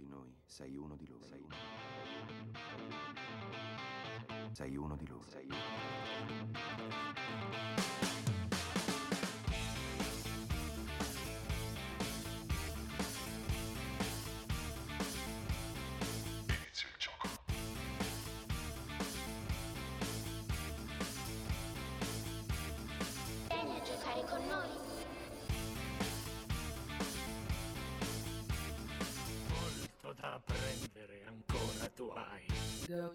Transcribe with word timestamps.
di 0.00 0.06
noi, 0.06 0.34
sei 0.46 0.76
uno 0.76 0.96
di 0.96 1.06
loro. 1.06 1.24
Sei 1.26 1.40
uno, 1.40 1.54
sei 4.52 4.76
uno 4.76 4.96
di 4.96 5.06
loro. 5.06 5.28
Sei 5.28 5.46
uno. 5.46 7.09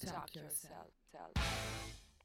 Go 0.01 0.11
talk 0.11 0.35
yourself. 0.35 0.94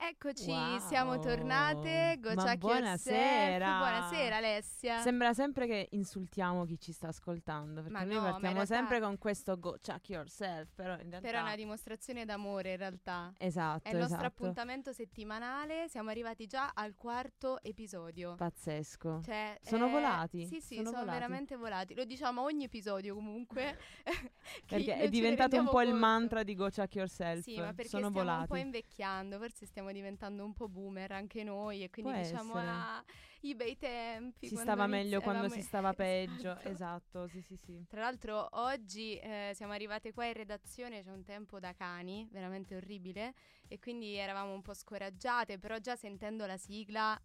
Eccoci, 0.02 0.48
Wow. 0.50 0.78
siamo 0.78 1.18
tornate. 1.18 2.16
Go 2.20 2.32
Ma 2.34 2.42
Chuck 2.44 2.56
buonasera. 2.56 3.76
Buonasera 3.78 4.36
Alessia. 4.38 5.00
Sembra 5.02 5.34
sempre 5.34 5.66
che 5.66 5.88
insultiamo 5.90 6.64
chi 6.64 6.80
ci 6.80 6.90
sta 6.92 7.08
ascoltando, 7.08 7.82
perché 7.82 7.90
Ma 7.98 8.04
noi 8.04 8.14
no, 8.14 8.22
partiamo 8.22 8.54
realtà- 8.54 8.74
sempre 8.74 8.98
con 8.98 9.18
questo 9.18 9.58
go 9.58 9.76
chuck 9.78 10.08
yourself, 10.08 10.70
però 10.74 10.94
in 10.94 11.10
realtà 11.10 11.20
Però 11.20 11.38
è 11.40 11.42
una 11.42 11.54
dimostrazione 11.54 12.24
d'amore 12.24 12.70
in 12.72 12.76
realtà. 12.78 13.34
Esatto, 13.36 13.86
È 13.86 13.92
il 13.92 13.98
nostro 13.98 14.16
esatto. 14.20 14.26
appuntamento 14.42 14.92
settimanale. 14.94 15.86
Siamo 15.90 16.08
arrivati 16.08 16.46
già 16.46 16.70
al 16.74 16.94
quarto 16.96 17.62
episodio. 17.62 18.36
Pazzesco. 18.36 19.20
Cioè, 19.22 19.58
Sono 19.60 19.86
eh, 19.86 19.90
volati, 19.90 20.46
Sì, 20.46 20.60
sì, 20.62 20.74
sono 20.76 20.88
sono, 20.88 21.00
volati. 21.00 21.18
veramente 21.18 21.56
volati. 21.56 21.94
Lo 21.94 22.04
diciamo 22.06 22.40
a 22.40 22.44
ogni 22.44 22.64
episodio 22.64 23.14
comunque. 23.14 23.78
Perché 24.66 24.94
è 24.96 25.08
diventato 25.10 25.58
un 25.58 25.68
po' 25.68 25.82
il 25.82 25.90
conto. 25.90 26.06
mantra 26.06 26.42
di 26.42 26.54
go 26.54 26.70
chuck 26.70 26.94
yourself. 26.94 27.42
Sì, 27.42 27.58
ma 27.58 27.66
perché 27.74 27.88
Sono 27.88 28.08
stiamo 28.08 28.24
volati. 28.24 28.40
un 28.40 28.46
po' 28.46 28.56
invecchiando, 28.56 29.38
forse 29.38 29.66
stiamo 29.66 29.89
diventando 29.92 30.44
un 30.44 30.52
po' 30.52 30.68
boomer 30.68 31.12
anche 31.12 31.42
noi 31.44 31.82
e 31.82 31.90
quindi 31.90 32.12
Può 32.12 32.20
diciamo 32.20 32.58
essere. 32.58 32.70
ah, 32.70 33.04
i 33.42 33.54
bei 33.54 33.76
tempi. 33.76 34.48
si 34.48 34.56
stava 34.56 34.86
meglio 34.86 35.20
quando 35.20 35.48
si 35.48 35.62
stava 35.62 35.92
peggio. 35.94 36.52
Esatto. 36.58 36.68
Esatto, 36.68 37.28
sì, 37.28 37.40
sì, 37.42 37.56
sì. 37.56 37.84
Tra 37.88 38.00
l'altro 38.00 38.48
oggi 38.52 39.16
eh, 39.18 39.52
siamo 39.54 39.72
arrivate 39.72 40.12
qua 40.12 40.26
in 40.26 40.34
redazione, 40.34 41.02
c'è 41.02 41.10
un 41.10 41.24
tempo 41.24 41.58
da 41.58 41.72
cani, 41.72 42.28
veramente 42.30 42.74
orribile, 42.76 43.34
e 43.68 43.78
quindi 43.78 44.14
eravamo 44.14 44.52
un 44.52 44.62
po' 44.62 44.74
scoraggiate, 44.74 45.58
però 45.58 45.78
già 45.78 45.96
sentendo 45.96 46.46
la 46.46 46.56
sigla 46.56 47.20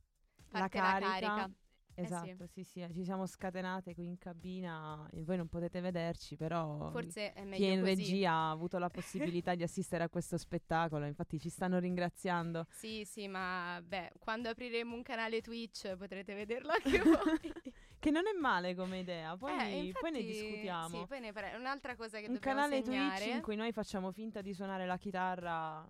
parte 0.50 0.78
la 0.78 0.84
carica. 0.84 1.10
carica. 1.20 1.52
Eh 1.98 2.06
sì. 2.06 2.14
Esatto, 2.14 2.46
sì. 2.48 2.64
sì, 2.64 2.86
ci 2.94 3.04
siamo 3.06 3.26
scatenate 3.26 3.94
qui 3.94 4.06
in 4.06 4.18
cabina. 4.18 5.08
e 5.12 5.24
Voi 5.24 5.38
non 5.38 5.48
potete 5.48 5.80
vederci, 5.80 6.36
però 6.36 6.90
Forse 6.92 7.32
è 7.34 7.44
meglio 7.44 7.56
chi 7.56 7.66
è 7.66 7.72
in 7.74 7.80
così. 7.80 7.96
regia 7.96 8.32
ha 8.32 8.50
avuto 8.52 8.78
la 8.78 8.90
possibilità 8.90 9.56
di 9.56 9.64
assistere 9.64 10.04
a 10.04 10.10
questo 10.10 10.38
spettacolo. 10.38 11.06
Infatti 11.06 11.40
ci 11.40 11.50
stanno 11.50 11.80
ringraziando. 11.80 12.66
Sì, 12.70 13.06
sì, 13.06 13.28
ma 13.30 13.82
beh, 13.82 14.12
quando 14.20 14.50
apriremo 14.50 14.94
un 14.94 15.04
canale 15.04 15.40
Twitch 15.42 15.96
potrete 15.96 16.34
vederlo 16.34 16.72
anche 16.84 17.00
voi. 17.02 17.54
Che 17.98 18.12
non 18.12 18.28
è 18.28 18.38
male 18.38 18.76
come 18.76 19.00
idea, 19.00 19.36
poi, 19.38 19.52
Eh, 19.54 19.58
poi 20.00 20.12
ne 20.12 20.20
infatti, 20.20 20.26
discutiamo. 20.26 21.00
Sì, 21.00 21.06
poi 21.08 21.20
ne 21.22 21.32
parliamo. 21.32 21.60
Un'altra 21.60 21.96
cosa 21.96 22.20
che 22.20 22.28
Un 22.28 22.34
dobbiamo 22.34 22.60
canale 22.62 22.84
segnare. 22.84 23.18
Twitch 23.20 23.36
in 23.36 23.42
cui 23.42 23.56
noi 23.56 23.72
facciamo 23.72 24.12
finta 24.12 24.42
di 24.42 24.54
suonare 24.54 24.86
la 24.86 24.98
chitarra 24.98 25.88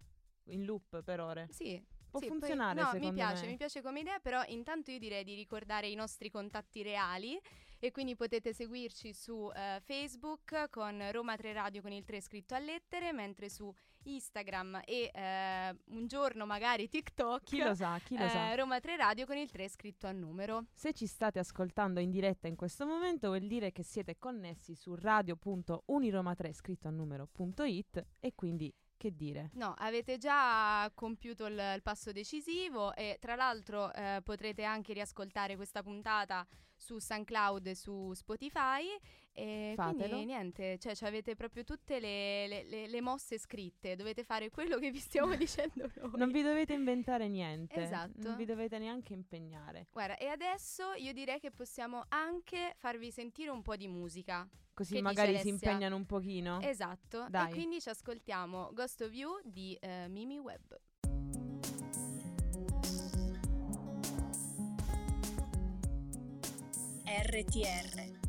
in 0.50 0.64
loop 0.66 1.02
per 1.02 1.20
ore. 1.20 1.48
Sì. 1.50 1.84
Può 2.16 2.24
sì, 2.24 2.28
poi- 2.28 2.38
funzionare 2.40 2.80
no, 2.80 2.86
secondo 2.86 3.08
mi 3.08 3.14
piace, 3.14 3.44
me. 3.44 3.52
mi 3.52 3.58
piace 3.58 3.82
come 3.82 4.00
idea, 4.00 4.20
però 4.20 4.42
intanto 4.48 4.90
io 4.92 5.00
direi 5.00 5.26
di 5.26 5.36
ricordare 5.36 5.90
i 5.90 5.96
nostri 5.96 6.30
contatti 6.30 6.82
reali 6.82 7.38
e 7.78 7.92
quindi 7.92 8.16
potete 8.16 8.54
seguirci 8.54 9.14
su 9.14 9.52
eh, 9.54 9.82
Facebook 9.82 10.70
con 10.70 11.12
Roma 11.12 11.36
3 11.36 11.52
Radio 11.52 11.82
con 11.82 11.92
il 11.92 12.06
3 12.06 12.22
scritto 12.22 12.56
a 12.56 12.60
lettere, 12.60 13.12
mentre 13.12 13.50
su 13.50 13.72
Instagram 14.04 14.82
e 14.86 15.12
eh, 15.14 15.76
un 15.88 16.08
giorno 16.08 16.46
magari 16.46 16.88
TikTok 16.88 17.44
Chi 17.44 17.62
lo 17.62 17.74
sa, 17.74 18.00
chi 18.04 18.18
lo 18.18 18.24
eh, 18.26 18.30
sa. 18.30 18.56
Roma 18.56 18.80
3 18.80 18.96
Radio 18.96 19.26
con 19.26 19.36
il 19.36 19.52
3 19.52 19.68
scritto 19.68 20.08
a 20.08 20.12
numero. 20.12 20.68
Se 20.74 20.94
ci 20.94 21.08
state 21.08 21.40
ascoltando 21.40 22.00
in 22.00 22.12
diretta 22.12 22.48
in 22.48 22.56
questo 22.56 22.86
momento 22.86 23.28
vuol 23.28 23.46
dire 23.46 23.72
che 23.72 23.84
siete 23.84 24.18
connessi 24.18 24.74
su 24.74 24.96
radio.uniroma3 24.96 26.54
scritto 26.54 26.88
a 26.88 26.92
numero.it 26.92 28.06
e 28.20 28.32
quindi 28.36 28.74
che 29.06 29.16
dire? 29.16 29.50
No, 29.54 29.74
avete 29.78 30.18
già 30.18 30.90
compiuto 30.96 31.46
il, 31.46 31.54
il 31.76 31.82
passo 31.84 32.12
decisivo 32.12 32.96
e 32.96 33.18
tra 33.20 33.36
l'altro 33.36 33.94
eh, 33.94 34.22
potrete 34.24 34.64
anche 34.64 34.94
riascoltare 34.94 35.56
questa 35.56 35.84
puntata 35.84 36.46
su 36.78 36.98
SoundCloud 37.00 37.68
e 37.68 37.76
su 37.76 38.12
Spotify 38.14 38.84
e 39.32 39.74
Fatelo. 39.76 40.08
quindi 40.10 40.26
niente, 40.26 40.78
cioè 40.78 40.96
ci 40.96 41.06
avete 41.06 41.36
proprio 41.36 41.64
tutte 41.64 42.00
le, 42.00 42.48
le- 42.48 42.64
le- 42.64 42.88
le 42.88 43.02
mosse 43.02 43.38
scritte, 43.38 43.96
dovete 43.96 44.24
fare 44.24 44.50
quello 44.50 44.78
che 44.80 44.92
vi 44.92 45.00
stiamo 45.00 45.36
dicendo 45.38 45.90
noi. 45.96 46.12
Non 46.16 46.32
vi 46.32 46.42
dovete 46.42 46.74
inventare 46.74 47.28
niente. 47.28 47.82
Esatto. 47.82 48.12
Non 48.28 48.36
vi 48.36 48.46
dovete 48.46 48.78
neanche 48.80 49.14
impegnare. 49.14 49.88
Guarda, 49.92 50.18
e 50.18 50.28
adesso 50.28 50.94
io 50.98 51.14
direi 51.14 51.40
che 51.40 51.52
possiamo 51.52 52.06
anche 52.10 52.74
farvi 52.78 53.12
sentire 53.12 53.52
un 53.52 53.62
po' 53.62 53.76
di 53.76 53.88
musica. 53.88 54.48
Così 54.76 54.96
Che 54.96 55.02
magari 55.02 55.40
si 55.40 55.48
impegnano 55.48 55.96
un 55.96 56.06
pochino. 56.06 56.60
Esatto, 56.60 57.28
Dai. 57.30 57.50
e 57.50 57.54
quindi 57.54 57.80
ci 57.80 57.88
ascoltiamo 57.88 58.72
Ghost 58.74 59.02
of 59.04 59.14
You 59.14 59.40
di 59.46 59.74
eh, 59.80 60.08
Mimi 60.10 60.38
Webb. 60.38 60.74
RTR 67.08 68.24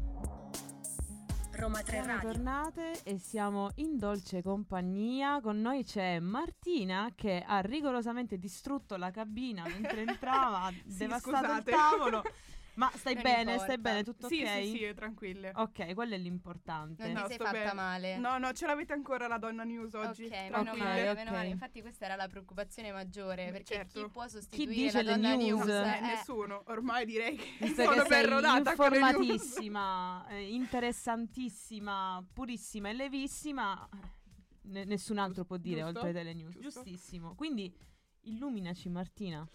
Roma 1.56 1.80
3 1.82 1.90
Siamo 1.90 2.06
Radio 2.06 2.30
tornate 2.30 3.00
e 3.02 3.18
siamo 3.18 3.70
in 3.76 3.98
dolce 3.98 4.42
compagnia. 4.42 5.40
Con 5.40 5.60
noi 5.60 5.82
c'è 5.84 6.20
Martina 6.20 7.10
che 7.14 7.42
ha 7.44 7.60
rigorosamente 7.60 8.38
distrutto 8.38 8.96
la 8.96 9.10
cabina 9.10 9.64
mentre 9.66 10.02
entrava, 10.06 10.70
devastato 10.84 11.44
scusate. 11.46 11.70
il 11.70 11.76
tavolo. 11.76 12.22
Ma 12.76 12.90
stai 12.94 13.14
Non 13.14 13.22
bene, 13.22 13.40
importa. 13.52 13.62
stai 13.62 13.78
bene, 13.78 14.04
tutto 14.04 14.28
sì, 14.28 14.42
ok? 14.42 14.48
sì, 14.62 14.76
sì, 14.76 14.94
tranquille. 14.94 15.52
Ok, 15.54 15.94
quello 15.94 16.14
è 16.14 16.18
l'importante. 16.18 17.04
Non 17.04 17.12
No, 17.12 17.22
ti 17.22 17.28
sei 17.28 17.36
fatta 17.38 17.50
bene. 17.52 17.72
male. 17.72 18.16
No, 18.18 18.36
no, 18.36 18.52
ce 18.52 18.66
l'avete 18.66 18.92
ancora 18.92 19.26
la 19.26 19.38
donna 19.38 19.64
news 19.64 19.94
oggi. 19.94 20.26
Ok, 20.26 20.30
meno 20.50 20.74
male, 20.76 21.08
ok. 21.08 21.16
meno 21.16 21.30
male. 21.30 21.48
Infatti 21.48 21.80
questa 21.80 22.04
era 22.04 22.16
la 22.16 22.28
preoccupazione 22.28 22.92
maggiore, 22.92 23.50
perché 23.50 23.74
certo. 23.76 24.02
chi 24.02 24.10
può 24.10 24.28
sostituire 24.28 24.74
dice 24.82 25.02
la 25.02 25.16
le 25.16 25.22
donna 25.22 25.34
news? 25.36 25.64
news? 25.64 25.68
Eh, 25.70 25.96
Eh, 25.96 26.00
nessuno, 26.02 26.62
ormai 26.66 27.06
direi 27.06 27.36
che 27.36 27.46
Visto 27.60 27.82
sono 27.82 28.02
che 28.02 28.08
ben 28.08 28.28
rodata 28.28 28.70
informatissima, 28.70 30.26
eh, 30.28 30.52
interessantissima, 30.54 32.26
purissima 32.32 32.90
e 32.90 32.92
levissima, 32.92 33.88
ne- 34.64 34.84
nessun 34.84 35.16
altro 35.16 35.44
può 35.46 35.56
dire 35.56 35.80
Giusto? 35.80 35.98
oltre 36.00 36.12
delle 36.12 36.34
news. 36.34 36.58
Giusto. 36.58 36.82
Giustissimo. 36.82 37.34
Quindi 37.34 37.74
illuminaci 38.24 38.90
Martina. 38.90 39.48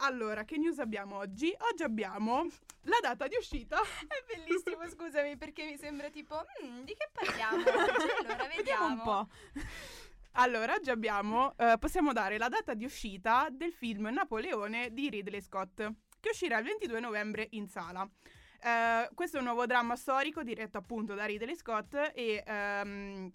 Allora, 0.00 0.44
che 0.44 0.56
news 0.58 0.78
abbiamo 0.78 1.16
oggi? 1.16 1.52
Oggi 1.70 1.82
abbiamo 1.82 2.46
la 2.82 2.98
data 3.02 3.26
di 3.26 3.34
uscita. 3.36 3.78
È 4.06 4.24
bellissimo, 4.26 4.88
scusami, 4.88 5.36
perché 5.36 5.64
mi 5.64 5.76
sembra 5.76 6.08
tipo, 6.08 6.44
"Mm, 6.64 6.82
di 6.82 6.94
che 6.94 7.08
parliamo 7.12 7.56
oggi? 7.66 8.06
Allora, 8.24 8.46
vediamo. 8.46 8.56
Vediamo 8.56 8.86
un 8.86 9.02
po'. 9.02 9.28
Allora, 10.32 10.74
oggi 10.74 10.90
abbiamo, 10.90 11.52
eh, 11.56 11.76
possiamo 11.80 12.12
dare 12.12 12.38
la 12.38 12.48
data 12.48 12.74
di 12.74 12.84
uscita 12.84 13.48
del 13.50 13.72
film 13.72 14.06
Napoleone 14.06 14.92
di 14.92 15.08
Ridley 15.10 15.40
Scott, 15.40 15.76
che 16.20 16.28
uscirà 16.30 16.58
il 16.58 16.64
22 16.64 17.00
novembre 17.00 17.48
in 17.50 17.66
sala. 17.66 18.08
Eh, 18.60 19.08
questo 19.14 19.36
è 19.36 19.40
un 19.40 19.46
nuovo 19.46 19.66
dramma 19.66 19.96
storico 19.96 20.44
diretto 20.44 20.78
appunto 20.78 21.14
da 21.14 21.24
Ridley 21.24 21.56
Scott 21.56 22.12
e 22.14 22.42
ehm, 22.46 23.32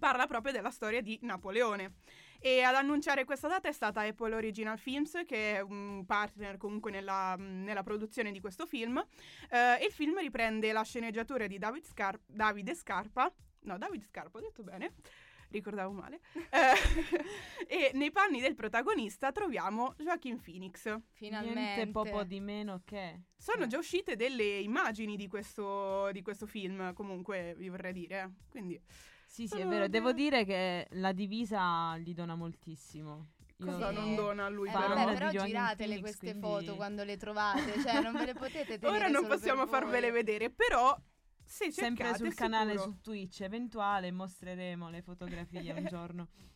parla 0.00 0.26
proprio 0.26 0.52
della 0.52 0.70
storia 0.70 1.00
di 1.00 1.16
Napoleone. 1.22 1.94
E 2.44 2.62
ad 2.62 2.74
annunciare 2.74 3.24
questa 3.24 3.46
data 3.46 3.68
è 3.68 3.72
stata 3.72 4.00
Apple 4.00 4.34
Original 4.34 4.76
Films, 4.76 5.22
che 5.24 5.54
è 5.54 5.60
un 5.60 6.04
partner 6.04 6.56
comunque 6.56 6.90
nella, 6.90 7.36
nella 7.38 7.84
produzione 7.84 8.32
di 8.32 8.40
questo 8.40 8.66
film. 8.66 8.98
Eh, 9.48 9.84
il 9.84 9.92
film 9.92 10.18
riprende 10.18 10.72
la 10.72 10.82
sceneggiatura 10.82 11.46
di 11.46 11.56
David 11.56 11.84
Scar- 11.84 12.18
Davide 12.26 12.74
Scarpa. 12.74 13.32
No, 13.60 13.78
David 13.78 14.02
Scarpa, 14.02 14.38
ho 14.38 14.40
detto 14.40 14.64
bene. 14.64 14.94
Ricordavo 15.50 15.92
male. 15.92 16.20
Eh, 16.52 17.88
e 17.88 17.90
nei 17.94 18.10
panni 18.10 18.40
del 18.40 18.54
protagonista 18.54 19.30
troviamo 19.30 19.94
Joaquin 19.98 20.40
Phoenix. 20.40 20.98
Finalmente. 21.12 21.60
Niente 21.60 21.90
poco 21.92 22.24
di 22.24 22.40
meno 22.40 22.82
che. 22.84 23.20
Sono 23.36 23.68
già 23.68 23.78
uscite 23.78 24.16
delle 24.16 24.58
immagini 24.58 25.16
di 25.16 25.28
questo, 25.28 26.10
di 26.10 26.22
questo 26.22 26.46
film, 26.46 26.92
comunque 26.92 27.54
vi 27.56 27.68
vorrei 27.68 27.92
dire. 27.92 28.32
Quindi 28.50 28.80
Sì, 29.32 29.46
sì, 29.46 29.54
è 29.54 29.58
Sono 29.60 29.70
vero. 29.70 29.82
de- 29.84 29.88
Devo 29.88 30.12
dire 30.12 30.44
che 30.44 30.86
la 30.90 31.12
divisa 31.12 31.96
gli 31.96 32.12
dona 32.12 32.34
moltissimo. 32.34 33.28
Cosa 33.58 33.88
Sì. 33.88 33.94
non 33.94 34.14
dona 34.14 34.44
a 34.44 34.48
lui 34.50 34.68
Eh, 34.68 34.72
però. 34.72 34.88
vabbè, 34.88 35.12
però 35.14 35.30
giratele 35.30 35.74
Phoenix, 35.94 36.00
queste 36.02 36.38
quindi- 36.38 36.46
foto 36.46 36.76
quando 36.76 37.02
le 37.02 37.16
trovate, 37.16 37.80
cioè 37.80 38.02
non 38.02 38.12
ve 38.12 38.26
le 38.26 38.34
potete 38.34 38.76
tenere 38.78 38.96
Ora 38.98 39.08
non 39.08 39.26
possiamo 39.26 39.66
farvele 39.66 40.10
vedere, 40.10 40.50
però 40.50 40.94
se 41.46 41.72
Sempre 41.72 42.04
cercate, 42.04 42.24
sul 42.24 42.34
canale 42.34 42.72
sicuro. 42.72 42.90
su 42.90 43.00
Twitch 43.00 43.40
eventuale 43.40 44.10
mostreremo 44.10 44.90
le 44.90 45.00
fotografie 45.00 45.72
un 45.72 45.84
giorno. 45.86 46.28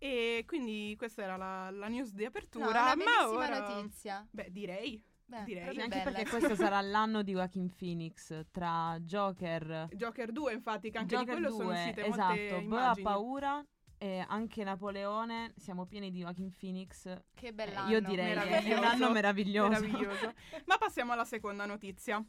E 0.00 0.44
quindi 0.46 0.94
questa 0.96 1.24
era 1.24 1.36
la, 1.36 1.70
la 1.70 1.88
news 1.88 2.12
di 2.12 2.22
No, 2.22 2.28
apertura. 2.28 2.66
una 2.68 2.94
ma 2.94 3.28
ora... 3.28 3.58
notizia. 3.74 4.24
Beh, 4.30 4.52
direi. 4.52 5.02
Beh, 5.28 5.44
direi. 5.44 5.66
Anche 5.76 5.88
bella. 5.88 6.02
perché 6.10 6.26
questo 6.28 6.54
sarà 6.54 6.80
l'anno 6.82 7.22
di 7.22 7.32
Joaquin 7.32 7.68
Phoenix 7.74 8.46
tra 8.50 8.96
Joker, 9.00 9.88
Joker 9.92 10.32
2, 10.32 10.52
infatti, 10.54 10.90
che 10.90 10.96
anche 10.98 11.14
Joker 11.16 11.34
di 11.36 11.40
quello 11.42 11.56
2, 11.56 11.64
sono 11.64 11.78
uscite 11.78 12.00
molte 12.08 12.14
esatto, 12.14 12.54
ha 12.54 12.58
immagini. 12.60 13.02
paura 13.04 13.66
e 13.98 14.24
anche 14.26 14.64
Napoleone, 14.64 15.52
siamo 15.56 15.84
pieni 15.84 16.10
di 16.10 16.20
Joaquin 16.20 16.50
Phoenix. 16.58 17.02
Che 17.34 17.46
Eh, 17.48 17.52
bell'anno. 17.52 17.90
io 17.90 18.00
direi 18.00 18.38
che 18.38 18.58
è 18.62 18.78
un 18.78 18.84
anno 18.84 19.10
meraviglioso. 19.10 19.68
Meraviglioso. 19.80 20.32
Ma 20.64 20.78
passiamo 20.78 21.12
alla 21.12 21.24
seconda 21.26 21.66
notizia. 21.66 22.24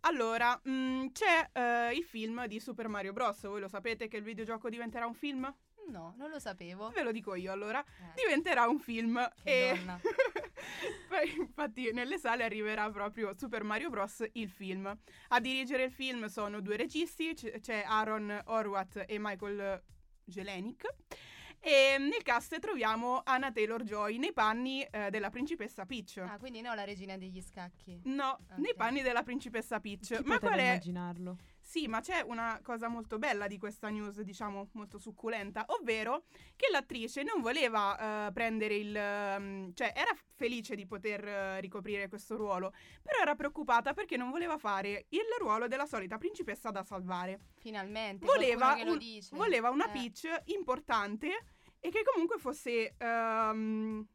Allora, 0.00 0.60
mh, 0.62 1.06
c'è 1.12 1.48
eh, 1.52 1.94
il 1.94 2.04
film 2.04 2.46
di 2.46 2.60
Super 2.60 2.88
Mario 2.88 3.12
Bros. 3.12 3.46
Voi 3.46 3.60
lo 3.60 3.68
sapete 3.68 4.06
che 4.06 4.16
il 4.18 4.22
videogioco 4.22 4.68
diventerà 4.68 5.06
un 5.06 5.14
film? 5.14 5.52
No, 5.88 6.14
non 6.18 6.28
lo 6.30 6.38
sapevo. 6.38 6.90
Ve 6.90 7.02
lo 7.02 7.10
dico 7.12 7.34
io 7.34 7.50
allora. 7.52 7.82
Eh. 7.82 8.12
Diventerà 8.14 8.68
un 8.68 8.78
film. 8.78 9.16
Che 9.42 9.70
e 9.70 9.76
donna. 9.76 9.98
Poi, 11.08 11.36
infatti 11.38 11.90
nelle 11.92 12.18
sale 12.18 12.44
arriverà 12.44 12.90
proprio 12.90 13.34
Super 13.36 13.62
Mario 13.64 13.90
Bros. 13.90 14.24
il 14.32 14.48
film. 14.48 14.86
A 15.28 15.40
dirigere 15.40 15.84
il 15.84 15.92
film 15.92 16.26
sono 16.26 16.60
due 16.60 16.76
registi, 16.76 17.34
c- 17.34 17.58
c'è 17.60 17.84
Aaron 17.86 18.42
Horwath 18.46 19.04
e 19.06 19.16
Michael 19.18 19.82
Jelenic. 20.24 20.86
E 21.60 21.96
nel 21.98 22.22
cast 22.22 22.56
troviamo 22.60 23.20
Anna 23.24 23.50
Taylor-Joy 23.50 24.16
nei 24.18 24.32
panni 24.32 24.82
eh, 24.84 25.10
della 25.10 25.28
principessa 25.28 25.84
Peach. 25.86 26.18
Ah, 26.18 26.38
quindi 26.38 26.60
no, 26.60 26.72
la 26.74 26.84
regina 26.84 27.16
degli 27.16 27.40
scacchi. 27.42 28.00
No, 28.04 28.38
nei 28.58 28.70
Ok. 28.70 28.76
panni 28.76 29.02
della 29.02 29.24
principessa 29.24 29.80
Peach. 29.80 30.18
Chi 30.18 30.22
ma 30.24 30.38
qual 30.38 30.58
è? 30.58 30.62
immaginarlo? 30.62 31.36
Sì, 31.68 31.86
ma 31.86 32.00
c'è 32.00 32.22
una 32.22 32.60
cosa 32.62 32.88
molto 32.88 33.18
bella 33.18 33.46
di 33.46 33.58
questa 33.58 33.90
news, 33.90 34.22
diciamo 34.22 34.70
molto 34.72 34.96
succulenta, 34.96 35.66
ovvero 35.68 36.24
che 36.56 36.68
l'attrice 36.70 37.22
non 37.22 37.42
voleva 37.42 38.28
eh, 38.28 38.32
prendere 38.32 38.74
il... 38.76 38.96
ehm, 38.96 39.74
cioè 39.74 39.92
era 39.94 40.16
felice 40.34 40.74
di 40.74 40.86
poter 40.86 41.22
eh, 41.28 41.60
ricoprire 41.60 42.08
questo 42.08 42.36
ruolo, 42.36 42.72
però 43.02 43.20
era 43.20 43.34
preoccupata 43.34 43.92
perché 43.92 44.16
non 44.16 44.30
voleva 44.30 44.56
fare 44.56 45.04
il 45.10 45.26
ruolo 45.38 45.68
della 45.68 45.84
solita 45.84 46.16
principessa 46.16 46.70
da 46.70 46.82
salvare. 46.82 47.38
Finalmente. 47.58 48.24
Voleva, 48.24 48.74
un- 48.82 48.96
dice. 48.96 49.36
voleva 49.36 49.68
una 49.68 49.88
Eh. 49.88 49.90
Peach 49.90 50.40
importante 50.46 51.44
e 51.80 51.90
che 51.90 52.02
comunque 52.02 52.38
fosse... 52.38 52.94
ehm, 52.96 54.06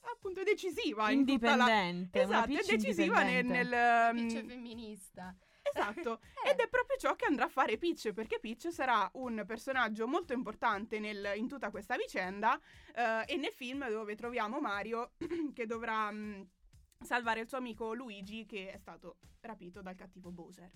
appunto 0.00 0.42
decisiva 0.42 1.12
in 1.12 1.24
tutta 1.24 1.54
la... 1.54 1.68
Indipendente, 1.68 2.24
una 2.24 2.44
Esatto, 2.44 2.76
decisiva 2.76 3.22
nel... 3.22 3.44
indipendente. 3.44 3.76
nel, 3.76 4.14
Peach 4.16 4.42
ehm, 4.42 4.48
femminista. 4.48 5.36
Esatto, 5.62 6.20
Eh. 6.44 6.50
ed 6.50 6.58
è 6.58 6.68
proprio 6.68 6.96
ciò 6.96 7.14
che 7.14 7.26
andrà 7.26 7.44
a 7.44 7.48
fare 7.48 7.76
Peach, 7.76 8.12
perché 8.12 8.38
Peach 8.40 8.72
sarà 8.72 9.08
un 9.14 9.44
personaggio 9.46 10.06
molto 10.08 10.32
importante 10.32 10.98
nel- 10.98 11.32
in 11.36 11.48
tutta 11.48 11.70
questa 11.70 11.96
vicenda 11.96 12.58
eh, 12.94 13.24
e 13.26 13.36
nel 13.36 13.52
film 13.52 13.88
dove 13.88 14.14
troviamo 14.16 14.60
Mario 14.60 15.12
che 15.54 15.66
dovrà 15.66 16.10
mh, 16.10 16.48
salvare 17.04 17.40
il 17.40 17.48
suo 17.48 17.58
amico 17.58 17.92
Luigi 17.94 18.46
che 18.46 18.72
è 18.72 18.78
stato 18.78 19.18
rapito 19.40 19.80
dal 19.82 19.94
cattivo 19.94 20.30
Bowser. 20.30 20.70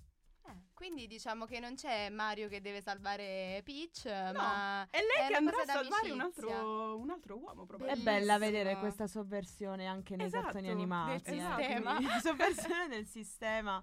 Eh, 0.46 0.64
quindi 0.74 1.06
diciamo 1.06 1.46
che 1.46 1.58
non 1.58 1.74
c'è 1.74 2.10
Mario 2.10 2.48
che 2.48 2.60
deve 2.60 2.82
salvare 2.82 3.62
Peach, 3.64 4.04
ma 4.34 4.86
È 4.90 4.98
lei 4.98 5.24
È 5.24 5.28
che 5.28 5.34
andrà 5.36 5.56
a 5.62 5.64
salvare 5.64 6.10
un 6.10 6.20
altro, 6.20 6.98
un 6.98 7.08
altro 7.10 7.38
uomo, 7.38 7.62
È 7.62 7.66
probabilmente. 7.66 8.02
bella 8.02 8.36
Bellissimo. 8.38 8.38
vedere 8.62 8.78
questa 8.78 9.06
sovversione 9.06 9.86
anche 9.86 10.16
nei 10.16 10.26
Esatto, 10.26 10.42
cartoni 10.44 10.66
del 10.66 10.72
animati. 10.76 11.12
eh. 11.12 11.32
sistema. 11.32 11.94
Quindi, 11.96 12.12
sovversione 12.20 12.88
del 12.88 13.06
sistema. 13.06 13.82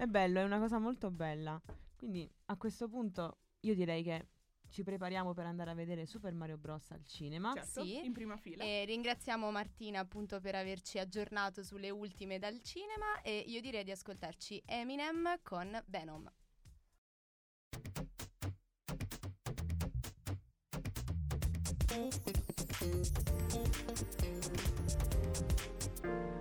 È 0.00 0.06
bello, 0.06 0.40
è 0.40 0.44
una 0.44 0.58
cosa 0.58 0.78
molto 0.78 1.10
bella. 1.10 1.60
Quindi 1.94 2.26
a 2.46 2.56
questo 2.56 2.88
punto 2.88 3.36
io 3.60 3.74
direi 3.74 4.02
che 4.02 4.28
ci 4.70 4.82
prepariamo 4.82 5.34
per 5.34 5.44
andare 5.44 5.72
a 5.72 5.74
vedere 5.74 6.06
Super 6.06 6.32
Mario 6.32 6.56
Bros. 6.56 6.90
al 6.92 7.04
cinema. 7.04 7.52
Certo, 7.52 7.84
Sì. 7.84 8.02
in 8.02 8.14
prima 8.14 8.38
fila. 8.38 8.64
E 8.64 8.86
ringraziamo 8.86 9.50
Martina 9.50 10.00
appunto 10.00 10.40
per 10.40 10.54
averci 10.54 10.98
aggiornato 10.98 11.62
sulle 11.62 11.90
ultime 11.90 12.38
dal 12.38 12.62
cinema 12.62 13.20
e 13.20 13.44
io 13.46 13.60
direi 13.60 13.84
di 13.84 13.90
ascoltarci 13.90 14.62
Eminem 14.64 15.38
con 15.42 15.78
Venom. 15.88 16.32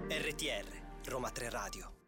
RTR, 0.10 0.66
Roma 1.06 1.30
3 1.32 1.50
Radio. 1.50 1.99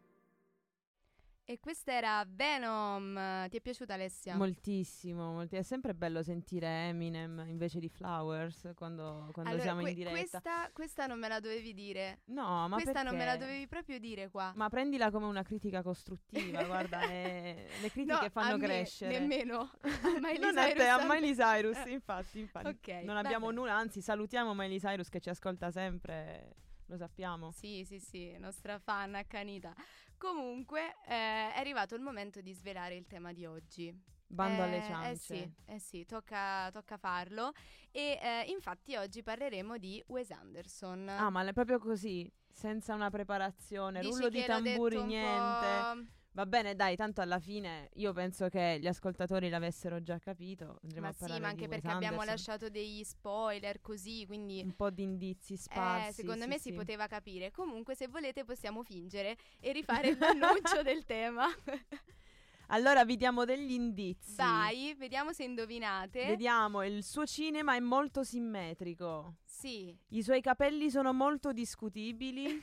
E 1.52 1.60
questa 1.60 1.92
era 1.92 2.24
Venom. 2.26 3.46
Ti 3.50 3.58
è 3.58 3.60
piaciuta 3.60 3.92
Alessia? 3.92 4.36
Moltissimo, 4.36 5.32
molti- 5.32 5.56
è 5.56 5.62
sempre 5.62 5.92
bello 5.94 6.22
sentire 6.22 6.66
Eminem 6.88 7.44
invece 7.46 7.78
di 7.78 7.90
Flowers 7.90 8.70
quando, 8.74 9.28
quando 9.32 9.50
Allora, 9.50 9.62
siamo 9.62 9.80
que- 9.82 9.90
in 9.90 9.94
diretta. 9.96 10.16
Questa, 10.18 10.70
questa 10.72 11.06
non 11.06 11.18
me 11.18 11.28
la 11.28 11.40
dovevi 11.40 11.74
dire. 11.74 12.20
No, 12.28 12.68
ma 12.68 12.76
questa 12.76 13.02
non 13.02 13.12
me 13.14 13.26
la 13.26 13.32
perché? 13.32 13.44
dovevi 13.44 13.68
proprio 13.68 13.98
dire 13.98 14.30
qua. 14.30 14.54
Ma 14.56 14.70
prendila 14.70 15.10
come 15.10 15.26
una 15.26 15.42
critica 15.42 15.82
costruttiva, 15.82 16.32
guarda, 16.64 17.00
è- 17.02 17.66
le 17.82 17.90
critiche 17.90 18.14
No, 18.22 18.30
fanno 18.30 18.56
me 18.56 18.64
crescere. 18.64 19.18
Nemmeno. 19.18 19.70
A 19.84 20.20
Miley 20.20 20.38
non 20.38 20.56
a 20.56 20.64
te, 20.64 20.72
Cyrus, 20.72 20.86
a. 20.88 21.06
Miley 21.06 21.34
Cyrus, 21.34 21.84
infatti, 21.84 22.38
infatti. 22.40 22.66
Ok, 22.68 22.88
non 23.04 23.18
abbiamo 23.18 23.44
vabbè. 23.46 23.58
nulla, 23.58 23.74
anzi 23.76 24.00
salutiamo 24.00 24.54
Miley 24.54 24.78
Cyrus 24.78 25.10
che 25.10 25.20
ci 25.20 25.28
ascolta 25.28 25.70
sempre, 25.70 26.54
lo 26.86 26.96
sappiamo. 26.96 27.52
Sì, 27.52 27.84
sì, 27.84 27.98
sì, 28.00 28.38
nostra 28.38 28.78
fan 28.78 29.14
accanita. 29.16 29.74
Comunque 30.22 30.94
eh, 31.08 31.52
è 31.52 31.58
arrivato 31.58 31.96
il 31.96 32.00
momento 32.00 32.40
di 32.40 32.52
svelare 32.52 32.94
il 32.94 33.08
tema 33.08 33.32
di 33.32 33.44
oggi. 33.44 33.92
Bando 34.24 34.62
Eh, 34.62 34.66
alle 34.66 34.76
Eh 34.76 34.82
ciance. 34.82 35.18
sì, 35.18 35.52
eh 35.66 35.78
sì, 35.80 36.04
tocca, 36.06 36.70
tocca 36.70 36.96
farlo. 36.96 37.50
E 37.90 38.20
eh, 38.22 38.44
infatti 38.46 38.94
oggi 38.94 39.24
parleremo 39.24 39.78
di 39.78 40.00
Wes 40.06 40.30
Anderson. 40.30 41.08
Ah, 41.08 41.28
ma 41.28 41.44
è 41.44 41.52
proprio 41.52 41.80
così, 41.80 42.30
senza 42.52 42.94
una 42.94 43.10
preparazione, 43.10 43.98
Dici 43.98 44.12
rullo 44.12 44.28
di 44.28 44.44
tamburi, 44.44 45.02
niente. 45.02 46.12
Va 46.34 46.46
bene, 46.46 46.74
dai, 46.74 46.96
tanto 46.96 47.20
alla 47.20 47.38
fine 47.38 47.90
io 47.94 48.14
penso 48.14 48.48
che 48.48 48.78
gli 48.80 48.86
ascoltatori 48.86 49.50
l'avessero 49.50 50.00
già 50.02 50.18
capito. 50.18 50.78
Andremo 50.82 51.06
Ma 51.06 51.12
sì, 51.12 51.40
ma 51.40 51.48
anche 51.48 51.68
perché 51.68 51.88
abbiamo 51.88 52.20
Anderson. 52.20 52.26
lasciato 52.26 52.70
degli 52.70 53.04
spoiler 53.04 53.82
così, 53.82 54.24
quindi... 54.26 54.62
un 54.62 54.74
po' 54.74 54.88
di 54.88 55.02
indizi 55.02 55.58
sparsi. 55.58 56.08
Eh, 56.08 56.12
secondo 56.12 56.44
sì, 56.44 56.48
me 56.48 56.54
sì. 56.54 56.70
si 56.70 56.72
poteva 56.72 57.06
capire. 57.06 57.50
Comunque, 57.50 57.94
se 57.94 58.08
volete, 58.08 58.44
possiamo 58.44 58.82
fingere 58.82 59.36
e 59.60 59.72
rifare 59.72 60.16
l'annuncio 60.16 60.82
del 60.82 61.04
tema. 61.04 61.46
Allora 62.68 63.04
vi 63.04 63.16
diamo 63.16 63.44
degli 63.44 63.72
indizi. 63.72 64.34
Vai, 64.34 64.94
vediamo 64.96 65.34
se 65.34 65.44
indovinate. 65.44 66.24
Vediamo, 66.24 66.82
il 66.82 67.04
suo 67.04 67.26
cinema 67.26 67.74
è 67.74 67.80
molto 67.80 68.24
simmetrico. 68.24 69.34
Sì, 69.44 69.94
I 70.08 70.22
suoi 70.22 70.40
capelli 70.40 70.88
sono 70.90 71.12
molto 71.12 71.52
discutibili. 71.52 72.62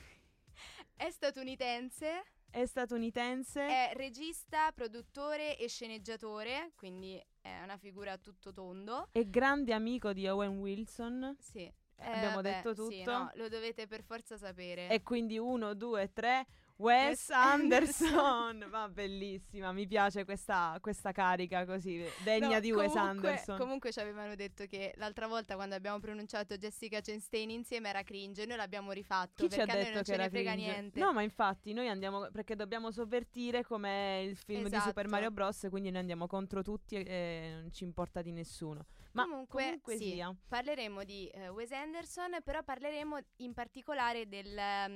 è 0.96 1.10
statunitense, 1.10 2.24
È 2.50 2.66
statunitense. 2.66 3.60
è 3.60 3.90
regista, 3.94 4.72
produttore 4.72 5.56
e 5.56 5.68
sceneggiatore, 5.68 6.72
quindi 6.74 7.22
è 7.40 7.62
una 7.62 7.76
figura 7.76 8.12
a 8.12 8.18
tutto 8.18 8.52
tondo. 8.52 9.08
È 9.12 9.24
grande 9.26 9.72
amico 9.72 10.12
di 10.12 10.26
Owen 10.26 10.58
Wilson. 10.58 11.36
Sì. 11.38 11.60
Eh, 11.60 12.10
Abbiamo 12.10 12.36
vabbè, 12.36 12.54
detto 12.54 12.74
tutto. 12.74 12.90
Sì, 12.90 13.02
no, 13.04 13.30
lo 13.34 13.48
dovete 13.48 13.86
per 13.86 14.02
forza 14.02 14.36
sapere. 14.36 14.88
E 14.88 15.02
quindi 15.02 15.38
uno, 15.38 15.74
due, 15.74 16.12
tre. 16.12 16.46
Wes 16.80 17.28
Wes 17.28 17.30
Anderson. 17.30 18.66
Va 18.70 18.88
bellissima, 18.88 19.72
mi 19.72 19.86
piace 19.86 20.24
questa, 20.24 20.76
questa 20.80 21.12
carica 21.12 21.64
così, 21.64 22.04
degna 22.24 22.54
No, 22.54 22.60
di 22.60 22.72
Wes 22.72 22.92
comunque- 22.92 23.28
Anderson. 23.30 23.58
Comunque 23.58 23.92
ci 23.92 24.00
avevano 24.00 24.34
detto 24.34 24.64
che 24.66 24.92
l'altra 24.96 25.26
volta 25.26 25.54
quando 25.54 25.74
abbiamo 25.74 25.98
pronunciato 25.98 26.56
Jessica 26.56 27.00
Chastain 27.00 27.50
insieme 27.50 27.88
era 27.88 28.02
cringe, 28.02 28.46
noi 28.46 28.56
l'abbiamo 28.56 28.92
rifatto 28.92 29.46
Chi 29.46 29.50
ci 29.50 29.60
ha 29.60 29.64
perché 29.66 29.70
a 29.70 29.74
noi 29.74 29.82
detto 29.84 29.94
non 29.94 30.02
che 30.02 30.04
ce 30.08 30.14
era 30.14 30.22
ne 30.24 30.30
frega 30.30 30.52
cringe? 30.52 30.70
niente. 30.70 31.00
No, 31.00 31.12
ma 31.12 31.22
infatti 31.22 31.72
noi 31.72 31.88
andiamo 31.88 32.28
perché 32.30 32.56
dobbiamo 32.56 32.90
sovvertire 32.90 33.62
come 33.64 34.22
il 34.24 34.36
film 34.36 34.62
di 34.68 34.76
Super 34.76 34.80
Esatto. 35.04 35.08
Mario 35.08 35.30
Bros. 35.30 35.66
Quindi 35.70 35.90
noi 35.90 36.00
andiamo 36.00 36.26
contro 36.26 36.62
tutti 36.62 36.94
e, 36.96 37.04
e 37.06 37.50
non 37.60 37.72
ci 37.72 37.84
importa 37.84 38.22
di 38.22 38.32
nessuno. 38.32 38.86
Ma 39.12 39.24
comunque, 39.24 39.62
comunque 39.64 39.96
sì, 39.96 40.12
sia. 40.12 40.34
parleremo 40.48 41.04
di 41.04 41.26
eh, 41.28 41.48
Wes 41.48 41.72
Anderson, 41.72 42.38
però 42.44 42.62
parleremo 42.62 43.18
in 43.36 43.52
particolare 43.54 44.28
del 44.28 44.48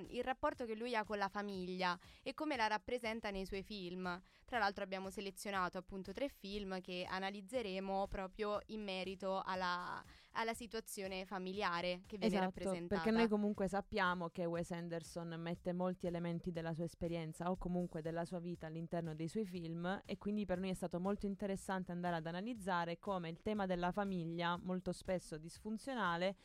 il 0.08 0.22
rapporto 0.22 0.64
che 0.66 0.74
lui 0.74 0.94
ha 0.94 1.04
con 1.04 1.18
la 1.18 1.28
famiglia 1.28 1.98
e 2.22 2.34
come 2.34 2.56
la 2.56 2.66
rappresenta 2.66 3.30
nei 3.30 3.46
suoi 3.46 3.62
film. 3.62 4.20
Tra 4.44 4.58
l'altro 4.58 4.84
abbiamo 4.84 5.10
selezionato 5.10 5.78
appunto 5.78 6.12
tre 6.12 6.28
film 6.28 6.80
che 6.80 7.06
analizzeremo 7.08 8.06
proprio 8.08 8.60
in 8.66 8.82
merito 8.82 9.42
alla, 9.44 10.02
alla 10.34 10.54
situazione 10.54 11.24
familiare 11.24 12.02
che 12.06 12.16
viene 12.16 12.26
Esatto, 12.34 12.44
rappresentata. 12.44 13.00
perché 13.02 13.16
noi 13.16 13.28
comunque 13.28 13.68
sappiamo 13.68 14.28
che 14.28 14.44
Wes 14.44 14.70
Anderson 14.70 15.34
mette 15.38 15.72
molti 15.72 16.06
elementi 16.06 16.52
della 16.52 16.72
sua 16.74 16.84
esperienza 16.84 17.50
o 17.50 17.56
comunque 17.56 18.02
della 18.02 18.24
sua 18.24 18.38
vita 18.38 18.66
all'interno 18.66 19.14
dei 19.14 19.28
suoi 19.28 19.44
film 19.46 20.02
e 20.04 20.18
quindi 20.18 20.44
per 20.44 20.58
noi 20.58 20.70
è 20.70 20.74
stato 20.74 21.00
molto 21.00 21.26
interessante 21.26 21.92
andare 21.92 22.16
ad 22.16 22.26
analizzare 22.26 22.98
come 22.98 23.28
il 23.28 23.40
tema 23.42 23.66
della 23.66 23.92
famiglia, 23.92 24.58
molto 24.62 24.92
spesso 24.92 25.36
disfunzionale, 25.38 26.36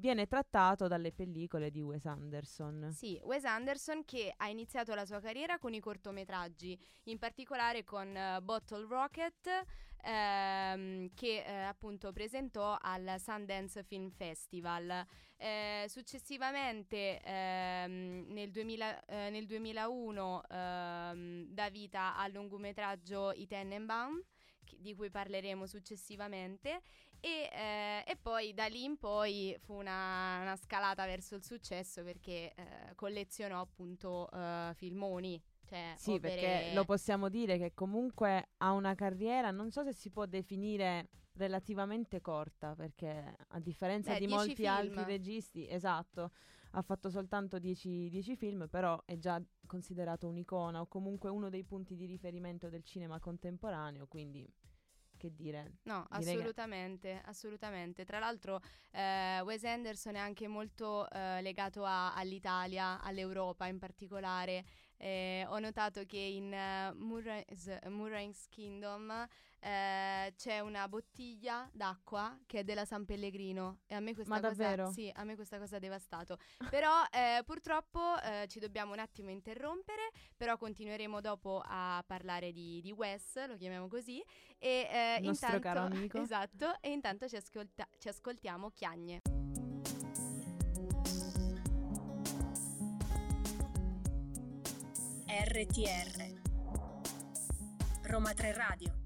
viene 0.00 0.26
trattato 0.26 0.88
dalle 0.88 1.12
pellicole 1.12 1.70
di 1.70 1.82
Wes 1.82 2.06
Anderson. 2.06 2.90
Sì, 2.90 3.20
Wes 3.22 3.44
Anderson 3.44 4.04
che 4.04 4.32
ha 4.34 4.48
iniziato 4.48 4.94
la 4.94 5.04
sua 5.04 5.20
carriera 5.20 5.58
con 5.58 5.74
i 5.74 5.78
cortometraggi, 5.78 6.76
in 7.04 7.18
particolare 7.18 7.84
con 7.84 8.16
eh, 8.16 8.40
Bottle 8.42 8.86
Rocket, 8.88 9.64
ehm, 10.02 11.10
che 11.14 11.44
eh, 11.44 11.52
appunto 11.62 12.12
presentò 12.12 12.76
al 12.80 13.14
Sundance 13.18 13.84
Film 13.84 14.10
Festival. 14.10 15.06
Eh, 15.36 15.84
successivamente 15.88 17.20
ehm, 17.22 18.26
nel, 18.28 18.50
2000 18.50 19.04
eh, 19.06 19.30
nel 19.30 19.46
2001 19.46 20.42
ehm, 20.50 21.46
dà 21.46 21.70
vita 21.70 22.16
al 22.16 22.32
lungometraggio 22.32 23.32
I 23.32 23.46
Tenenbaum 23.46 24.22
di 24.76 24.94
cui 24.94 25.10
parleremo 25.10 25.66
successivamente 25.66 26.80
e, 27.20 27.50
eh, 27.52 27.99
poi 28.40 28.54
da 28.54 28.66
lì 28.66 28.84
in 28.84 28.96
poi 28.96 29.54
fu 29.60 29.74
una, 29.74 30.40
una 30.40 30.56
scalata 30.56 31.04
verso 31.04 31.34
il 31.34 31.44
successo 31.44 32.02
perché 32.02 32.54
eh, 32.54 32.94
collezionò 32.94 33.60
appunto 33.60 34.30
eh, 34.30 34.72
filmoni. 34.74 35.40
Cioè, 35.66 35.92
Sì, 35.96 36.12
opere- 36.12 36.34
perché 36.34 36.74
lo 36.74 36.84
possiamo 36.84 37.28
dire 37.28 37.58
che 37.58 37.74
comunque 37.74 38.48
ha 38.56 38.72
una 38.72 38.94
carriera, 38.94 39.50
non 39.50 39.70
so 39.70 39.84
se 39.84 39.92
si 39.92 40.10
può 40.10 40.24
definire 40.24 41.10
relativamente 41.34 42.20
corta, 42.20 42.74
perché 42.74 43.36
a 43.48 43.60
differenza 43.60 44.12
Beh, 44.12 44.20
di 44.20 44.26
10 44.26 44.34
molti 44.36 44.54
film. 44.54 44.68
altri 44.68 45.04
registi, 45.04 45.68
esatto, 45.68 46.30
ha 46.72 46.82
fatto 46.82 47.08
soltanto 47.10 47.58
10, 47.58 48.08
10 48.08 48.36
film, 48.36 48.68
però 48.68 49.00
è 49.04 49.16
già 49.18 49.40
considerato 49.66 50.26
un'icona 50.26 50.80
o 50.80 50.86
comunque 50.86 51.28
uno 51.30 51.50
dei 51.50 51.62
punti 51.62 51.94
di 51.94 52.06
riferimento 52.06 52.68
del 52.68 52.82
cinema 52.82 53.20
contemporaneo, 53.20 54.06
quindi 54.06 54.48
che 55.20 55.34
dire. 55.34 55.78
No, 55.82 56.06
Direi 56.10 56.24
che- 56.24 56.30
assolutamente, 56.38 57.20
assolutamente. 57.26 58.04
Tra 58.06 58.18
l'altro 58.18 58.60
eh, 58.92 59.40
Wes 59.42 59.62
Anderson 59.64 60.14
è 60.14 60.18
anche 60.18 60.48
molto 60.48 61.08
eh, 61.10 61.42
legato 61.42 61.84
a- 61.84 62.14
all'Italia, 62.14 63.00
all'Europa 63.02 63.66
in 63.66 63.78
particolare. 63.78 64.64
Eh, 65.02 65.46
ho 65.48 65.58
notato 65.58 66.04
che 66.04 66.18
in 66.18 66.52
eh, 66.52 66.92
Murray's, 66.92 67.78
Murray's 67.86 68.46
Kingdom 68.50 69.26
eh, 69.60 70.32
c'è 70.36 70.60
una 70.60 70.86
bottiglia 70.88 71.70
d'acqua 71.72 72.38
che 72.44 72.58
è 72.58 72.64
della 72.64 72.84
San 72.84 73.06
Pellegrino 73.06 73.78
e 73.86 73.94
a 73.94 74.00
me 74.00 74.12
questa 74.12 74.34
Ma 74.34 74.40
cosa 74.40 74.54
davvero? 74.54 74.90
sì, 74.90 75.10
a 75.14 75.24
me 75.24 75.36
questa 75.36 75.58
cosa 75.58 75.76
ha 75.76 75.78
devastato. 75.78 76.36
Però 76.68 77.02
eh, 77.10 77.42
purtroppo 77.46 78.20
eh, 78.20 78.46
ci 78.48 78.58
dobbiamo 78.58 78.92
un 78.92 78.98
attimo 78.98 79.30
interrompere, 79.30 80.10
però 80.36 80.58
continueremo 80.58 81.22
dopo 81.22 81.62
a 81.64 82.04
parlare 82.06 82.52
di, 82.52 82.82
di 82.82 82.92
Wes, 82.92 83.46
lo 83.46 83.56
chiamiamo 83.56 83.88
così 83.88 84.22
e 84.58 84.86
eh, 84.90 85.16
Il 85.20 85.28
nostro 85.28 85.54
intanto 85.56 85.66
caro 85.66 85.80
amico. 85.86 86.18
Esatto, 86.30 86.74
e 86.80 86.90
intanto 86.90 87.26
ci, 87.26 87.36
ascolta- 87.36 87.88
ci 87.96 88.08
ascoltiamo 88.08 88.68
Chiagne. 88.70 89.69
RTR 95.32 96.40
Roma 98.02 98.32
3 98.34 98.52
Radio 98.52 98.98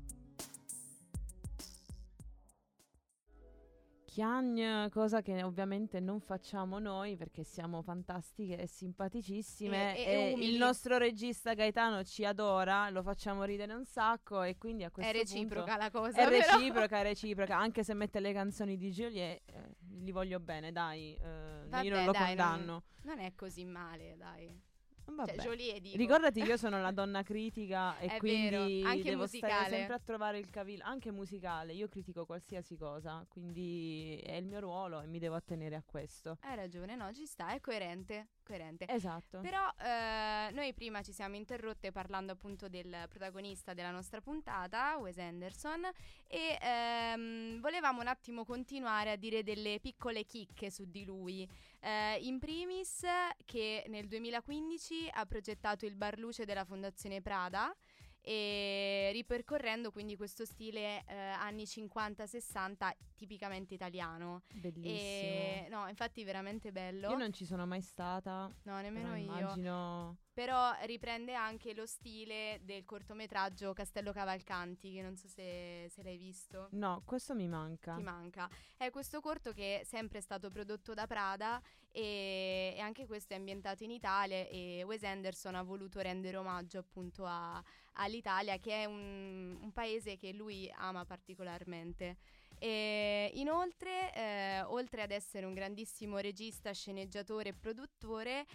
Chiagne, 4.07 4.89
cosa 4.91 5.21
che 5.21 5.43
ovviamente 5.43 6.01
non 6.01 6.21
facciamo 6.21 6.79
noi 6.79 7.17
perché 7.19 7.45
siamo 7.45 7.83
fantastiche 7.83 8.57
e 8.57 8.67
simpaticissime 8.67 9.97
E- 9.97 10.01
e- 10.01 10.33
e, 10.41 10.47
il 10.47 10.57
nostro 10.57 10.97
regista 10.97 11.53
Gaetano 11.53 12.03
ci 12.05 12.25
adora, 12.25 12.89
lo 12.89 13.03
facciamo 13.03 13.43
ridere 13.45 13.75
un 13.75 13.85
sacco 13.85 14.43
e 14.43 14.57
quindi 14.57 14.85
a 14.85 14.91
questo 14.91 15.11
È 15.13 15.15
reciproca 15.15 15.65
punto 15.77 15.79
la 15.83 15.91
cosa. 15.91 16.21
è 16.23 16.25
però. 16.29 16.37
reciproca, 16.57 16.99
è 17.01 17.03
reciproca, 17.03 17.59
anche 17.59 17.85
se 17.85 17.93
mette 17.93 18.21
le 18.21 18.33
canzoni 18.33 18.79
di 18.79 18.91
Joliet, 18.91 19.43
eh, 19.45 19.75
gli 19.79 20.11
voglio 20.11 20.41
bene, 20.41 20.73
dai, 20.73 21.15
eh, 21.17 21.67
Vabbè, 21.69 21.85
io 21.85 21.95
non 21.95 22.05
lo 22.07 22.13
dai, 22.13 22.27
condanno. 22.29 22.83
Non 23.03 23.19
è 23.19 23.35
così 23.35 23.65
male, 23.67 24.17
dai. 24.17 24.73
Vabbè. 25.07 25.35
Cioè, 25.35 25.45
Jolie 25.45 25.81
dico. 25.81 25.97
Ricordati, 25.97 26.41
io 26.43 26.57
sono 26.57 26.81
la 26.81 26.91
donna 26.93 27.23
critica 27.23 27.99
e 27.99 28.07
È 28.07 28.17
quindi 28.19 28.49
vero, 28.51 28.89
anche 28.89 29.03
devo 29.03 29.27
stare 29.27 29.53
musicale. 29.53 29.77
sempre 29.77 29.95
a 29.95 30.01
trovare 30.05 30.39
il 30.39 30.51
cavillo, 30.51 30.85
anche 30.85 31.11
musicale. 31.11 31.73
Io 31.73 31.89
critico 31.89 32.25
qualsiasi 32.27 32.77
cosa, 32.77 33.25
quindi 33.29 34.21
è 34.25 34.35
il 34.35 34.47
mio 34.47 34.61
ruolo 34.61 35.01
e 35.01 35.07
mi 35.07 35.19
devo 35.19 35.35
attenere 35.35 35.77
a 35.77 35.83
questo. 35.85 36.39
Hai 36.41 36.57
ragione, 36.57 36.97
no, 36.97 37.13
ci 37.13 37.27
sta, 37.27 37.53
è 37.53 37.61
coerente, 37.61 38.29
coerente. 38.43 38.87
Esatto. 38.89 39.41
Però 39.41 39.69
eh, 39.79 40.51
noi 40.53 40.73
prima 40.75 41.03
ci 41.03 41.13
siamo 41.13 41.37
interrotte 41.37 41.93
parlando 41.93 42.33
appunto 42.33 42.69
del 42.69 43.07
protagonista 43.09 43.75
della 43.75 43.91
nostra 43.91 44.21
puntata, 44.21 44.97
Wes 44.99 45.19
Anderson, 45.19 45.83
e 46.27 46.59
ehm, 46.61 47.61
volevamo 47.61 48.01
un 48.01 48.09
attimo 48.09 48.45
continuare 48.45 49.11
a 49.13 49.17
dire 49.17 49.43
delle 49.43 49.79
piccole 49.81 50.25
chicche 50.25 50.71
su 50.71 50.85
di 50.91 51.05
lui. 51.05 51.49
Eh, 51.85 52.17
in 52.23 52.39
primis 52.39 53.03
che 53.45 53.85
nel 53.89 54.07
2015 54.09 55.11
ha 55.13 55.27
progettato 55.27 55.85
il 55.85 55.97
bar 55.97 56.19
luce 56.19 56.47
della 56.47 56.65
Fondazione 56.65 57.21
Prada 57.21 57.77
e 58.23 59.11
ripercorrendo 59.13 59.93
quindi 59.93 60.17
questo 60.17 60.47
stile 60.47 61.05
eh, 61.07 61.15
anni 61.15 61.65
50-60 61.65 62.91
tipicamente 63.15 63.75
italiano. 63.75 64.45
Bellissimo. 64.55 64.89
E, 64.89 65.67
no, 65.69 65.87
infatti 65.89 66.25
veramente 66.25 66.73
bello. 66.73 67.11
Io 67.11 67.19
non 67.19 67.35
ci 67.35 67.45
sono 67.45 67.67
mai 67.67 67.83
stata. 67.83 68.51
No, 68.63 68.81
nemmeno 68.81 69.15
io. 69.17 69.25
Immagino. 69.25 70.17
Però 70.35 70.73
riprende 70.83 71.35
anche 71.35 71.75
lo 71.75 71.87
stile 71.87 72.59
del 72.65 72.85
cortometraggio 72.85 73.73
Castello 73.73 74.13
Cavalcanti, 74.13 74.93
che 74.93 75.01
non 75.01 75.17
so 75.17 75.29
se, 75.29 75.87
se 75.89 76.03
l'hai 76.03 76.17
visto. 76.17 76.69
No, 76.73 77.03
questo 77.05 77.37
mi 77.37 77.47
manca. 77.47 77.95
Ti 77.95 78.03
manca. 78.03 78.51
È 78.77 78.91
questo 78.91 79.21
corto 79.21 79.53
che 79.53 79.81
è 79.81 79.85
sempre 79.85 80.21
stato 80.21 80.51
prodotto 80.51 80.93
da 80.93 81.07
Prada 81.07 81.63
e, 81.93 82.75
e 82.77 82.81
anche 82.81 83.07
questo 83.07 83.35
è 83.35 83.37
ambientato 83.37 83.85
in 83.85 83.93
Italia 83.93 84.49
e 84.49 84.83
Wes 84.85 85.05
Anderson 85.05 85.55
ha 85.55 85.63
voluto 85.63 86.01
rendere 86.01 86.37
omaggio 86.37 86.79
appunto 86.79 87.25
a- 87.25 87.63
all'Italia 87.93 88.59
che 88.59 88.83
è 88.83 88.85
un, 88.87 89.57
un 89.61 89.73
paese 89.73 90.17
che 90.17 90.33
lui 90.33 90.69
ama 90.75 91.05
particolarmente. 91.05 92.17
E 92.59 93.31
inoltre, 93.35 94.13
eh, 94.15 94.63
oltre 94.63 95.03
ad 95.03 95.11
essere 95.11 95.45
un 95.47 95.55
grandissimo 95.55 96.19
regista, 96.19 96.73
sceneggiatore 96.73 97.51
e 97.51 97.55
produttore, 97.55 98.47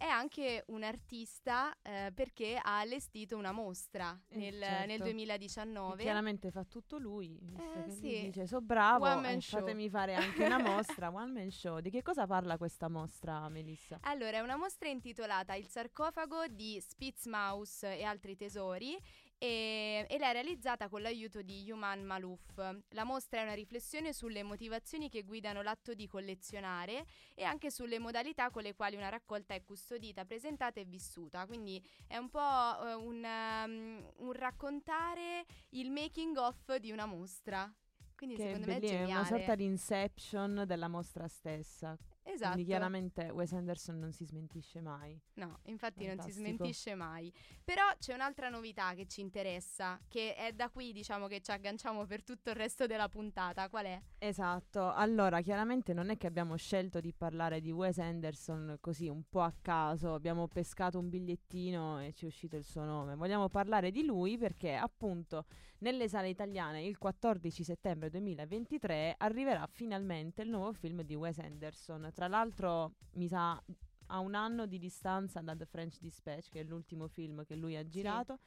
è 0.00 0.06
anche 0.06 0.64
un 0.68 0.82
artista 0.82 1.76
eh, 1.82 2.10
perché 2.14 2.56
ha 2.56 2.78
allestito 2.78 3.36
una 3.36 3.52
mostra 3.52 4.18
Eh, 4.28 4.38
nel, 4.38 4.58
certo. 4.58 4.86
nel 4.86 5.00
E 5.00 5.02
2019. 5.02 6.02
Chiaramente 6.02 6.50
fa 6.50 6.64
tutto 6.64 6.96
lui. 6.96 7.38
Eh, 7.58 7.90
sì. 7.90 8.20
dice: 8.22 8.46
So 8.46 8.62
bravo, 8.62 9.04
eh, 9.04 9.40
show." 9.42 9.58
fatemi 9.60 9.90
fare 9.90 10.14
anche 10.14 10.42
una 10.42 10.56
mostra. 10.96 11.10
One 11.12 11.32
man 11.32 11.50
show. 11.50 11.80
Di 11.80 11.90
che 11.90 12.00
cosa 12.00 12.26
parla 12.26 12.56
questa 12.56 12.88
mostra, 12.88 13.46
Melissa? 13.50 13.98
Allora, 14.04 14.38
è 14.38 14.40
una 14.40 14.56
mostra 14.56 14.88
intitolata 14.88 15.54
Il 15.54 15.66
sarcofago 15.66 16.46
di 16.48 16.80
Spitzmaus 16.80 17.82
e 17.82 18.02
altri 18.02 18.36
tesori 18.36 18.98
e, 19.42 20.04
e 20.06 20.18
l'è 20.18 20.32
realizzata 20.32 20.90
con 20.90 21.00
l'aiuto 21.00 21.40
di 21.40 21.70
Human 21.70 22.04
Malouf. 22.04 22.76
La 22.90 23.04
mostra 23.04 23.40
è 23.40 23.42
una 23.42 23.54
riflessione 23.54 24.12
sulle 24.12 24.42
motivazioni 24.42 25.08
che 25.08 25.22
guidano 25.22 25.62
l'atto 25.62 25.94
di 25.94 26.06
collezionare 26.06 27.06
e 27.34 27.44
anche 27.44 27.70
sulle 27.70 27.98
modalità 27.98 28.50
con 28.50 28.62
le 28.62 28.74
quali 28.74 28.96
una 28.96 29.08
raccolta 29.08 29.54
è 29.54 29.64
custodita, 29.64 30.26
presentata 30.26 30.78
e 30.78 30.84
vissuta. 30.84 31.46
Quindi 31.46 31.82
è 32.06 32.18
un 32.18 32.28
po' 32.28 32.38
eh, 32.38 32.94
un, 32.94 33.24
um, 33.24 34.12
un 34.16 34.32
raccontare 34.32 35.46
il 35.70 35.90
making 35.90 36.36
of 36.36 36.76
di 36.76 36.90
una 36.90 37.06
mostra. 37.06 37.72
Quindi 38.14 38.36
Che 38.36 38.42
secondo 38.42 38.66
me 38.66 38.78
è 38.78 38.80
è 38.80 39.04
una 39.04 39.24
sorta 39.24 39.54
di 39.54 39.64
inception 39.64 40.64
della 40.66 40.88
mostra 40.88 41.26
stessa. 41.28 41.96
Esatto. 42.32 42.52
Quindi 42.52 42.70
chiaramente 42.70 43.28
Wes 43.30 43.52
Anderson 43.52 43.98
non 43.98 44.12
si 44.12 44.24
smentisce 44.24 44.80
mai. 44.80 45.20
No, 45.34 45.58
infatti 45.64 46.06
non 46.06 46.16
si 46.20 46.30
Fantastico. 46.30 46.46
smentisce 46.46 46.94
mai. 46.94 47.32
Però 47.64 47.82
c'è 47.98 48.14
un'altra 48.14 48.48
novità 48.48 48.94
che 48.94 49.06
ci 49.06 49.20
interessa, 49.20 50.00
che 50.08 50.34
è 50.34 50.52
da 50.52 50.70
qui, 50.70 50.92
diciamo, 50.92 51.26
che 51.26 51.40
ci 51.40 51.50
agganciamo 51.50 52.06
per 52.06 52.22
tutto 52.22 52.50
il 52.50 52.56
resto 52.56 52.86
della 52.86 53.08
puntata. 53.08 53.68
Qual 53.68 53.84
è? 53.84 54.00
Esatto, 54.18 54.92
allora 54.92 55.40
chiaramente 55.40 55.92
non 55.92 56.10
è 56.10 56.16
che 56.16 56.26
abbiamo 56.26 56.56
scelto 56.56 57.00
di 57.00 57.12
parlare 57.12 57.60
di 57.60 57.72
Wes 57.72 57.98
Anderson 57.98 58.76
così 58.80 59.08
un 59.08 59.24
po' 59.28 59.40
a 59.42 59.52
caso, 59.60 60.14
abbiamo 60.14 60.46
pescato 60.48 60.98
un 60.98 61.08
bigliettino 61.08 62.00
e 62.00 62.12
ci 62.12 62.24
è 62.24 62.28
uscito 62.28 62.56
il 62.56 62.64
suo 62.64 62.84
nome. 62.84 63.14
Vogliamo 63.14 63.48
parlare 63.48 63.90
di 63.90 64.04
lui 64.04 64.38
perché 64.38 64.74
appunto 64.74 65.46
nelle 65.80 66.08
sale 66.08 66.28
italiane 66.28 66.82
il 66.82 66.98
14 66.98 67.64
settembre 67.64 68.10
2023 68.10 69.14
arriverà 69.18 69.66
finalmente 69.66 70.42
il 70.42 70.50
nuovo 70.50 70.72
film 70.72 71.02
di 71.02 71.14
Wes 71.14 71.38
Anderson. 71.38 72.10
Tra 72.14 72.28
l'altro 72.28 72.94
mi 73.14 73.28
sa 73.28 73.62
a 74.06 74.18
un 74.18 74.34
anno 74.34 74.66
di 74.66 74.78
distanza 74.78 75.40
da 75.40 75.54
The 75.54 75.66
French 75.66 75.98
Dispatch, 76.00 76.48
che 76.50 76.60
è 76.60 76.64
l'ultimo 76.64 77.06
film 77.06 77.44
che 77.44 77.54
lui 77.54 77.76
ha 77.76 77.86
girato. 77.86 78.38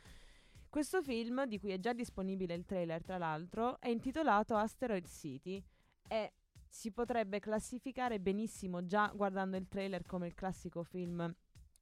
Questo 0.70 1.02
film, 1.02 1.46
di 1.46 1.60
cui 1.60 1.72
è 1.72 1.80
già 1.80 1.94
disponibile 1.94 2.54
il 2.54 2.66
trailer 2.66 3.04
tra 3.04 3.18
l'altro, 3.18 3.80
è 3.80 3.90
intitolato 3.90 4.56
Asteroid 4.56 5.08
City 5.08 5.64
e 6.08 6.34
si 6.68 6.92
potrebbe 6.92 7.40
classificare 7.40 8.20
benissimo 8.20 8.86
già 8.86 9.12
guardando 9.14 9.58
il 9.58 9.68
trailer 9.68 10.04
come 10.06 10.26
il 10.26 10.34
classico 10.34 10.84
film 10.84 11.34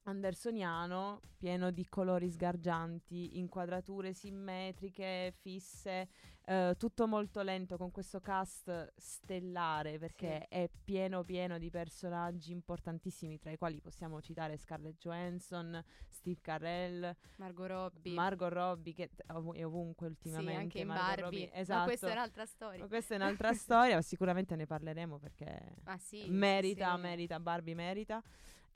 andersoniano, 0.03 1.22
pieno 1.38 1.72
di 1.72 1.88
colori 1.88 2.29
sgargianti, 2.29 3.38
inquadrature 3.38 4.13
simmetriche, 4.13 5.34
fisse, 5.41 6.08
eh, 6.46 6.75
tutto 6.77 7.08
molto 7.08 7.41
lento 7.41 7.77
con 7.77 7.91
questo 7.91 8.20
cast 8.20 8.93
stellare 8.96 10.00
perché 10.00 10.48
Sì. 10.50 10.55
è 10.55 10.70
pieno 10.84 11.24
pieno 11.24 11.58
di 11.60 11.70
personaggi 11.70 12.51
importantissimi 12.51 13.38
tra 13.38 13.51
i 13.51 13.58
quali 13.58 13.79
possiamo 13.79 14.22
citare 14.22 14.58
Scarlett 14.58 14.98
Johansson, 14.98 15.84
Steve 16.10 16.39
Carell, 16.41 17.15
Margot 17.38 17.67
Robbie. 17.70 18.13
Margot 18.13 18.51
Robbie 18.51 18.93
che 18.93 19.12
ov- 19.34 19.55
è 19.55 19.65
ovunque 19.65 20.08
ultimamente. 20.08 20.51
Sì, 20.53 20.58
anche 20.60 20.79
in 20.79 20.88
Margot 20.88 21.05
Barbie. 21.05 21.24
Robbie, 21.24 21.50
Ma 21.53 21.60
esatto. 21.60 21.86
questa 21.86 22.08
è 22.08 22.12
un'altra 22.12 22.46
storia. 22.46 22.79
Ma 22.79 22.88
questa 22.88 23.13
è 23.13 23.17
un'altra 23.17 23.53
storia, 23.53 23.96
ma 23.96 24.01
sicuramente 24.01 24.55
ne 24.55 24.65
parleremo 24.65 25.20
perché 25.20 25.75
Ah 25.86 25.98
sì. 26.00 26.25
merita, 26.29 26.96
sì. 26.96 27.01
merita, 27.01 27.39
Barbie 27.39 27.75
merita. 27.75 28.22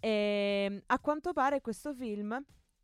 E 0.05 0.83
a 0.85 0.99
quanto 0.99 1.33
pare 1.33 1.61
questo 1.61 1.91
film 1.91 2.39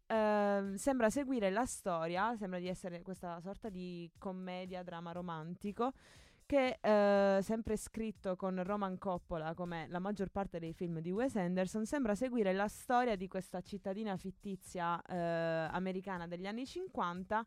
ehm, 0.07 0.73
sembra 0.73 1.11
seguire 1.11 1.51
la 1.51 1.67
storia, 1.67 2.35
sembra 2.35 2.57
di 2.57 2.67
essere 2.67 3.03
questa 3.03 3.39
sorta 3.41 3.69
di 3.69 4.11
commedia, 4.17 4.81
drama 4.81 5.11
romantico, 5.11 5.91
che 6.47 6.79
eh, 6.81 7.39
sempre 7.43 7.77
scritto 7.77 8.35
con 8.35 8.63
Roman 8.63 8.97
Coppola, 8.97 9.53
come 9.53 9.85
la 9.89 9.99
maggior 9.99 10.29
parte 10.29 10.57
dei 10.57 10.73
film 10.73 10.97
di 10.97 11.11
Wes 11.11 11.35
Anderson, 11.35 11.85
sembra 11.85 12.15
seguire 12.15 12.53
la 12.53 12.67
storia 12.67 13.15
di 13.15 13.27
questa 13.27 13.61
cittadina 13.61 14.17
fittizia 14.17 14.99
eh, 15.03 15.15
americana 15.15 16.25
degli 16.25 16.47
anni 16.47 16.65
50 16.65 17.45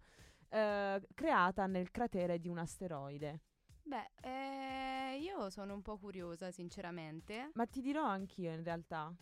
eh, 0.50 1.02
creata 1.14 1.66
nel 1.66 1.90
cratere 1.90 2.38
di 2.38 2.47
un 2.47 2.59
asteroide. 2.59 3.40
Beh, 3.83 4.12
eh, 4.23 5.19
io 5.19 5.50
sono 5.50 5.75
un 5.75 5.83
po' 5.83 5.99
curiosa, 5.99 6.52
sinceramente. 6.52 7.50
Ma 7.54 7.66
ti 7.66 7.81
dirò 7.81 8.04
anch'io 8.04 8.52
in 8.52 8.62
realtà. 8.62 9.12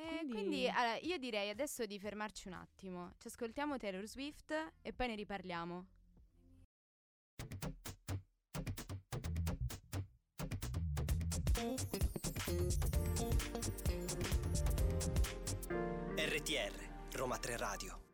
E 0.00 0.18
Quindi- 0.18 0.32
quindi, 0.32 0.68
allora, 0.68 0.96
io 0.98 1.18
direi 1.18 1.50
adesso 1.50 1.84
di 1.84 1.98
fermarci 1.98 2.46
un 2.46 2.54
attimo. 2.54 3.14
Ci 3.18 3.26
ascoltiamo 3.26 3.76
Taylor 3.78 4.06
Swift 4.06 4.52
e 4.80 4.92
poi 4.92 5.08
ne 5.08 5.14
riparliamo. 5.16 5.86
RTR, 16.16 16.72
Roma 17.12 17.38
3 17.38 17.56
Radio. 17.56 18.07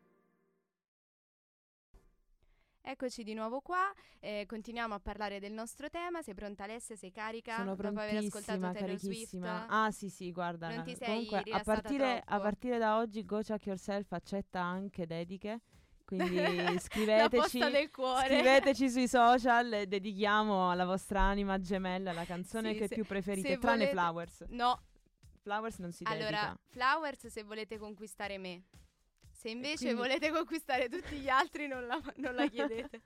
Eccoci 2.87 3.23
di 3.23 3.33
nuovo 3.33 3.61
qua, 3.61 3.91
eh, 4.19 4.45
continuiamo 4.47 4.93
a 4.93 4.99
parlare 4.99 5.39
del 5.39 5.51
nostro 5.51 5.89
tema. 5.89 6.21
Sei 6.21 6.35
pronta 6.35 6.65
Alessia? 6.65 6.95
Sei 6.95 7.11
carica? 7.11 7.55
Sono 7.55 7.73
Dopo 7.75 7.87
aver 7.87 8.17
ascoltato 8.17 8.59
Taylor 8.59 8.73
carichissima. 8.75 9.57
Swift? 9.57 9.71
Ah, 9.71 9.91
sì, 9.91 10.09
sì, 10.09 10.31
guarda. 10.31 10.69
Non 10.69 10.83
ti 10.83 10.95
sei 10.95 11.25
comunque, 11.25 11.51
a 11.51 11.63
partire, 11.63 12.21
a 12.23 12.39
partire 12.39 12.77
da 12.77 12.97
oggi 12.97 13.25
Go 13.25 13.41
Chuck 13.41 13.65
Yourself 13.65 14.11
accetta 14.11 14.61
anche 14.61 15.07
dediche. 15.07 15.61
Quindi 16.05 16.37
scriveteci, 16.79 17.57
posta 17.57 17.69
del 17.71 17.89
cuore. 17.89 18.27
scriveteci 18.27 18.89
sui 18.91 19.07
social 19.07 19.73
e 19.73 19.87
dedichiamo 19.87 20.69
alla 20.69 20.85
vostra 20.85 21.21
anima 21.21 21.59
gemella 21.59 22.11
la 22.13 22.25
canzone 22.25 22.73
Sì, 22.73 22.77
che 22.77 22.87
se- 22.87 22.93
più 22.93 23.03
preferite, 23.05 23.57
tranne 23.57 23.77
volete- 23.85 23.91
Flowers. 23.97 24.45
No, 24.49 24.79
Flowers 25.41 25.79
non 25.79 25.91
si 25.91 26.03
allora, 26.05 26.25
dedica. 26.29 26.59
Flowers 26.67 27.25
se 27.27 27.41
volete 27.41 27.79
conquistare 27.79 28.37
me. 28.37 28.61
Se 29.35 29.49
invece 29.49 29.77
quindi- 29.93 29.95
volete 29.99 30.31
conquistare 30.31 30.89
tutti 30.89 31.15
gli 31.17 31.29
altri 31.29 31.67
non 31.67 31.85
la, 31.85 32.01
non 32.17 32.33
la 32.35 32.47
chiedete. 32.49 33.01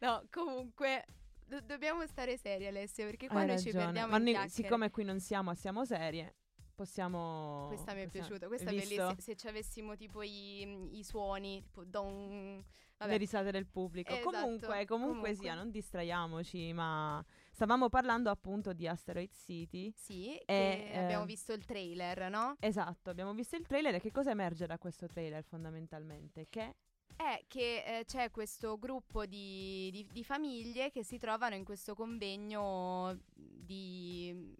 no, 0.00 0.24
comunque 0.30 1.04
do- 1.46 1.60
dobbiamo 1.60 2.06
stare 2.06 2.36
seri 2.36 2.66
Alessia 2.66 3.04
perché 3.06 3.28
qua 3.28 3.40
Hai 3.40 3.46
noi 3.46 3.58
ci 3.60 3.70
perdiamo 3.70 4.10
Ma 4.10 4.18
noi, 4.18 4.32
chiacchiere. 4.32 4.48
siccome 4.50 4.90
qui 4.90 5.04
non 5.04 5.20
siamo, 5.20 5.54
siamo 5.54 5.84
serie, 5.84 6.34
possiamo... 6.74 7.66
Questa 7.68 7.92
mi 7.94 8.00
è 8.00 8.04
possiamo- 8.04 8.26
piaciuta, 8.26 8.46
questa 8.48 8.70
è 8.70 8.74
bellissima. 8.74 9.14
Se 9.18 9.36
ci 9.36 9.46
avessimo 9.46 9.96
tipo 9.96 10.22
i, 10.22 10.98
i 10.98 11.04
suoni, 11.04 11.62
tipo 11.62 11.84
don... 11.84 12.62
Vabbè. 13.00 13.12
le 13.12 13.16
risate 13.18 13.50
del 13.50 13.66
pubblico. 13.66 14.12
Esatto, 14.12 14.28
comunque, 14.30 14.66
comunque, 14.66 14.86
comunque. 14.86 15.34
sia, 15.34 15.54
non 15.54 15.70
distraiamoci, 15.70 16.72
ma 16.74 17.24
stavamo 17.60 17.90
parlando 17.90 18.30
appunto 18.30 18.72
di 18.72 18.88
Asteroid 18.88 19.32
City. 19.34 19.92
Sì, 19.94 20.34
E, 20.34 20.44
che 20.90 20.98
abbiamo 20.98 21.24
eh, 21.24 21.26
visto 21.26 21.52
il 21.52 21.66
trailer, 21.66 22.30
no? 22.30 22.56
Esatto, 22.58 23.10
abbiamo 23.10 23.34
visto 23.34 23.56
il 23.56 23.66
trailer 23.66 23.96
e 23.96 24.00
che 24.00 24.10
cosa 24.10 24.30
emerge 24.30 24.66
da 24.66 24.78
questo 24.78 25.06
trailer 25.06 25.44
fondamentalmente? 25.44 26.46
Che 26.48 26.74
È 27.16 27.44
che 27.48 27.82
eh, 27.98 28.04
c'è 28.06 28.30
questo 28.30 28.78
gruppo 28.78 29.26
di, 29.26 29.90
di- 29.92 30.06
di 30.10 30.24
famiglie 30.24 30.90
che 30.90 31.04
si 31.04 31.18
trovano 31.18 31.54
in 31.54 31.64
questo 31.64 31.94
convegno 31.94 33.18
di, 33.34 34.54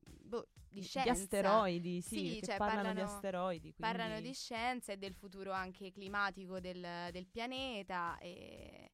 boh, 0.00 0.48
di 0.70 0.80
scienza. 0.82 1.12
di 1.12 1.18
asteroidi, 1.18 2.00
sì, 2.00 2.38
Sì, 2.38 2.42
cioè 2.42 2.56
parlano, 2.56 2.80
di 2.80 2.86
parlano- 2.94 3.12
asteroidi. 3.16 3.74
Parlano 3.78 4.10
quindi- 4.12 4.28
di 4.28 4.34
scienza 4.34 4.92
e 4.92 4.96
del 4.96 5.12
futuro 5.12 5.52
anche 5.52 5.92
climatico 5.92 6.58
del, 6.58 7.10
del 7.12 7.26
pianeta 7.26 8.16
e, 8.16 8.92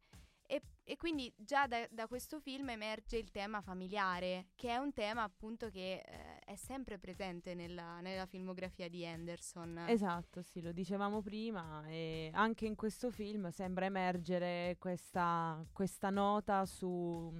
e- 0.93 0.97
quindi 0.97 1.33
già 1.37 1.67
da, 1.67 1.87
da 1.91 2.07
questo 2.07 2.39
film 2.41 2.71
emerge 2.71 3.17
il 3.17 3.31
tema 3.31 3.61
familiare, 3.61 4.49
che 4.55 4.69
è 4.69 4.77
un 4.77 4.93
tema 4.93 5.23
appunto 5.23 5.71
che 5.71 6.03
eh, 6.05 6.39
è 6.45 6.55
sempre 6.57 6.99
presente 6.99 7.55
nella, 7.55 8.01
nella 8.01 8.27
filmografia 8.27 8.89
di 8.89 9.05
Anderson. 9.07 9.85
Esatto, 9.89 10.43
sì, 10.43 10.61
lo 10.61 10.73
dicevamo 10.73 11.23
prima 11.23 11.87
e 11.87 12.31
anche 12.35 12.67
in 12.67 12.75
questo 12.75 13.11
film 13.11 13.49
sembra 13.51 13.87
emergere 13.87 14.77
questa, 14.79 15.65
questa 15.73 16.11
nota 16.11 16.65
su, 16.67 17.33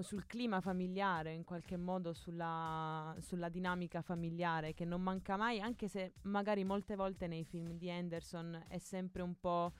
sul 0.00 0.26
clima 0.26 0.60
familiare, 0.60 1.32
in 1.32 1.44
qualche 1.44 1.76
modo 1.76 2.12
sulla, 2.12 3.16
sulla 3.20 3.48
dinamica 3.48 4.02
familiare 4.02 4.74
che 4.74 4.84
non 4.84 5.02
manca 5.02 5.36
mai, 5.36 5.60
anche 5.60 5.88
se 5.88 6.12
magari 6.22 6.64
molte 6.64 6.94
volte 6.96 7.26
nei 7.26 7.44
film 7.44 7.72
di 7.72 7.90
Anderson 7.90 8.64
è 8.68 8.78
sempre 8.78 9.22
un 9.22 9.34
po' 9.38 9.72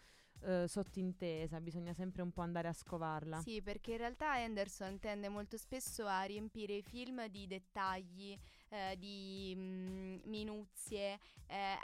eh, 0.44 0.68
sottintesa, 0.68 1.60
bisogna 1.60 1.92
sempre 1.92 2.22
un 2.22 2.30
po' 2.30 2.42
andare 2.42 2.68
a 2.68 2.72
scovarla. 2.72 3.40
Sì, 3.40 3.62
perché 3.62 3.92
in 3.92 3.98
realtà 3.98 4.32
Anderson 4.32 4.98
tende 4.98 5.28
molto 5.28 5.56
spesso 5.56 6.06
a 6.06 6.22
riempire 6.22 6.74
i 6.74 6.82
film 6.82 7.26
di 7.28 7.46
dettagli, 7.46 8.38
eh, 8.68 8.96
di 8.98 9.54
mm, 9.56 10.16
minuzie, 10.24 11.18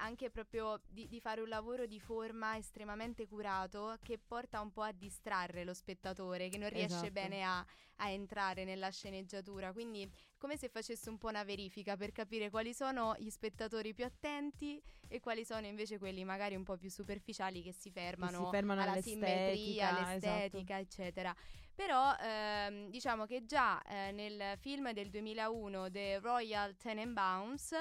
anche 0.00 0.30
proprio 0.30 0.80
di, 0.88 1.06
di 1.08 1.20
fare 1.20 1.40
un 1.40 1.48
lavoro 1.48 1.86
di 1.86 2.00
forma 2.00 2.56
estremamente 2.56 3.26
curato 3.26 3.96
che 4.02 4.18
porta 4.18 4.60
un 4.60 4.72
po' 4.72 4.82
a 4.82 4.92
distrarre 4.92 5.64
lo 5.64 5.74
spettatore, 5.74 6.48
che 6.48 6.58
non 6.58 6.68
riesce 6.68 6.94
Esatto. 6.94 7.12
bene 7.12 7.42
a, 7.42 7.64
a 7.96 8.08
entrare 8.08 8.64
nella 8.64 8.90
sceneggiatura. 8.90 9.72
Quindi 9.72 10.10
come 10.38 10.56
se 10.56 10.68
facesse 10.68 11.08
un 11.10 11.18
po' 11.18 11.28
una 11.28 11.44
verifica 11.44 11.96
per 11.96 12.12
capire 12.12 12.50
quali 12.50 12.72
sono 12.72 13.14
gli 13.18 13.30
spettatori 13.30 13.92
più 13.94 14.04
attenti 14.04 14.82
e 15.08 15.20
quali 15.20 15.44
sono 15.44 15.66
invece 15.66 15.98
quelli 15.98 16.24
magari 16.24 16.54
un 16.54 16.64
po' 16.64 16.76
più 16.76 16.90
superficiali 16.90 17.62
che 17.62 17.72
si 17.72 17.90
fermano, 17.90 18.48
fermano 18.50 18.80
alla 18.80 18.92
all'estetica, 18.92 19.26
simmetria, 19.26 19.90
esatto. 20.14 20.26
all'estetica, 20.26 20.78
eccetera. 20.78 21.34
Però 21.74 22.14
ehm, 22.20 22.88
diciamo 22.90 23.24
che 23.26 23.44
già 23.44 23.82
eh, 23.82 24.12
nel 24.12 24.58
film 24.58 24.92
del 24.92 25.08
2001 25.08 25.90
The 25.90 26.18
Royal 26.18 26.76
Tenenbaums 26.76 27.74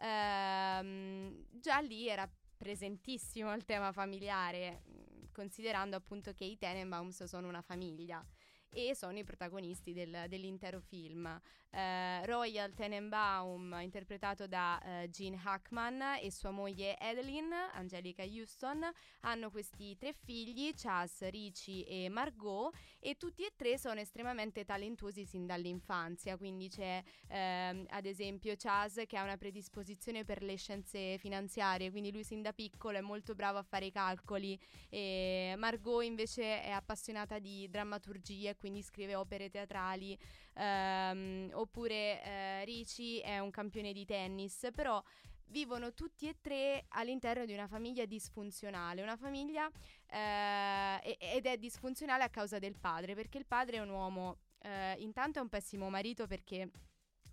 ehm, 0.00 1.44
già 1.50 1.78
lì 1.80 2.08
era 2.08 2.28
presentissimo 2.56 3.52
il 3.54 3.64
tema 3.64 3.92
familiare, 3.92 4.82
mh, 4.84 5.32
considerando 5.32 5.96
appunto 5.96 6.32
che 6.32 6.44
i 6.44 6.58
Tenenbaums 6.58 7.24
sono 7.24 7.48
una 7.48 7.62
famiglia 7.62 8.24
e 8.70 8.94
sono 8.94 9.18
i 9.18 9.24
protagonisti 9.24 9.92
del- 9.92 10.26
dell'intero 10.28 10.80
film. 10.80 11.40
Eh, 11.70 12.24
Royal 12.24 12.72
Tenenbaum, 12.72 13.78
interpretato 13.80 14.46
da 14.46 14.80
eh, 14.82 15.10
Gene 15.10 15.38
Hackman 15.42 16.18
e 16.22 16.30
sua 16.30 16.50
moglie 16.50 16.94
Adeline, 16.94 17.70
Angelica 17.72 18.22
Houston, 18.22 18.82
hanno 19.20 19.50
questi 19.50 19.96
tre 19.96 20.12
figli, 20.12 20.72
Chas, 20.74 21.28
Richie 21.28 21.86
e 21.86 22.08
Margot, 22.08 22.74
e 22.98 23.16
tutti 23.16 23.44
e 23.44 23.52
tre 23.54 23.78
sono 23.78 24.00
estremamente 24.00 24.64
talentuosi 24.64 25.24
sin 25.24 25.46
dall'infanzia. 25.46 26.36
Quindi 26.36 26.68
c'è 26.68 27.02
ehm, 27.28 27.86
ad 27.90 28.06
esempio 28.06 28.54
Chas 28.56 29.02
che 29.06 29.16
ha 29.16 29.22
una 29.22 29.36
predisposizione 29.36 30.24
per 30.24 30.42
le 30.42 30.56
scienze 30.56 31.18
finanziarie, 31.18 31.90
quindi 31.90 32.12
lui 32.12 32.24
sin 32.24 32.42
da 32.42 32.52
piccolo 32.52 32.96
è 32.96 33.00
molto 33.02 33.34
bravo 33.34 33.58
a 33.58 33.62
fare 33.62 33.86
i 33.86 33.92
calcoli 33.92 34.58
e 34.88 35.54
Margot 35.58 36.02
invece 36.02 36.62
è 36.62 36.70
appassionata 36.70 37.38
di 37.38 37.68
drammaturgia 37.68 38.54
quindi 38.58 38.82
scrive 38.82 39.14
opere 39.14 39.48
teatrali. 39.48 40.18
Ehm, 40.54 41.50
oppure 41.52 42.22
eh, 42.22 42.64
Richie 42.64 43.22
è 43.22 43.38
un 43.38 43.50
campione 43.50 43.92
di 43.92 44.04
tennis, 44.04 44.68
però 44.74 45.02
vivono 45.50 45.94
tutti 45.94 46.28
e 46.28 46.36
tre 46.40 46.84
all'interno 46.88 47.44
di 47.44 47.52
una 47.52 47.66
famiglia 47.66 48.04
disfunzionale, 48.04 49.02
una 49.02 49.16
famiglia 49.16 49.70
eh, 50.06 51.16
ed 51.18 51.46
è 51.46 51.56
disfunzionale 51.56 52.24
a 52.24 52.28
causa 52.28 52.58
del 52.58 52.76
padre, 52.78 53.14
perché 53.14 53.38
il 53.38 53.46
padre 53.46 53.78
è 53.78 53.80
un 53.80 53.90
uomo, 53.90 54.38
eh, 54.60 54.96
intanto 54.98 55.38
è 55.38 55.42
un 55.42 55.48
pessimo 55.48 55.88
marito 55.88 56.26
perché 56.26 56.70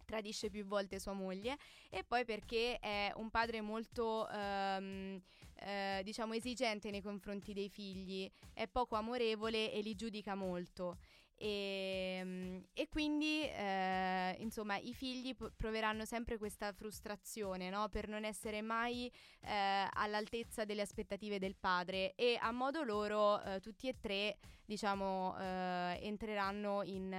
tradisce 0.05 0.49
più 0.49 0.65
volte 0.65 0.99
sua 0.99 1.13
moglie 1.13 1.57
e 1.89 2.03
poi 2.03 2.23
perché 2.25 2.77
è 2.79 3.11
un 3.15 3.31
padre 3.31 3.61
molto 3.61 4.29
ehm, 4.29 5.19
eh, 5.55 6.01
diciamo 6.03 6.33
esigente 6.33 6.91
nei 6.91 7.01
confronti 7.01 7.53
dei 7.53 7.69
figli, 7.69 8.29
è 8.53 8.67
poco 8.67 8.95
amorevole 8.95 9.71
e 9.71 9.81
li 9.81 9.95
giudica 9.95 10.35
molto 10.35 10.97
E, 11.37 12.21
mm, 12.23 12.57
e 12.73 12.87
quindi 12.87 13.41
eh, 13.43 14.35
insomma 14.39 14.77
i 14.77 14.93
figli 14.93 15.35
p- 15.35 15.51
proveranno 15.55 16.05
sempre 16.05 16.37
questa 16.37 16.71
frustrazione 16.71 17.69
no? 17.69 17.89
per 17.89 18.07
non 18.07 18.23
essere 18.23 18.61
mai 18.61 19.11
eh, 19.41 19.87
all'altezza 19.91 20.63
delle 20.63 20.81
aspettative 20.81 21.37
del 21.37 21.55
padre 21.57 22.13
e 22.15 22.37
a 22.39 22.51
modo 22.51 22.83
loro 22.83 23.41
eh, 23.43 23.59
tutti 23.59 23.89
e 23.89 23.95
tre 23.99 24.37
diciamo 24.65 25.35
eh, 25.37 25.99
entreranno 26.03 26.83
in, 26.83 27.13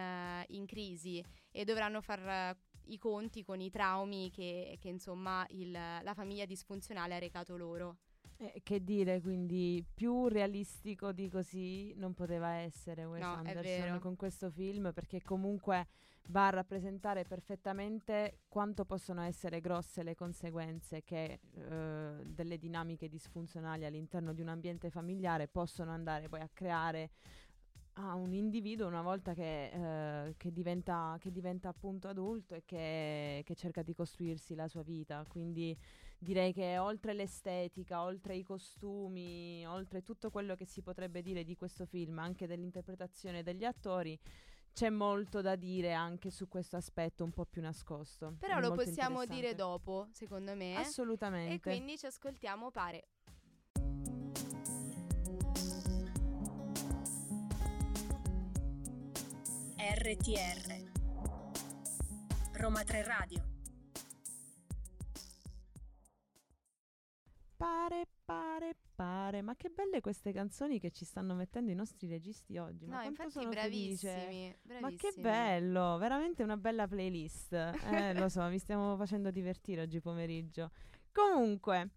in 0.49 0.65
crisi 0.67 1.23
e 1.51 1.65
dovranno 1.65 2.01
far 2.01 2.21
eh, 2.27 2.57
i 2.89 2.99
conti 2.99 3.43
con 3.43 3.61
i 3.61 3.71
traumi 3.71 4.31
che, 4.31 4.79
che 4.81 4.89
insomma 4.89 5.45
il- 5.51 5.71
la 5.73 6.15
famiglia 6.15 6.47
disfunzionale 6.47 7.17
ha 7.17 7.19
recato 7.19 7.57
loro. 7.57 7.99
Eh, 8.39 8.61
che 8.63 8.85
dire, 8.85 9.23
quindi 9.23 9.83
più 9.95 10.29
realistico 10.29 11.13
di 11.13 11.31
così 11.31 11.95
non 11.97 12.13
poteva 12.13 12.51
essere 12.51 13.07
Wes 13.07 13.23
No, 13.23 13.33
Anderson 13.33 13.99
con 13.99 14.15
questo 14.15 14.51
film 14.51 14.93
perché 14.93 15.23
comunque 15.23 15.87
va 16.29 16.49
a 16.49 16.51
rappresentare 16.51 17.25
perfettamente 17.25 18.41
quanto 18.49 18.85
possono 18.85 19.23
essere 19.23 19.61
grosse 19.61 20.03
le 20.03 20.15
conseguenze 20.15 21.03
che 21.03 21.41
eh, 21.55 22.13
delle 22.25 22.59
dinamiche 22.59 23.09
disfunzionali 23.09 23.87
all'interno 23.87 24.35
di 24.35 24.43
un 24.43 24.49
ambiente 24.49 24.91
familiare 24.91 25.49
possono 25.49 25.93
andare 25.93 26.29
poi 26.29 26.41
a 26.41 26.51
creare 26.53 27.11
a 27.99 28.15
un 28.15 28.35
individuo 28.35 28.87
una 28.87 29.01
volta 29.01 29.33
che, 29.33 30.27
eh, 30.27 30.35
che 30.37 30.53
diventa, 30.53 31.17
che 31.19 31.31
diventa 31.31 31.71
appunto 31.71 32.09
adulto 32.09 32.55
e 32.55 32.63
che, 32.67 33.43
che 33.45 33.55
cerca 33.55 33.83
di 33.83 33.95
costruirsi 33.95 34.55
la 34.55 34.69
sua 34.69 34.83
vita. 34.83 35.25
Quindi 35.27 35.75
direi 36.19 36.53
che 36.53 36.79
oltre 36.79 37.13
l'estetica, 37.13 38.03
oltre 38.03 38.35
i 38.35 38.43
costumi, 38.43 39.65
oltre 39.67 40.03
tutto 40.03 40.31
quello 40.31 40.55
che 40.55 40.65
si 40.65 40.83
potrebbe 40.83 41.23
dire 41.23 41.45
di 41.45 41.57
questo 41.57 41.87
film, 41.87 42.19
anche 42.19 42.47
dell'interpretazione 42.47 43.43
degli 43.43 43.65
attori, 43.65 44.19
c'è 44.73 44.91
molto 44.91 45.41
da 45.41 45.57
dire 45.57 45.95
anche 45.95 46.31
su 46.31 46.49
questo 46.49 46.77
aspetto 46.77 47.25
un 47.25 47.33
po' 47.33 47.47
più 47.47 47.63
nascosto. 47.63 48.37
Però 48.39 48.59
È 48.59 48.61
lo 48.61 48.75
possiamo 48.75 49.25
dire 49.25 49.55
dopo, 49.55 50.09
secondo 50.11 50.55
me. 50.55 50.77
Assolutamente. 50.77 51.55
E 51.55 51.61
quindi 51.61 51.97
ci 51.97 52.07
ascoltiamo 52.07 52.71
Pare. 52.71 53.09
RTR 59.79 60.91
Roma 62.53 62.83
3 62.83 63.03
Radio 63.05 63.56
Pare, 67.57 68.07
pare, 68.25 68.77
pare. 68.95 69.41
Ma 69.41 69.55
che 69.57 69.71
belle 69.71 70.01
queste 70.03 70.31
canzoni 70.33 70.79
che 70.79 70.91
ci 70.91 71.05
stanno 71.07 71.35
mettendo 71.35 71.71
i 71.71 71.75
nostri 71.75 72.07
registi 72.07 72.59
oggi. 72.59 72.87
Ma 72.87 72.97
no, 72.97 73.01
quanto 73.03 73.23
infatti 73.23 73.31
sono 73.39 73.49
bravissimi, 73.49 74.13
felice. 74.13 74.59
Ma 74.63 74.79
bravissimi. 74.81 74.97
che 75.15 75.21
bello, 75.21 75.97
veramente 75.97 76.43
una 76.43 76.57
bella 76.59 76.87
playlist. 76.87 77.53
Eh, 77.53 78.13
lo 78.15 78.29
so, 78.29 78.43
mi 78.49 78.59
stiamo 78.59 78.97
facendo 78.97 79.31
divertire 79.31 79.83
oggi 79.83 80.01
pomeriggio. 80.01 80.71
Comunque, 81.13 81.93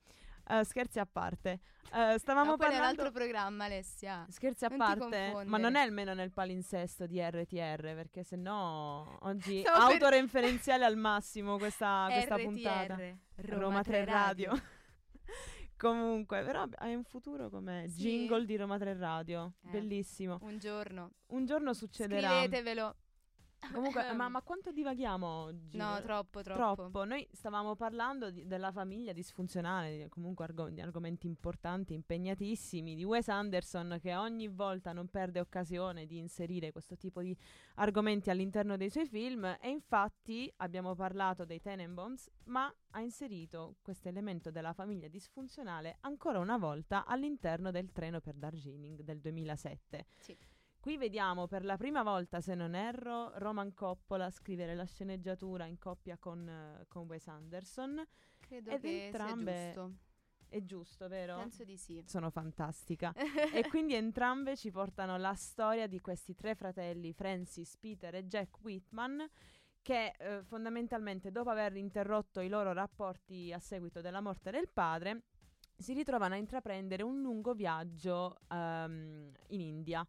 eh, 0.47 0.63
scherzi 0.63 0.99
a 0.99 1.05
parte. 1.05 1.59
eh, 1.93 2.17
stavamo 2.17 2.51
No, 2.51 2.57
parlando... 2.57 2.85
altro 2.87 3.11
programma, 3.11 3.65
Alessia. 3.65 4.25
Scherzi 4.29 4.63
a 4.63 4.69
Non 4.69 4.77
parte, 4.77 5.43
ma 5.45 5.57
non 5.57 5.75
è 5.75 5.81
almeno 5.81 6.13
nel 6.13 6.31
palinsesto 6.31 7.05
di 7.05 7.19
RTR, 7.19 7.95
perché 7.95 8.23
se 8.23 8.37
no 8.37 9.17
oggi 9.23 9.59
Stavo 9.59 9.87
per- 9.87 10.03
autoreferenziale 10.03 10.85
al 10.85 10.95
massimo 10.95 11.57
questa, 11.57 12.07
questa 12.09 12.37
puntata. 12.37 12.95
Roma, 12.95 13.61
Roma 13.61 13.81
3 13.83 14.03
3 14.03 14.05
Radio. 14.05 14.61
Comunque, 15.79 16.43
però 16.43 16.65
hai 16.79 16.93
un 16.93 17.05
futuro 17.05 17.49
come 17.49 17.85
Sì. 17.87 17.99
jingle 18.01 18.43
di 18.45 18.57
Roma 18.57 18.77
3 18.77 18.97
Radio. 18.97 19.53
Eh. 19.65 19.69
Bellissimo. 19.69 20.37
Un 20.41 20.57
giorno. 20.59 21.11
Un 21.27 21.45
giorno 21.45 21.73
succederà. 21.73 22.39
Scrivetevelo. 22.39 22.95
Comunque, 23.73 24.13
ma, 24.13 24.29
ma 24.29 24.41
quanto 24.41 24.71
divaghiamo 24.71 25.27
oggi? 25.27 25.77
No, 25.77 26.01
troppo, 26.01 26.41
troppo. 26.41 26.75
Troppo. 26.75 27.03
Noi 27.03 27.27
stavamo 27.31 27.75
parlando 27.75 28.31
di- 28.31 28.47
della 28.47 28.71
famiglia 28.71 29.11
disfunzionale, 29.13 29.97
di- 29.97 30.09
comunque 30.09 30.45
argo- 30.45 30.69
di 30.69 30.81
argomenti 30.81 31.27
importanti, 31.27 31.93
impegnatissimi, 31.93 32.95
di 32.95 33.03
Wes 33.03 33.27
Anderson 33.27 33.97
che 34.01 34.15
ogni 34.15 34.47
volta 34.47 34.93
non 34.93 35.07
perde 35.09 35.39
occasione 35.39 36.05
di 36.05 36.17
inserire 36.17 36.71
questo 36.71 36.95
tipo 36.95 37.21
di 37.21 37.35
argomenti 37.75 38.29
all'interno 38.29 38.77
dei 38.77 38.89
suoi 38.89 39.07
film 39.07 39.43
e 39.59 39.69
infatti 39.69 40.51
abbiamo 40.57 40.95
parlato 40.95 41.45
dei 41.45 41.59
Tenenbaums, 41.61 42.29
ma 42.45 42.73
ha 42.91 43.01
inserito 43.01 43.75
questo 43.81 44.07
elemento 44.07 44.51
della 44.51 44.73
famiglia 44.73 45.07
disfunzionale 45.07 45.97
ancora 46.01 46.39
una 46.39 46.57
volta 46.57 47.05
all'interno 47.05 47.71
del 47.71 47.91
treno 47.91 48.19
per 48.21 48.35
Darjeeling 48.35 49.01
del 49.01 49.19
2007. 49.19 50.05
Sì. 50.17 50.35
Qui 50.79 50.95
vediamo 50.95 51.45
per 51.45 51.65
la 51.65 51.75
prima 51.75 52.03
volta, 52.03 52.39
se 52.39 52.55
non 52.55 52.73
erro, 52.73 53.31
Roman 53.35 53.73
Coppola 53.73 54.31
scrivere 54.31 54.75
la 54.75 54.85
sceneggiatura 54.85 55.65
in 55.65 55.77
coppia 55.77 56.17
con, 56.17 56.47
eh, 56.47 56.85
con 56.87 57.05
Wes 57.05 57.27
Anderson. 57.27 58.01
Credo 58.39 58.71
Ed 58.71 58.81
che 58.81 59.05
entrambe- 59.05 59.51
sia 59.51 59.65
giusto. 59.65 59.93
È 60.47 60.63
giusto, 60.63 61.07
vero? 61.09 61.35
Penso 61.35 61.65
di 61.65 61.77
sì. 61.77 62.01
Sono 62.07 62.29
fantastica. 62.29 63.13
e 63.53 63.67
quindi 63.67 63.93
entrambe 63.93 64.55
ci 64.55 64.71
portano 64.71 65.17
la 65.17 65.35
storia 65.35 65.85
di 65.85 65.99
questi 65.99 66.33
tre 66.33 66.55
fratelli, 66.55 67.11
Francis, 67.11 67.75
Peter 67.77 68.15
e 68.15 68.25
Jack 68.25 68.61
Whitman, 68.61 69.29
che 69.81 70.13
eh, 70.17 70.43
fondamentalmente 70.43 71.29
dopo 71.29 71.49
aver 71.49 71.75
interrotto 71.75 72.39
i 72.39 72.47
loro 72.47 72.71
rapporti 72.71 73.51
a 73.51 73.59
seguito 73.59 73.99
della 73.99 74.21
morte 74.21 74.49
del 74.49 74.69
padre, 74.69 75.23
si 75.75 75.93
ritrovano 75.93 76.35
a 76.35 76.37
intraprendere 76.37 77.03
un 77.03 77.21
lungo 77.21 77.53
viaggio 77.53 78.39
ehm, 78.49 79.31
in 79.49 79.59
India. 79.59 80.07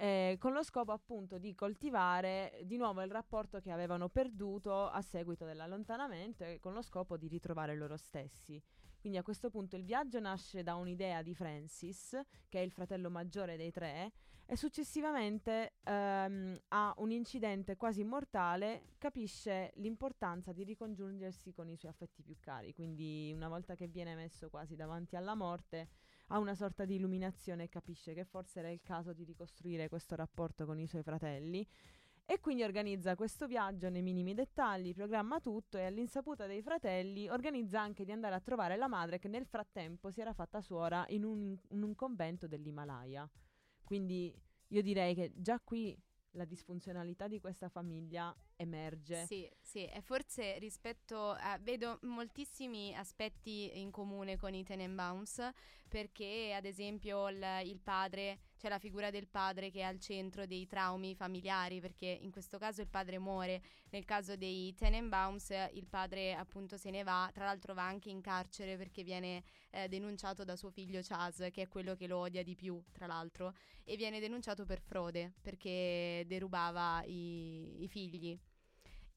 Eh, 0.00 0.36
con 0.38 0.54
lo 0.54 0.62
scopo 0.62 0.92
appunto 0.92 1.36
di 1.36 1.54
coltivare 1.54 2.62
di 2.64 2.78
nuovo 2.78 3.02
il 3.02 3.10
rapporto 3.10 3.60
che 3.60 3.70
avevano 3.70 4.08
perduto 4.08 4.88
a 4.88 5.02
seguito 5.02 5.44
dell'allontanamento 5.44 6.42
e 6.42 6.58
con 6.58 6.72
lo 6.72 6.80
scopo 6.80 7.18
di 7.18 7.28
ritrovare 7.28 7.76
loro 7.76 7.98
stessi. 7.98 8.60
Quindi 8.98 9.18
a 9.18 9.22
questo 9.22 9.50
punto 9.50 9.76
il 9.76 9.84
viaggio 9.84 10.18
nasce 10.18 10.62
da 10.62 10.74
un'idea 10.74 11.20
di 11.20 11.34
Francis, 11.34 12.18
che 12.48 12.60
è 12.60 12.62
il 12.62 12.70
fratello 12.70 13.10
maggiore 13.10 13.58
dei 13.58 13.70
tre, 13.70 14.12
e 14.46 14.56
successivamente 14.56 15.74
ehm, 15.84 16.58
a 16.68 16.94
un 16.96 17.10
incidente 17.10 17.76
quasi 17.76 18.02
mortale 18.02 18.94
capisce 18.96 19.72
l'importanza 19.76 20.52
di 20.52 20.64
ricongiungersi 20.64 21.52
con 21.52 21.68
i 21.68 21.76
suoi 21.76 21.90
affetti 21.90 22.22
più 22.22 22.36
cari. 22.40 22.72
Quindi 22.72 23.32
una 23.34 23.48
volta 23.48 23.74
che 23.74 23.86
viene 23.86 24.14
messo 24.14 24.48
quasi 24.48 24.76
davanti 24.76 25.14
alla 25.14 25.34
morte 25.34 25.88
ha 26.32 26.38
una 26.38 26.54
sorta 26.54 26.84
di 26.84 26.94
illuminazione 26.94 27.64
e 27.64 27.68
capisce 27.68 28.14
che 28.14 28.24
forse 28.24 28.60
era 28.60 28.70
il 28.70 28.80
caso 28.82 29.12
di 29.12 29.24
ricostruire 29.24 29.88
questo 29.88 30.14
rapporto 30.14 30.64
con 30.64 30.78
i 30.78 30.86
suoi 30.86 31.02
fratelli. 31.02 31.66
E 32.24 32.38
quindi 32.38 32.62
organizza 32.62 33.16
questo 33.16 33.48
viaggio 33.48 33.88
nei 33.88 34.02
minimi 34.02 34.34
dettagli, 34.34 34.94
programma 34.94 35.40
tutto 35.40 35.76
e 35.76 35.86
all'insaputa 35.86 36.46
dei 36.46 36.62
fratelli 36.62 37.28
organizza 37.28 37.80
anche 37.80 38.04
di 38.04 38.12
andare 38.12 38.36
a 38.36 38.40
trovare 38.40 38.76
la 38.76 38.86
madre 38.86 39.18
che 39.18 39.26
nel 39.26 39.46
frattempo 39.46 40.12
si 40.12 40.20
era 40.20 40.32
fatta 40.32 40.60
suora 40.60 41.04
in 41.08 41.24
un, 41.24 41.58
in 41.70 41.82
un 41.82 41.94
convento 41.96 42.46
dell'Himalaya. 42.46 43.28
Quindi 43.82 44.32
io 44.68 44.82
direi 44.82 45.16
che 45.16 45.32
già 45.34 45.58
qui 45.58 45.98
la 46.34 46.44
disfunzionalità 46.44 47.26
di 47.26 47.40
questa 47.40 47.68
famiglia 47.68 48.32
emerge. 48.60 49.24
Sì, 49.26 49.50
sì, 49.60 49.86
e 49.86 50.00
forse 50.02 50.58
rispetto 50.58 51.30
a... 51.30 51.58
vedo 51.60 51.98
moltissimi 52.02 52.94
aspetti 52.94 53.70
in 53.80 53.90
comune 53.90 54.36
con 54.36 54.54
i 54.54 54.62
Tenenbaums 54.62 55.50
perché 55.88 56.52
ad 56.54 56.64
esempio 56.64 57.28
il, 57.28 57.44
il 57.64 57.80
padre, 57.80 58.38
c'è 58.56 58.68
la 58.68 58.78
figura 58.78 59.10
del 59.10 59.26
padre 59.26 59.70
che 59.70 59.80
è 59.80 59.82
al 59.82 59.98
centro 59.98 60.46
dei 60.46 60.66
traumi 60.66 61.16
familiari 61.16 61.80
perché 61.80 62.06
in 62.06 62.30
questo 62.30 62.58
caso 62.58 62.80
il 62.80 62.86
padre 62.86 63.18
muore, 63.18 63.60
nel 63.90 64.04
caso 64.04 64.36
dei 64.36 64.72
Tenenbaums 64.74 65.50
il 65.72 65.86
padre 65.88 66.34
appunto 66.34 66.76
se 66.76 66.90
ne 66.90 67.02
va, 67.02 67.28
tra 67.32 67.44
l'altro 67.46 67.74
va 67.74 67.84
anche 67.86 68.08
in 68.08 68.20
carcere 68.20 68.76
perché 68.76 69.02
viene 69.02 69.42
eh, 69.70 69.88
denunciato 69.88 70.44
da 70.44 70.54
suo 70.54 70.70
figlio 70.70 71.00
Chaz 71.02 71.48
che 71.50 71.62
è 71.62 71.68
quello 71.68 71.96
che 71.96 72.06
lo 72.06 72.18
odia 72.18 72.44
di 72.44 72.54
più 72.54 72.80
tra 72.92 73.06
l'altro 73.06 73.52
e 73.84 73.96
viene 73.96 74.20
denunciato 74.20 74.64
per 74.64 74.80
frode 74.80 75.32
perché 75.42 76.24
derubava 76.26 77.02
i, 77.04 77.82
i 77.82 77.88
figli. 77.88 78.38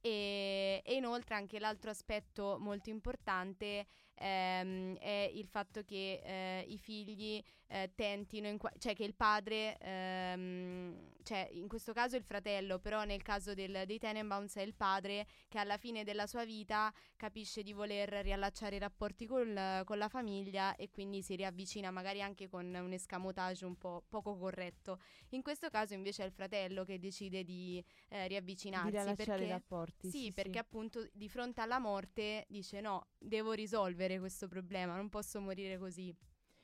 E, 0.05 0.81
e 0.83 0.95
inoltre 0.95 1.35
anche 1.35 1.59
l'altro 1.59 1.89
aspetto 1.89 2.57
molto 2.59 2.89
importante 2.89 3.87
ehm, 4.15 4.95
è 4.97 5.29
il 5.33 5.47
fatto 5.47 5.83
che 5.83 6.21
eh, 6.23 6.65
i 6.67 6.77
figli 6.77 7.41
eh, 7.67 7.91
tentino, 7.95 8.47
in 8.47 8.57
qua- 8.57 8.71
cioè 8.77 8.93
che 8.93 9.03
il 9.03 9.15
padre, 9.15 9.77
ehm, 9.79 11.09
cioè 11.23 11.49
in 11.53 11.67
questo 11.67 11.91
caso 11.93 12.15
il 12.15 12.23
fratello, 12.23 12.79
però 12.79 13.03
nel 13.03 13.21
caso 13.23 13.53
del, 13.53 13.83
dei 13.85 13.97
Tenenbaums 13.97 14.55
è 14.57 14.61
il 14.61 14.75
padre 14.75 15.25
che 15.47 15.57
alla 15.57 15.77
fine 15.77 16.03
della 16.03 16.27
sua 16.27 16.45
vita 16.45 16.93
capisce 17.15 17.63
di 17.63 17.73
voler 17.73 18.09
riallacciare 18.09 18.75
i 18.75 18.79
rapporti 18.79 19.25
col- 19.25 19.81
con 19.85 19.97
la 19.97 20.09
famiglia 20.09 20.75
e 20.75 20.89
quindi 20.91 21.21
si 21.23 21.35
riavvicina 21.35 21.89
magari 21.89 22.21
anche 22.21 22.47
con 22.47 22.65
un 22.65 22.91
escamotage 22.91 23.65
un 23.65 23.75
po' 23.77 24.03
poco 24.07 24.37
corretto. 24.37 24.99
In 25.29 25.41
questo 25.41 25.69
caso 25.69 25.93
invece 25.93 26.23
è 26.23 26.25
il 26.25 26.31
fratello 26.31 26.83
che 26.83 26.99
decide 26.99 27.43
di 27.43 27.83
eh, 28.09 28.27
riavvicinarsi 28.27 28.85
di 28.85 28.91
riallacciare 28.91 29.25
perché 29.29 29.43
i 29.45 29.49
rapporti. 29.49 30.09
sì, 30.09 30.31
perché 30.31 30.59
appunto 30.59 31.07
di 31.11 31.27
fronte 31.29 31.61
alla 31.61 31.79
morte 31.79 32.45
dice 32.49 32.81
no, 32.81 33.07
devo 33.17 33.53
risolvere 33.53 34.02
questo 34.19 34.47
problema, 34.47 34.95
non 34.95 35.09
posso 35.09 35.39
morire 35.41 35.77
così. 35.77 36.15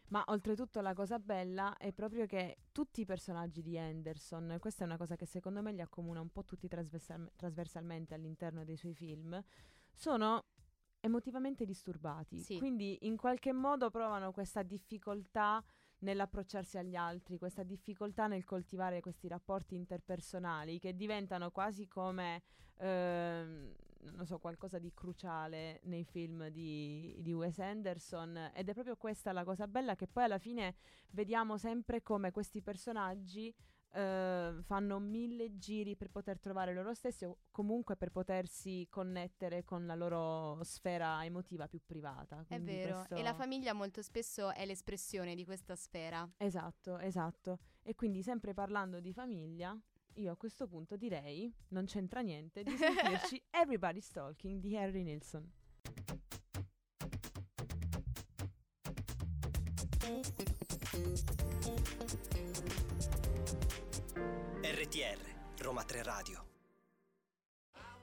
Ma 0.10 0.24
oltretutto 0.28 0.82
la 0.82 0.94
cosa 0.94 1.20
bella 1.20 1.78
è 1.78 1.92
proprio 1.92 2.26
che 2.26 2.58
tutti 2.72 3.02
i 3.02 3.06
personaggi 3.06 3.62
di 3.62 3.78
Anderson, 3.78 4.58
questa 4.60 4.84
è 4.84 4.88
una 4.88 4.98
cosa 4.98 5.16
che 5.16 5.26
secondo 5.26 5.62
me 5.62 5.72
li 5.72 5.82
accomuna 5.82 6.20
un 6.20 6.32
po' 6.32 6.46
tutti 6.46 6.68
trasversal- 6.68 7.32
trasversalmente 7.36 8.16
all'interno 8.16 8.64
dei 8.64 8.76
suoi 8.76 8.96
film, 8.96 9.40
sono 9.94 10.46
emotivamente 11.00 11.66
disturbati. 11.66 12.40
Sì. 12.40 12.58
Quindi 12.58 12.98
in 13.02 13.18
qualche 13.18 13.54
modo 13.54 13.90
provano 13.90 14.32
questa 14.32 14.64
difficoltà 14.64 15.64
nell'approcciarsi 16.00 16.78
agli 16.78 16.96
altri, 16.96 17.38
questa 17.38 17.64
difficoltà 17.64 18.28
nel 18.28 18.46
coltivare 18.46 19.02
questi 19.02 19.28
rapporti 19.28 19.76
interpersonali 19.76 20.80
che 20.80 20.96
diventano 20.96 21.52
quasi 21.52 21.88
come, 21.88 22.42
ehm, 22.78 23.74
non 24.12 24.26
so, 24.26 24.40
qualcosa 24.40 24.80
di 24.80 24.92
cruciale 24.94 25.80
nei 25.84 26.04
film 26.04 26.48
di, 26.50 27.18
di 27.20 27.34
Wes 27.34 27.60
Anderson 27.60 28.52
ed 28.54 28.70
è 28.70 28.74
proprio 28.74 28.96
questa 28.96 29.32
la 29.32 29.44
cosa 29.44 29.68
bella 29.68 29.96
che 29.96 30.08
poi 30.08 30.24
alla 30.24 30.40
fine 30.40 30.76
vediamo 31.12 31.58
sempre 31.58 32.02
come 32.02 32.32
questi 32.32 32.62
personaggi 32.62 33.54
eh, 33.92 34.60
fanno 34.62 35.00
mille 35.00 35.58
giri 35.58 35.96
per 35.96 36.10
poter 36.10 36.40
trovare 36.40 36.74
loro 36.74 36.94
stessi 36.94 37.26
o 37.26 37.38
comunque 37.52 37.96
per 37.96 38.12
potersi 38.12 38.88
connettere 38.90 39.64
con 39.64 39.86
la 39.86 39.96
loro 39.96 40.64
sfera 40.64 41.24
emotiva 41.26 41.68
più 41.68 41.82
privata. 41.86 42.46
È 42.48 42.60
vero, 42.60 42.96
questo- 42.98 43.16
e 43.16 43.24
la 43.24 43.34
famiglia 43.34 43.74
molto 43.74 44.02
spesso 44.02 44.54
è 44.54 44.66
l'espressione 44.66 45.34
di 45.36 45.44
questa 45.44 45.76
sfera. 45.76 46.30
Esatto, 46.38 46.98
esatto. 47.00 47.60
E 47.82 47.96
quindi 47.96 48.22
sempre 48.22 48.54
parlando 48.54 49.00
di 49.00 49.12
famiglia, 49.12 49.76
io 50.20 50.34
a 50.34 50.36
questo 50.36 50.68
punto 50.68 50.98
direi, 50.98 51.52
non 51.70 51.86
c'entra 51.86 52.20
niente, 52.20 52.62
di 52.62 52.76
sentirci 52.76 53.42
Everybody's 53.50 54.10
Talking 54.10 54.60
di 54.60 54.76
Harry 54.76 55.04
Nilsson. 55.04 55.50
RTR, 64.62 65.62
Roma 65.62 65.84
3 65.84 66.04
Radio. 66.04 66.48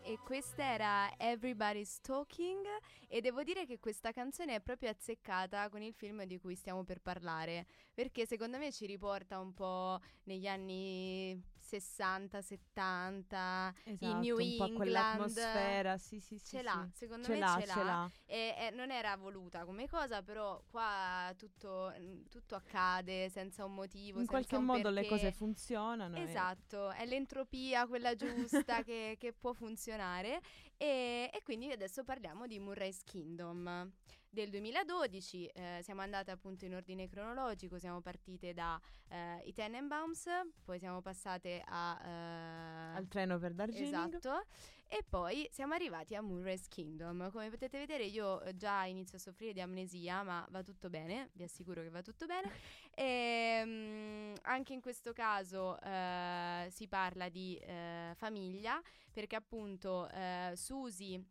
E 0.02 0.18
questa 0.24 0.62
era 0.62 1.14
Everybody's 1.18 2.00
Talking 2.00 2.64
e 3.08 3.20
devo 3.20 3.42
dire 3.42 3.66
che 3.66 3.78
questa 3.78 4.12
canzone 4.12 4.54
è 4.54 4.60
proprio 4.60 4.88
azzeccata 4.88 5.68
con 5.68 5.82
il 5.82 5.92
film 5.92 6.22
di 6.24 6.38
cui 6.38 6.54
stiamo 6.54 6.84
per 6.84 7.00
parlare, 7.00 7.66
perché 7.92 8.24
secondo 8.24 8.56
me 8.56 8.72
ci 8.72 8.86
riporta 8.86 9.38
un 9.40 9.52
po' 9.52 10.00
negli 10.22 10.46
anni 10.46 11.54
60, 11.66 12.40
70, 12.42 13.74
Esatto, 13.84 14.18
New 14.18 14.36
un 14.38 14.54
po' 14.56 14.66
England. 14.66 14.74
quell'atmosfera, 14.76 15.98
sì 15.98 16.20
sì 16.20 16.38
sì. 16.38 16.46
ce 16.56 16.62
l'ha, 16.62 16.88
sì. 16.92 16.98
secondo 16.98 17.24
Ce 17.26 17.32
me 17.32 17.38
l'ha, 17.40 17.56
ce 17.60 17.66
l'ha. 17.66 17.72
ce 17.74 17.82
l'ha. 17.82 18.10
E, 18.26 18.54
e 18.58 18.70
non 18.70 18.90
era 18.90 19.16
voluta 19.16 19.64
come 19.64 19.88
cosa, 19.88 20.22
però 20.22 20.62
qua 20.70 21.32
tutto, 21.36 21.92
tutto 22.30 22.54
accade 22.54 23.28
senza 23.30 23.64
un 23.64 23.74
motivo. 23.74 24.20
In 24.20 24.26
qualche 24.26 24.58
modo 24.58 24.88
le 24.90 25.00
perché. 25.02 25.08
cose 25.08 25.32
funzionano. 25.32 26.16
e- 26.16 26.22
Esatto, 26.22 26.90
è 26.90 27.04
l'entropia 27.06 27.86
quella 27.86 28.14
giusta 28.14 28.82
che, 28.84 29.16
che 29.18 29.32
può 29.32 29.52
funzionare 29.52 30.40
e, 30.76 31.30
e 31.32 31.42
quindi 31.42 31.70
adesso 31.70 32.04
parliamo 32.04 32.46
di 32.46 32.58
Murray's 32.58 33.02
Kingdom 33.04 33.90
del 34.28 34.50
2012, 34.50 35.46
eh, 35.46 35.80
siamo 35.82 36.02
andate 36.02 36.30
appunto 36.30 36.64
in 36.64 36.74
ordine 36.74 37.08
cronologico, 37.08 37.78
siamo 37.78 38.00
partite 38.00 38.52
da 38.52 38.78
eh, 39.08 39.40
i 39.44 39.52
Tenenbaums, 39.52 40.26
poi 40.62 40.78
siamo 40.78 41.00
passate 41.00 41.62
a... 41.64 41.98
eh, 42.04 42.96
Al 42.96 43.08
treno 43.08 43.38
per 43.38 43.54
Darjeeling. 43.54 44.14
Esatto. 44.14 44.44
E 44.88 45.04
poi 45.08 45.48
siamo 45.50 45.74
arrivati 45.74 46.14
a 46.14 46.22
Murray's 46.22 46.68
Kingdom. 46.68 47.30
Come 47.32 47.50
potete 47.50 47.76
vedere, 47.78 48.04
io 48.04 48.40
eh, 48.42 48.54
già 48.56 48.84
inizio 48.84 49.16
a 49.18 49.20
soffrire 49.20 49.52
di 49.52 49.60
amnesia, 49.60 50.22
ma 50.22 50.46
va 50.50 50.62
tutto 50.62 50.88
bene, 50.90 51.30
vi 51.32 51.42
assicuro 51.42 51.82
che 51.82 51.88
va 51.90 52.02
tutto 52.02 52.26
bene. 52.26 52.50
E, 52.98 53.62
mm, 53.62 54.34
anche 54.44 54.72
in 54.72 54.80
questo 54.80 55.12
caso 55.12 55.78
eh, 55.82 56.66
si 56.70 56.88
parla 56.88 57.28
di 57.28 57.56
eh, 57.58 58.12
famiglia, 58.16 58.80
perché 59.12 59.36
appunto 59.36 60.08
Susie 60.54 61.22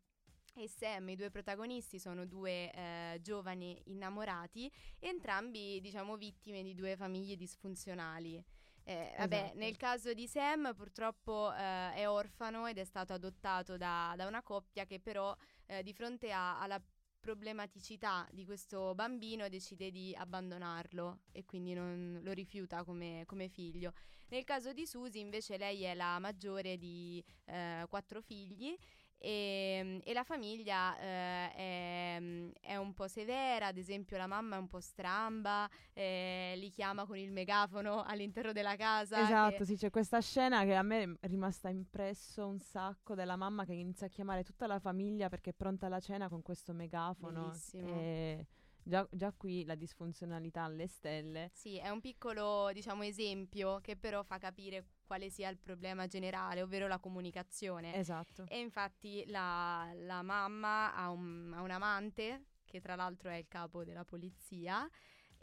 e 0.57 0.67
Sam, 0.67 1.09
i 1.09 1.15
due 1.15 1.29
protagonisti, 1.29 1.99
sono 1.99 2.25
due 2.25 2.71
eh, 2.71 3.19
giovani 3.21 3.81
innamorati, 3.85 4.71
entrambi 4.99 5.79
diciamo 5.81 6.15
vittime 6.17 6.63
di 6.63 6.73
due 6.73 6.95
famiglie 6.95 7.35
disfunzionali. 7.35 8.43
Eh, 8.87 9.15
vabbè, 9.17 9.35
Esatto. 9.35 9.57
nel 9.57 9.75
caso 9.77 10.13
di 10.13 10.27
Sam 10.27 10.73
purtroppo 10.75 11.51
eh, 11.53 11.93
è 11.93 12.07
orfano 12.07 12.67
ed 12.67 12.77
è 12.77 12.83
stato 12.85 13.13
adottato 13.13 13.77
da, 13.77 14.13
da 14.15 14.27
una 14.27 14.43
coppia 14.43 14.85
che 14.85 14.99
però 14.99 15.35
eh, 15.65 15.81
di 15.83 15.91
fronte 15.93 16.31
a- 16.31 16.59
alla 16.61 16.81
problematicità 17.19 18.27
di 18.31 18.45
questo 18.45 18.93
bambino 18.93 19.49
decide 19.49 19.89
di 19.89 20.13
abbandonarlo 20.15 21.21
e 21.31 21.43
quindi 21.43 21.73
non 21.73 22.19
lo 22.21 22.31
rifiuta 22.33 22.83
come, 22.83 23.23
come 23.25 23.49
figlio. 23.49 23.93
Nel 24.29 24.43
caso 24.43 24.73
di 24.73 24.85
Susie 24.85 25.21
invece 25.21 25.57
lei 25.57 25.81
è 25.83 25.95
la 25.95 26.19
maggiore 26.19 26.77
di 26.77 27.23
eh, 27.45 27.85
quattro 27.89 28.21
figli 28.21 28.77
e, 29.17 30.01
e 30.03 30.13
la 30.13 30.23
famiglia 30.23 30.97
eh, 30.99 31.51
è, 31.53 32.21
è 32.61 32.75
un 32.77 32.93
po' 32.93 33.07
severa, 33.07 33.67
ad 33.67 33.77
esempio 33.77 34.17
la 34.17 34.27
mamma 34.27 34.55
è 34.55 34.59
un 34.59 34.67
po' 34.67 34.79
stramba, 34.79 35.69
eh, 35.93 36.53
li 36.57 36.69
chiama 36.69 37.05
con 37.05 37.17
il 37.17 37.31
megafono 37.31 38.03
all'interno 38.03 38.51
della 38.51 38.75
casa. 38.75 39.17
Esatto, 39.17 39.63
che- 39.63 39.65
sì, 39.65 39.77
c'è 39.77 39.89
questa 39.89 40.19
scena 40.19 40.63
che 40.65 40.75
a 40.75 40.81
me 40.83 41.15
è 41.21 41.27
rimasta 41.27 41.69
impresso 41.69 42.47
un 42.47 42.59
sacco 42.59 43.15
della 43.15 43.37
mamma 43.37 43.63
che 43.63 43.71
inizia 43.73 44.07
a 44.07 44.09
chiamare 44.09 44.43
tutta 44.43 44.67
la 44.67 44.77
famiglia 44.79 45.29
perché 45.29 45.51
è 45.51 45.53
pronta 45.53 45.87
la 45.87 46.01
cena 46.01 46.27
con 46.27 46.41
questo 46.41 46.73
megafono. 46.73 47.43
Bellissimo. 47.49 47.87
E 47.89 48.45
già, 48.85 49.07
già 49.11 49.33
qui 49.35 49.65
la 49.65 49.75
disfunzionalità 49.75 50.63
alle 50.63 50.87
stelle. 50.87 51.49
Sì, 51.53 51.77
è 51.77 51.89
un 51.89 51.99
piccolo, 51.99 52.69
diciamo, 52.71 53.03
esempio 53.03 53.79
che 53.81 53.95
però 53.95 54.23
fa 54.23 54.37
capire 54.37 54.85
quale 55.05 55.29
sia 55.29 55.49
il 55.49 55.57
problema 55.57 56.07
generale, 56.07 56.61
ovvero 56.61 56.87
la 56.87 56.99
comunicazione. 56.99 57.95
Esatto. 57.95 58.45
E 58.47 58.59
infatti 58.59 59.25
la, 59.27 59.91
la 59.95 60.21
mamma 60.21 60.93
ha 60.93 61.09
un, 61.09 61.51
ha 61.53 61.61
un 61.61 61.71
amante, 61.71 62.45
che 62.65 62.79
tra 62.79 62.95
l'altro 62.95 63.29
è 63.29 63.35
il 63.35 63.47
capo 63.47 63.83
della 63.83 64.05
polizia, 64.05 64.87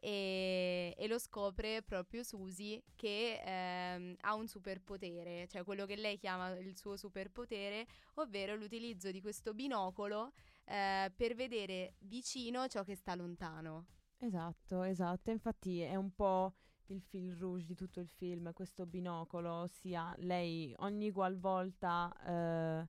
e, 0.05 0.95
e 0.99 1.07
lo 1.07 1.19
scopre 1.19 1.81
proprio 1.83 2.25
Susie 2.25 2.83
che 2.97 3.41
ehm, 3.45 4.17
ha 4.23 4.35
un 4.35 4.49
superpotere, 4.49 5.47
cioè 5.47 5.63
quello 5.63 5.87
che 5.87 5.95
lei 5.95 6.19
chiama 6.19 6.51
il 6.59 6.77
suo 6.77 6.97
superpotere, 6.97 7.87
ovvero 8.15 8.57
l'utilizzo 8.57 9.13
di 9.13 9.21
questo 9.21 9.55
binocolo 9.55 10.33
eh, 10.73 11.13
per 11.15 11.35
vedere 11.35 11.97
vicino 11.99 12.67
ciò 12.67 12.83
che 12.83 12.95
sta 12.95 13.15
lontano. 13.15 13.85
Esatto, 14.19 14.83
esatto. 14.83 15.31
Infatti 15.31 15.81
è 15.81 15.97
un 15.97 16.15
po' 16.15 16.55
il 16.87 17.03
fil 17.03 17.35
rouge 17.37 17.67
di 17.67 17.75
tutto 17.75 18.01
il 18.01 18.09
film, 18.09 18.53
questo 18.55 18.87
binocolo, 18.87 19.53
ossia 19.53 20.15
lei 20.19 20.75
ogni 20.79 21.11
qualvolta 21.11 22.15
eh, 22.25 22.87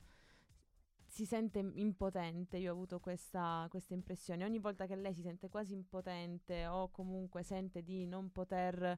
si 1.05 1.25
sente 1.25 1.59
impotente, 1.59 2.57
io 2.57 2.71
ho 2.71 2.73
avuto 2.73 2.99
questa, 2.99 3.67
questa 3.69 3.93
impressione, 3.93 4.45
ogni 4.45 4.59
volta 4.59 4.85
che 4.85 4.95
lei 4.95 5.13
si 5.13 5.21
sente 5.21 5.49
quasi 5.49 5.73
impotente 5.73 6.65
o 6.65 6.89
comunque 6.89 7.43
sente 7.43 7.83
di 7.83 8.05
non 8.05 8.31
poter 8.31 8.97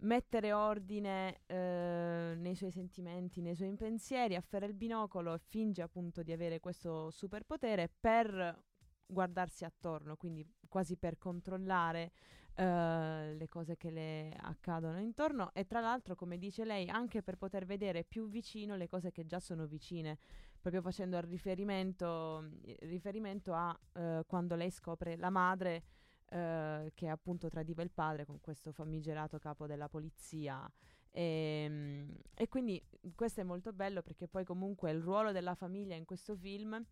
mettere 0.00 0.52
ordine 0.52 1.40
eh, 1.46 2.34
nei 2.36 2.54
suoi 2.54 2.70
sentimenti, 2.70 3.40
nei 3.40 3.54
suoi 3.54 3.74
pensieri, 3.76 4.34
afferra 4.34 4.66
il 4.66 4.74
binocolo 4.74 5.34
e 5.34 5.38
finge 5.38 5.82
appunto 5.82 6.22
di 6.22 6.32
avere 6.32 6.60
questo 6.60 7.10
superpotere 7.10 7.90
per 8.00 8.62
guardarsi 9.06 9.64
attorno, 9.64 10.16
quindi 10.16 10.46
quasi 10.68 10.96
per 10.96 11.18
controllare 11.18 12.12
eh, 12.56 13.34
le 13.36 13.48
cose 13.48 13.76
che 13.76 13.90
le 13.90 14.36
accadono 14.42 15.00
intorno. 15.00 15.52
E 15.52 15.66
tra 15.66 15.80
l'altro, 15.80 16.14
come 16.14 16.38
dice 16.38 16.64
lei, 16.64 16.88
anche 16.88 17.22
per 17.22 17.36
poter 17.36 17.64
vedere 17.64 18.04
più 18.04 18.28
vicino 18.28 18.76
le 18.76 18.88
cose 18.88 19.10
che 19.10 19.26
già 19.26 19.40
sono 19.40 19.66
vicine, 19.66 20.18
proprio 20.60 20.82
facendo 20.82 21.20
riferimento, 21.20 22.50
riferimento 22.80 23.52
a 23.52 23.78
eh, 23.94 24.24
quando 24.26 24.54
lei 24.54 24.70
scopre 24.70 25.16
la 25.16 25.30
madre 25.30 25.82
eh, 26.28 26.92
che 26.94 27.08
appunto 27.08 27.48
tradiva 27.48 27.82
il 27.82 27.90
padre 27.90 28.24
con 28.24 28.40
questo 28.40 28.72
famigerato 28.72 29.38
capo 29.38 29.66
della 29.66 29.88
polizia. 29.88 30.70
E, 31.10 32.06
e 32.34 32.48
quindi 32.48 32.82
questo 33.14 33.40
è 33.40 33.44
molto 33.44 33.72
bello 33.72 34.02
perché 34.02 34.26
poi 34.26 34.44
comunque 34.44 34.90
il 34.90 35.00
ruolo 35.00 35.30
della 35.30 35.54
famiglia 35.54 35.94
in 35.94 36.04
questo 36.04 36.34
film 36.36 36.82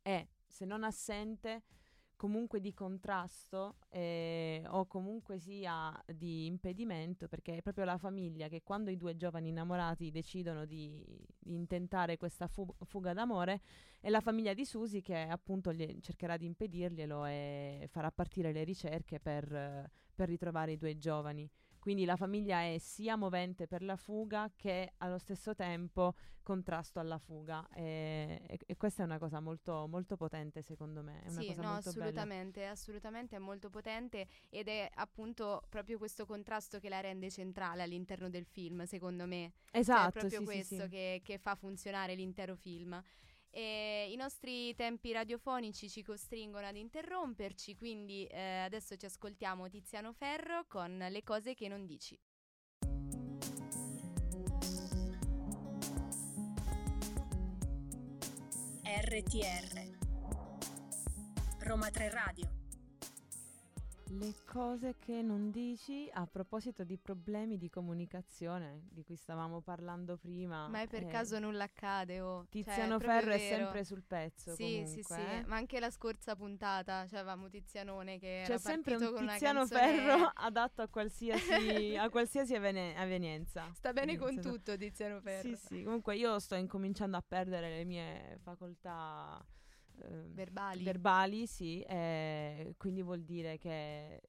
è, 0.00 0.26
se 0.46 0.64
non 0.64 0.84
assente, 0.84 1.62
comunque 2.22 2.60
di 2.60 2.72
contrasto 2.72 3.78
eh, 3.88 4.62
o 4.68 4.86
comunque 4.86 5.40
sia 5.40 5.92
di 6.06 6.46
impedimento, 6.46 7.26
perché 7.26 7.56
è 7.56 7.62
proprio 7.62 7.84
la 7.84 7.98
famiglia 7.98 8.46
che 8.46 8.62
quando 8.62 8.90
i 8.90 8.96
due 8.96 9.16
giovani 9.16 9.48
innamorati 9.48 10.12
decidono 10.12 10.64
di, 10.64 11.04
di 11.36 11.52
intentare 11.52 12.18
questa 12.18 12.46
fu- 12.46 12.76
fuga 12.84 13.12
d'amore, 13.12 13.60
è 14.00 14.08
la 14.08 14.20
famiglia 14.20 14.54
di 14.54 14.64
Susi 14.64 15.00
che 15.02 15.16
appunto 15.16 15.72
gli- 15.72 15.98
cercherà 15.98 16.36
di 16.36 16.46
impedirglielo 16.46 17.26
e 17.26 17.88
farà 17.90 18.12
partire 18.12 18.52
le 18.52 18.62
ricerche 18.62 19.18
per, 19.18 19.90
per 20.14 20.28
ritrovare 20.28 20.70
i 20.70 20.78
due 20.78 20.96
giovani. 20.98 21.50
Quindi 21.82 22.04
la 22.04 22.16
famiglia 22.16 22.62
è 22.62 22.78
sia 22.78 23.16
movente 23.16 23.66
per 23.66 23.82
la 23.82 23.96
fuga 23.96 24.50
che 24.56 24.92
allo 24.98 25.18
stesso 25.18 25.54
tempo 25.54 26.14
contrasto 26.42 27.00
alla 27.00 27.18
fuga 27.18 27.66
e, 27.74 28.40
e- 28.46 28.58
e 28.64 28.76
questa 28.76 29.02
è 29.02 29.06
una 29.06 29.18
cosa 29.18 29.40
molto, 29.40 29.86
molto 29.88 30.16
potente 30.16 30.62
secondo 30.62 31.02
me, 31.02 31.22
è 31.22 31.28
una 31.28 31.42
Sì, 31.42 31.44
cosa 31.44 31.62
no, 31.62 31.68
molto 31.68 31.92
bella. 31.92 32.26
assolutamente, 32.26 32.66
assolutamente 32.66 33.36
è 33.36 33.38
molto 33.38 33.70
potente 33.70 34.26
ed 34.50 34.68
è 34.68 34.88
appunto 34.94 35.62
proprio 35.68 35.96
questo 35.96 36.26
contrasto 36.26 36.78
che 36.78 36.88
la 36.90 37.00
rende 37.00 37.30
centrale 37.30 37.82
all'interno 37.82 38.28
del 38.28 38.44
film, 38.44 38.82
secondo 38.84 39.26
me. 39.26 39.52
Cioè, 39.88 40.02
Esatto, 40.02 40.08
è 40.08 40.10
proprio 40.10 40.42
sì, 40.44 40.46
sì, 40.46 40.62
questo 40.62 40.86
sì. 40.86 40.88
Che, 40.88 41.20
che 41.24 41.38
fa 41.38 41.54
funzionare 41.54 42.14
l'intero 42.14 42.54
film. 42.56 43.00
E 43.54 44.08
I 44.10 44.16
nostri 44.16 44.74
tempi 44.74 45.12
radiofonici 45.12 45.90
ci 45.90 46.02
costringono 46.02 46.66
ad 46.66 46.76
interromperci, 46.76 47.74
quindi 47.74 48.24
eh, 48.24 48.60
adesso 48.60 48.96
ci 48.96 49.04
ascoltiamo 49.04 49.68
Tiziano 49.68 50.14
Ferro 50.14 50.64
con 50.66 50.96
Le 50.96 51.22
cose 51.22 51.52
che 51.52 51.68
non 51.68 51.84
dici. 51.84 52.18
RTR 58.84 59.98
Roma 61.58 61.90
3 61.90 62.10
Radio 62.10 62.61
Le 64.18 64.34
cose 64.44 64.96
che 64.98 65.22
non 65.22 65.50
dici 65.50 66.06
a 66.12 66.26
proposito 66.26 66.84
di 66.84 66.98
problemi 66.98 67.56
di 67.56 67.70
comunicazione 67.70 68.82
di 68.90 69.02
cui 69.04 69.16
stavamo 69.16 69.62
parlando 69.62 70.18
prima. 70.18 70.68
Ma 70.68 70.82
è 70.82 70.86
per 70.86 71.04
eh, 71.04 71.06
caso 71.06 71.38
nulla 71.38 71.64
accade 71.64 72.20
o... 72.20 72.40
cioè, 72.42 72.48
Tiziano 72.50 72.98
Ferro 72.98 73.30
è 73.30 73.38
vero. 73.38 73.56
sempre 73.56 73.84
sul 73.84 74.02
pezzo. 74.02 74.54
Sì, 74.54 74.82
sì, 74.84 75.02
comunque, 75.02 75.16
sì, 75.16 75.20
eh. 75.38 75.44
ma 75.46 75.56
anche 75.56 75.80
la 75.80 75.90
scorsa 75.90 76.36
puntata, 76.36 77.06
cioè 77.06 77.20
avevamo 77.20 77.48
Tizianone 77.48 78.18
che 78.18 78.42
C'è 78.44 78.58
sempre 78.58 78.96
un 78.96 79.14
con 79.14 79.26
Tiziano 79.26 79.66
Ferro 79.66 80.30
adatto 80.34 80.82
a 80.82 80.88
qualsiasi, 80.88 81.96
a 81.96 82.10
qualsiasi 82.10 82.54
avvene- 82.54 82.94
avvenienza. 82.94 83.70
Sta 83.72 83.94
bene 83.94 84.18
con 84.18 84.34
Nel 84.34 84.42
senso- 84.42 84.58
tutto 84.58 84.76
Tiziano 84.76 85.20
Ferro. 85.20 85.48
Sì, 85.48 85.56
sì, 85.56 85.82
comunque 85.84 86.16
io 86.16 86.38
sto 86.38 86.54
incominciando 86.54 87.16
a 87.16 87.24
perdere 87.26 87.76
le 87.76 87.84
mie 87.84 88.38
facoltà 88.42 89.42
Verbali. 90.08 90.82
verbali, 90.82 91.46
sì, 91.46 91.80
e 91.82 92.74
quindi 92.76 93.02
vuol 93.02 93.22
dire 93.22 93.58
che 93.58 94.20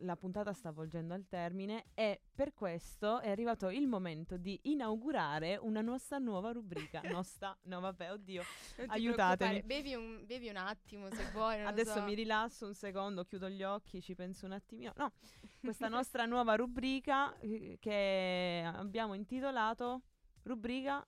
la 0.00 0.16
puntata 0.16 0.52
sta 0.52 0.70
volgendo 0.70 1.14
al 1.14 1.26
termine 1.28 1.86
e 1.94 2.20
per 2.34 2.52
questo 2.52 3.20
è 3.20 3.30
arrivato 3.30 3.70
il 3.70 3.86
momento 3.86 4.36
di 4.36 4.58
inaugurare 4.64 5.56
una 5.56 5.80
nostra 5.80 6.18
nuova 6.18 6.52
rubrica. 6.52 7.00
nostra, 7.10 7.56
no 7.62 7.80
vabbè, 7.80 8.12
oddio. 8.12 8.42
Aiutatemi. 8.86 9.62
Bevi 9.62 9.94
un, 9.94 10.24
bevi 10.26 10.48
un 10.48 10.56
attimo 10.56 11.10
se 11.10 11.30
vuoi. 11.32 11.62
Adesso 11.62 11.94
so. 11.94 12.02
mi 12.02 12.14
rilasso 12.14 12.66
un 12.66 12.74
secondo, 12.74 13.24
chiudo 13.24 13.48
gli 13.48 13.62
occhi, 13.62 14.00
ci 14.00 14.14
penso 14.14 14.46
un 14.46 14.52
attimino. 14.52 14.92
No, 14.96 15.12
questa 15.60 15.88
nostra 15.88 16.26
nuova 16.26 16.54
rubrica 16.54 17.36
eh, 17.38 17.78
che 17.80 18.62
abbiamo 18.64 19.14
intitolato 19.14 20.02
rubrica, 20.42 21.04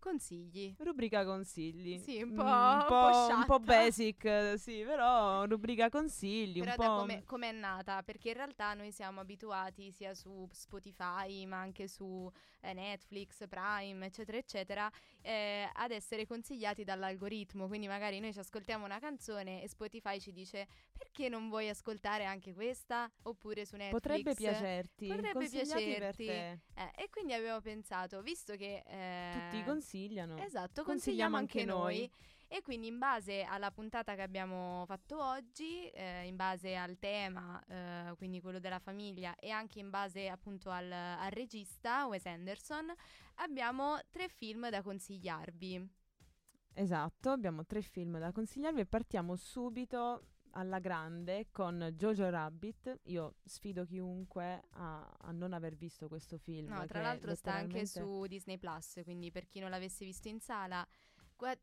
Consigli. 0.00 0.76
rubrica 0.78 1.24
consigli. 1.24 2.04
Sì, 2.04 2.22
un 2.22 2.32
Mm, 2.32 2.34
po'- 2.34 2.42
un 2.72 2.82
un 2.82 2.84
po' 2.84 2.96
un 3.34 3.44
po' 3.44 3.58
basic, 3.60 4.54
sì, 4.58 4.82
però 4.84 5.44
rubrica 5.44 5.88
consigli, 5.90 6.60
Però 6.60 6.70
un 6.70 6.72
po' 6.74 6.90
come, 6.90 7.24
come 7.24 7.48
è 7.48 7.52
nata? 7.52 8.02
Perché 8.02 8.28
in 8.28 8.34
realtà 8.34 8.74
noi 8.74 8.92
siamo 8.92 9.20
abituati 9.20 9.90
sia 9.92 10.14
su 10.14 10.46
Spotify 10.52 11.46
ma 11.46 11.58
anche 11.58 11.88
su 11.88 12.30
eh, 12.60 12.74
Netflix, 12.74 13.46
Prime, 13.48 14.04
eccetera, 14.06 14.36
eccetera, 14.36 14.90
eh, 15.22 15.68
ad 15.72 15.90
essere 15.90 16.26
consigliati 16.26 16.84
dall'algoritmo. 16.84 17.66
Quindi 17.66 17.88
magari 17.88 18.20
noi 18.20 18.32
ci 18.34 18.38
ascoltiamo 18.40 18.84
una 18.84 18.98
canzone 18.98 19.62
e 19.62 19.68
Spotify 19.68 20.20
ci 20.20 20.32
dice 20.32 20.66
perché 20.92 21.28
non 21.30 21.48
vuoi 21.48 21.68
ascoltare 21.70 22.24
anche 22.26 22.52
questa? 22.52 23.10
Oppure 23.22 23.64
su 23.64 23.76
Netflix. 23.76 23.98
potrebbe 24.02 24.34
piacerti, 24.34 25.06
Potrebbe 25.06 25.48
piacerti. 25.48 26.24
te. 26.24 26.60
Eh, 26.74 26.92
e 27.04 27.08
quindi 27.10 27.32
avevo 27.32 27.60
pensato, 27.60 28.20
visto 28.22 28.54
che... 28.56 28.82
eh, 28.86 29.30
Tutti 29.30 29.62
consigliano. 29.90 30.36
Esatto, 30.38 30.82
Consigliamo 30.82 31.36
consigliamo 31.36 31.36
anche 31.36 31.64
noi. 31.64 31.98
noi. 31.98 32.10
E 32.52 32.62
quindi 32.62 32.88
in 32.88 32.98
base 32.98 33.42
alla 33.44 33.70
puntata 33.70 34.16
che 34.16 34.22
abbiamo 34.22 34.84
fatto 34.86 35.22
oggi, 35.22 35.88
eh, 35.90 36.26
in 36.26 36.34
base 36.34 36.74
al 36.74 36.98
tema, 36.98 37.62
eh, 37.68 38.14
quindi 38.16 38.40
quello 38.40 38.58
della 38.58 38.80
famiglia, 38.80 39.36
e 39.36 39.50
anche 39.50 39.78
in 39.78 39.88
base 39.88 40.28
appunto 40.28 40.68
al, 40.70 40.90
al 40.90 41.30
regista 41.30 42.06
Wes 42.06 42.26
Anderson, 42.26 42.92
abbiamo 43.36 43.98
tre 44.10 44.28
film 44.28 44.68
da 44.68 44.82
consigliarvi. 44.82 45.88
Esatto, 46.72 47.30
abbiamo 47.30 47.64
tre 47.66 47.82
film 47.82 48.18
da 48.18 48.32
consigliarvi 48.32 48.80
e 48.80 48.86
partiamo 48.86 49.36
subito 49.36 50.29
alla 50.52 50.78
grande 50.78 51.48
con 51.50 51.92
Jojo 51.96 52.28
Rabbit. 52.30 53.00
Io 53.04 53.36
sfido 53.44 53.84
chiunque 53.84 54.62
a, 54.70 55.16
a 55.20 55.30
non 55.32 55.52
aver 55.52 55.74
visto 55.76 56.08
questo 56.08 56.38
film. 56.38 56.68
No, 56.68 56.86
tra 56.86 57.00
l'altro 57.00 57.34
sta 57.34 57.52
anche 57.54 57.78
letteralmente- 57.80 58.20
su 58.22 58.26
Disney 58.26 58.58
Plus, 58.58 59.00
quindi 59.04 59.30
per 59.30 59.46
chi 59.48 59.60
non 59.60 59.70
l'avesse 59.70 60.04
visto 60.04 60.28
in 60.28 60.40
sala. 60.40 60.86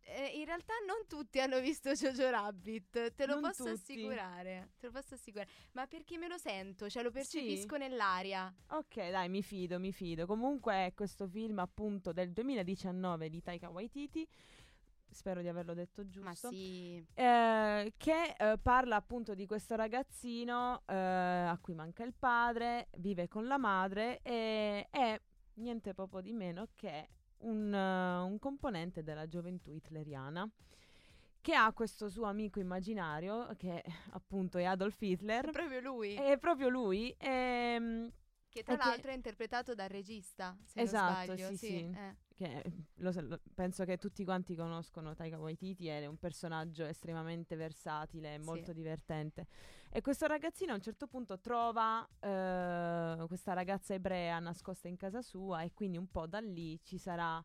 eh, 0.02 0.32
in 0.40 0.46
realtà 0.46 0.74
non 0.88 1.06
tutti 1.08 1.40
hanno 1.40 1.60
visto 1.60 1.92
Jojo 1.94 2.30
Rabbit, 2.32 3.14
te 3.14 3.26
lo 3.28 3.34
Non 3.34 3.44
posso 3.44 3.66
tutti. 3.66 3.76
assicurare. 3.94 4.72
Te 4.80 4.88
lo 4.88 4.92
posso 4.92 5.14
assicurare. 5.14 5.50
Ma 5.74 5.86
perché 5.86 6.18
me 6.18 6.28
lo 6.28 6.38
sento, 6.40 6.90
cioè 6.90 7.04
lo 7.04 7.12
percepisco 7.12 7.76
Sì? 7.76 7.80
nell'aria. 7.82 8.52
Ok, 8.70 8.96
dai, 9.12 9.30
mi 9.30 9.44
fido, 9.44 9.78
mi 9.80 9.92
fido. 9.94 10.26
Comunque 10.26 10.88
è 10.88 10.94
questo 10.96 11.28
film 11.28 11.60
appunto 11.60 12.12
del 12.12 12.32
2019 12.34 13.30
di 13.30 13.42
Taika 13.44 13.70
Waititi. 13.70 14.28
Spero 15.10 15.42
di 15.42 15.48
averlo 15.48 15.74
detto 15.74 16.08
giusto. 16.10 16.28
Ma 16.28 16.36
sì. 16.36 17.04
eh, 17.14 17.94
che 17.98 18.36
eh, 18.38 18.58
parla 18.62 18.96
appunto 18.98 19.34
di 19.34 19.46
questo 19.46 19.76
ragazzino 19.76 20.84
eh, 20.86 20.96
a 20.96 21.58
cui 21.62 21.74
manca 21.74 22.04
il 22.04 22.14
padre, 22.14 22.90
vive 22.98 23.28
con 23.28 23.48
la 23.48 23.58
madre 23.58 24.20
e 24.22 24.88
è 24.90 25.20
niente 25.56 25.94
poco 25.94 26.22
di 26.22 26.34
meno 26.34 26.68
che 26.76 27.10
un, 27.40 27.74
eh, 27.74 28.18
un 28.22 28.38
componente 28.40 29.02
della 29.04 29.28
gioventù 29.28 29.72
hitleriana 29.72 30.48
che 31.42 31.54
ha 31.56 31.72
questo 31.72 32.10
suo 32.10 32.26
amico 32.26 32.60
immaginario 32.60 33.48
che 33.58 33.82
appunto 34.12 34.58
è 34.58 34.66
Adolf 34.66 35.00
È 35.02 35.06
Hitler. 35.06 35.50
proprio 35.50 35.80
lui. 35.80 36.16
È 36.16 36.38
proprio 36.38 36.68
lui. 36.68 37.16
ehm, 37.18 38.12
che 38.50 38.64
tra 38.64 38.74
e 38.74 38.78
che- 38.78 38.84
l'altro 38.84 39.12
è 39.12 39.14
interpretato 39.14 39.74
dal 39.74 39.88
regista. 39.90 40.58
Se 40.66 40.82
Esatto, 40.82 41.28
non 41.28 41.38
sbaglio. 41.38 41.48
sì, 41.50 41.58
sì. 41.58 41.76
eh. 41.96 42.16
Che 42.38 42.64
lo 42.98 43.12
lo- 43.22 43.42
penso 43.56 43.84
che 43.84 43.98
tutti 43.98 44.24
quanti 44.24 44.56
conoscono 44.56 45.16
Taika 45.16 45.40
Waititi, 45.40 45.88
è 45.88 46.06
un 46.06 46.18
personaggio 46.18 46.86
estremamente 46.86 47.56
versatile, 47.56 48.36
e 48.36 48.38
Sì. 48.38 48.46
molto 48.46 48.74
divertente. 48.74 49.48
E 49.90 50.02
questo 50.02 50.28
ragazzino 50.28 50.72
a 50.72 50.76
un 50.76 50.82
certo 50.82 51.08
punto 51.08 51.40
trova 51.40 52.08
eh, 52.20 53.26
questa 53.28 53.54
ragazza 53.54 53.96
ebrea 53.96 54.38
nascosta 54.38 54.88
in 54.88 54.98
casa 54.98 55.24
sua 55.24 55.64
e 55.64 55.74
quindi 55.74 55.98
un 55.98 56.12
po' 56.12 56.28
da 56.28 56.40
lì 56.40 56.80
ci 56.84 57.00
sarà 57.00 57.44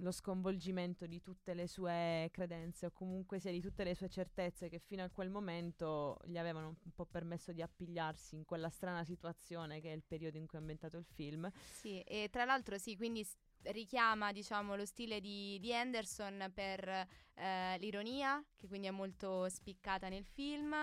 lo 0.00 0.10
sconvolgimento 0.10 1.06
di 1.06 1.20
tutte 1.22 1.54
le 1.54 1.68
sue 1.68 2.28
credenze 2.32 2.86
o 2.86 2.90
comunque 2.90 3.38
sia 3.38 3.52
di 3.52 3.60
tutte 3.60 3.84
le 3.84 3.94
sue 3.94 4.08
certezze 4.08 4.68
che 4.68 4.80
fino 4.80 5.04
a 5.04 5.08
quel 5.10 5.30
momento 5.30 6.18
gli 6.24 6.36
avevano 6.36 6.76
un 6.82 6.92
po' 6.92 7.06
permesso 7.06 7.52
di 7.52 7.62
appigliarsi 7.62 8.34
in 8.34 8.44
quella 8.44 8.68
strana 8.68 9.04
situazione 9.04 9.80
che 9.80 9.92
è 9.92 9.94
il 9.94 10.02
periodo 10.02 10.38
in 10.38 10.46
cui 10.46 10.58
è 10.58 10.60
ambientato 10.60 10.96
il 10.98 11.04
film. 11.06 11.48
Sì, 11.70 12.00
e 12.00 12.28
tra 12.32 12.44
l'altro 12.44 12.76
sì, 12.78 12.96
quindi 12.96 13.24
richiama 13.72 14.32
diciamo 14.32 14.76
lo 14.76 14.84
stile 14.84 15.20
di, 15.20 15.58
di 15.60 15.74
Anderson 15.74 16.50
per 16.54 16.88
eh, 16.88 17.76
l'ironia, 17.78 18.42
che 18.56 18.66
quindi 18.68 18.86
è 18.86 18.90
molto 18.90 19.48
spiccata 19.48 20.08
nel 20.08 20.24
film, 20.24 20.74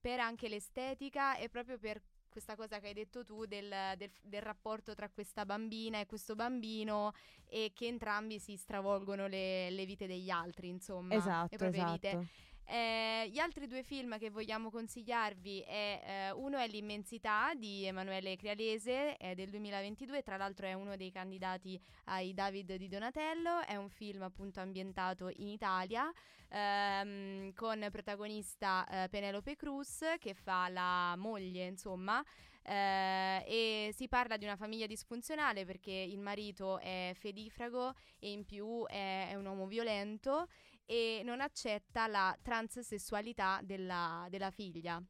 per 0.00 0.20
anche 0.20 0.48
l'estetica 0.48 1.36
e 1.36 1.48
proprio 1.48 1.78
per 1.78 2.00
questa 2.28 2.56
cosa 2.56 2.78
che 2.80 2.88
hai 2.88 2.94
detto 2.94 3.24
tu 3.24 3.44
del, 3.44 3.68
del- 3.96 4.10
del 4.22 4.40
rapporto 4.42 4.94
tra 4.94 5.10
questa 5.10 5.44
bambina 5.44 6.00
e 6.00 6.06
questo 6.06 6.34
bambino 6.34 7.12
e 7.46 7.72
che 7.74 7.86
entrambi 7.86 8.38
si 8.38 8.56
stravolgono 8.56 9.26
le, 9.26 9.70
le 9.70 9.84
vite 9.84 10.06
degli 10.06 10.30
altri, 10.30 10.68
insomma, 10.68 11.14
le 11.14 11.18
Esatto, 11.18 11.56
proprie 11.58 11.82
esatto. 11.82 11.92
vite. 11.92 12.28
Eh, 12.64 13.28
gli 13.30 13.38
altri 13.38 13.66
due 13.66 13.82
film 13.82 14.18
che 14.18 14.30
vogliamo 14.30 14.70
consigliarvi 14.70 15.60
è 15.60 16.02
eh, 16.04 16.30
uno 16.32 16.58
è 16.58 16.66
L'immensità 16.68 17.52
di 17.54 17.84
Emanuele 17.84 18.36
Crialese, 18.36 19.16
è 19.16 19.34
del 19.34 19.50
2022, 19.50 20.22
tra 20.22 20.36
l'altro 20.36 20.66
è 20.66 20.72
uno 20.72 20.96
dei 20.96 21.10
candidati 21.10 21.80
ai 22.04 22.32
David 22.32 22.74
di 22.76 22.88
Donatello, 22.88 23.60
è 23.66 23.76
un 23.76 23.88
film 23.90 24.22
appunto 24.22 24.60
ambientato 24.60 25.30
in 25.36 25.48
Italia 25.48 26.10
ehm, 26.48 27.52
con 27.54 27.86
protagonista 27.90 28.86
eh, 28.86 29.08
Penelope 29.08 29.56
Cruz 29.56 30.04
che 30.18 30.34
fa 30.34 30.68
la 30.68 31.14
moglie, 31.16 31.66
insomma. 31.66 32.22
eh, 32.64 33.44
e 33.46 33.90
si 33.92 34.06
parla 34.08 34.36
di 34.36 34.44
una 34.44 34.56
famiglia 34.56 34.86
disfunzionale 34.86 35.64
perché 35.64 35.90
il 35.90 36.20
marito 36.20 36.78
è 36.78 37.12
fedifrago 37.18 37.92
e 38.20 38.30
in 38.30 38.44
più 38.44 38.86
è, 38.86 39.28
è 39.30 39.34
un 39.34 39.46
uomo 39.46 39.66
violento 39.66 40.46
e 40.86 41.22
non 41.24 41.40
accetta 41.40 42.06
la 42.06 42.36
transessualità 42.42 43.60
della, 43.62 44.26
della 44.30 44.50
figlia. 44.50 45.02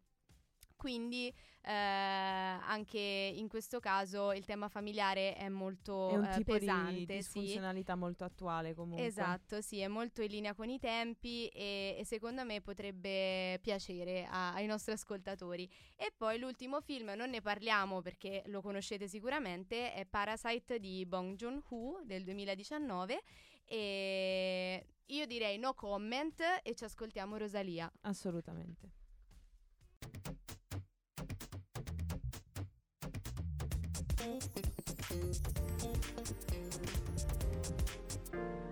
quindi 0.76 1.32
eh, 1.64 1.70
anche 1.70 2.98
in 2.98 3.46
questo 3.48 3.79
caso 3.79 4.33
il 4.33 4.44
tema 4.44 4.68
familiare 4.68 5.37
è 5.37 5.48
molto 5.48 6.09
È 6.11 6.16
un 6.16 6.25
eh, 6.25 6.37
tipo 6.37 6.53
pesante. 6.55 6.92
di 6.92 7.07
sì. 7.07 7.14
disfunzionalità 7.14 7.94
molto 7.94 8.25
attuale 8.25 8.75
comunque. 8.75 9.07
Esatto, 9.07 9.61
sì, 9.61 9.79
è 9.79 9.87
molto 9.87 10.22
in 10.22 10.31
linea 10.31 10.55
con 10.55 10.68
i 10.68 10.79
tempi 10.81 11.46
e, 11.48 11.94
e 11.98 12.05
secondo 12.05 12.44
me 12.44 12.61
potrebbe 12.61 13.61
piacere 13.61 14.27
a- 14.27 14.55
ai 14.55 14.66
nostri 14.66 14.92
ascoltatori. 14.92 15.70
E 15.96 16.12
poi 16.16 16.38
l'ultimo 16.38 16.81
film, 16.81 17.12
non 17.16 17.31
ne 17.31 17.40
parliamo 17.40 18.03
perché 18.03 18.42
lo 18.46 18.61
conoscete 18.61 19.07
sicuramente, 19.07 19.92
è 19.92 20.05
Parasite 20.05 20.81
di 20.81 21.07
Bong 21.07 21.37
Joon-ho 21.37 22.01
del 22.05 22.25
2019 22.25 23.22
e 23.66 24.87
io 25.07 25.27
direi 25.27 25.59
no 25.59 25.75
comment 25.75 26.40
e 26.62 26.75
ci 26.75 26.83
ascoltiamo 26.85 27.37
Rosalia. 27.37 27.90
Assolutamente. 28.01 28.90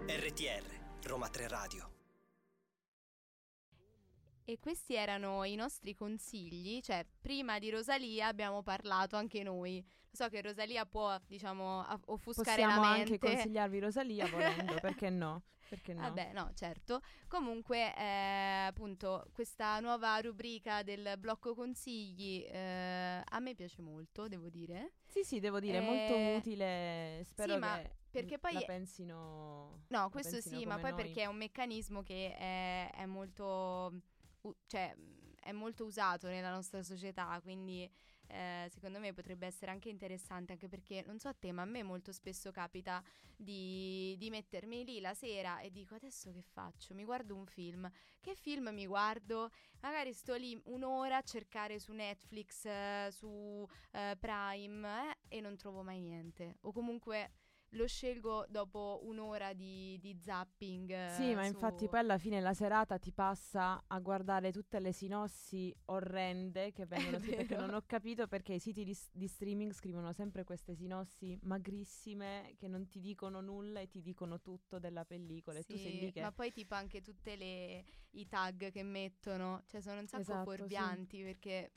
RTR, 0.07 0.63
Roma 1.03 1.29
3 1.29 1.49
Radio. 1.49 1.91
E 4.45 4.59
questi 4.61 4.95
erano 4.95 5.43
i 5.43 5.57
nostri 5.57 5.95
consigli, 5.95 6.81
cioè 6.81 7.05
prima 7.21 7.59
di 7.59 7.69
Rosalia 7.71 8.29
abbiamo 8.29 8.63
parlato 8.63 9.17
anche 9.17 9.43
noi. 9.43 9.85
Lo 9.85 10.17
so 10.25 10.29
che 10.29 10.41
Rosalia 10.41 10.87
può, 10.87 11.19
diciamo, 11.27 11.85
offuscare 12.07 12.63
Possiamo 12.63 12.83
la 12.83 12.89
anche 12.91 13.11
mente. 13.11 13.27
consigliarvi 13.27 13.81
Rosalia 13.81 14.29
volendo, 14.29 14.75
perché 14.81 15.11
no? 15.11 15.43
Perché 15.71 15.95
no? 15.95 16.01
Vabbè, 16.01 16.33
no, 16.33 16.51
certo. 16.55 17.01
Comunque, 17.29 17.95
eh, 17.97 18.65
appunto, 18.67 19.25
questa 19.33 19.79
nuova 19.79 20.19
rubrica 20.19 20.83
del 20.83 21.15
blocco 21.17 21.55
consigli 21.55 22.45
eh, 22.49 23.23
a 23.25 23.39
me 23.39 23.55
piace 23.55 23.81
molto, 23.81 24.27
devo 24.27 24.49
dire. 24.49 24.95
Sì, 25.07 25.23
sì, 25.23 25.39
devo 25.39 25.61
dire, 25.61 25.81
molto 25.81 26.13
Eh, 26.15 26.37
utile. 26.37 27.23
Spero 27.25 27.53
sì, 27.55 27.59
ma 27.59 27.77
che 27.79 27.91
perché 28.11 28.39
poi 28.41 28.53
la 28.55 28.61
è- 28.63 28.65
pensino. 28.67 29.85
No, 29.89 30.11
questo 30.11 30.31
pensino 30.33 30.59
sì, 30.59 30.67
ma 30.67 30.79
poi 30.79 30.91
noi. 30.91 31.05
perché 31.05 31.23
è 31.23 31.27
un 31.27 31.37
meccanismo 31.37 32.03
che 32.03 32.37
è, 32.37 32.91
è 32.93 33.07
molto, 33.07 33.93
u- 34.43 34.55
cioè, 34.67 34.95
è 35.41 35.53
molto 35.53 35.85
usato 35.85 36.27
nella 36.27 36.51
nostra 36.53 36.83
società, 36.83 37.39
quindi 37.43 37.89
eh, 38.31 38.69
secondo 38.71 38.99
me 38.99 39.13
potrebbe 39.13 39.47
essere 39.47 39.71
anche 39.71 39.89
interessante, 39.89 40.53
anche 40.53 40.69
perché, 40.69 41.03
non 41.07 41.19
so 41.19 41.29
a 41.29 41.35
te, 41.35 41.53
ma 41.53 41.63
a 41.63 41.67
me 41.67 41.83
molto 41.83 42.13
spesso 42.13 42.51
capita 42.51 43.03
di, 43.37 44.15
di 44.19 44.31
mettermi 44.31 44.85
lì 44.85 45.01
la 45.01 45.15
sera 45.15 45.61
e 45.61 45.71
dico 45.71 45.95
adesso 45.95 46.31
che 46.33 46.43
faccio? 46.43 46.95
Mi 46.95 47.05
guardo 47.05 47.35
un 47.35 47.47
film. 47.47 47.91
Che 48.21 48.35
film 48.35 48.69
mi 48.69 48.87
guardo? 48.87 49.51
Magari 49.81 50.13
sto 50.13 50.35
lì 50.35 50.61
un'ora 50.65 51.17
a 51.17 51.23
cercare 51.23 51.79
su 51.79 51.93
Netflix, 51.93 52.65
eh, 52.67 53.09
su 53.11 53.67
eh, 53.93 54.17
Prime 54.19 55.11
eh, 55.11 55.37
e 55.37 55.41
non 55.41 55.57
trovo 55.57 55.83
mai 55.83 56.01
niente. 56.01 56.57
O 56.63 56.73
comunque 56.73 57.33
lo 57.71 57.87
scelgo 57.87 58.47
dopo 58.49 59.01
un'ora 59.05 59.53
di, 59.53 59.99
di 60.01 60.17
zapping. 60.21 60.91
eh, 60.91 60.97
Sì, 61.05 61.35
ma 61.35 61.45
su- 61.45 61.55
infatti 61.55 61.89
poi 61.89 61.99
alla 62.01 62.19
fine 62.19 62.41
la 62.41 62.55
serata 62.55 62.97
ti 62.99 63.11
passa 63.13 63.83
a 63.89 63.99
guardare 63.99 64.53
tutte 64.53 64.79
le 64.79 64.93
sinossi 64.93 65.75
orrende 65.87 66.71
che 66.73 66.87
vengono 66.87 67.19
scritte, 67.19 67.35
perché 67.35 67.57
non 67.57 67.75
ho 67.75 67.83
capito 67.85 68.29
perché 68.29 68.55
i 68.55 68.61
siti 68.61 68.85
di, 68.85 68.97
di 69.13 69.27
streaming 69.27 69.73
scrivono 69.73 70.13
sempre 70.13 70.45
queste 70.45 70.75
sinossi 70.77 71.37
magrissime 71.43 72.55
che 72.57 72.69
non 72.69 72.87
ti 72.89 73.01
dicono 73.01 73.41
nulla 73.41 73.81
e 73.81 73.89
ti 73.89 74.01
dicono 74.01 74.41
tutto 74.41 74.79
della 74.79 75.05
pellicola 75.05 75.59
e 75.59 75.65
tu 75.65 75.77
sei 75.77 75.93
Sì, 75.93 75.99
lì 75.99 76.13
che 76.13 76.21
Ma 76.21 76.33
poi 76.33 76.53
tipo 76.53 76.75
anche 76.75 77.01
tutte 77.03 77.37
le 77.37 77.85
i 78.13 78.27
tag 78.27 78.71
che 78.71 78.83
mettono, 78.83 79.63
cioè 79.67 79.81
sono 79.81 80.01
un 80.01 80.07
sacco 80.07 80.23
Esatto, 80.23 80.51
sì. 80.53 80.57
fuorvianti 80.57 81.23
perché 81.23 81.73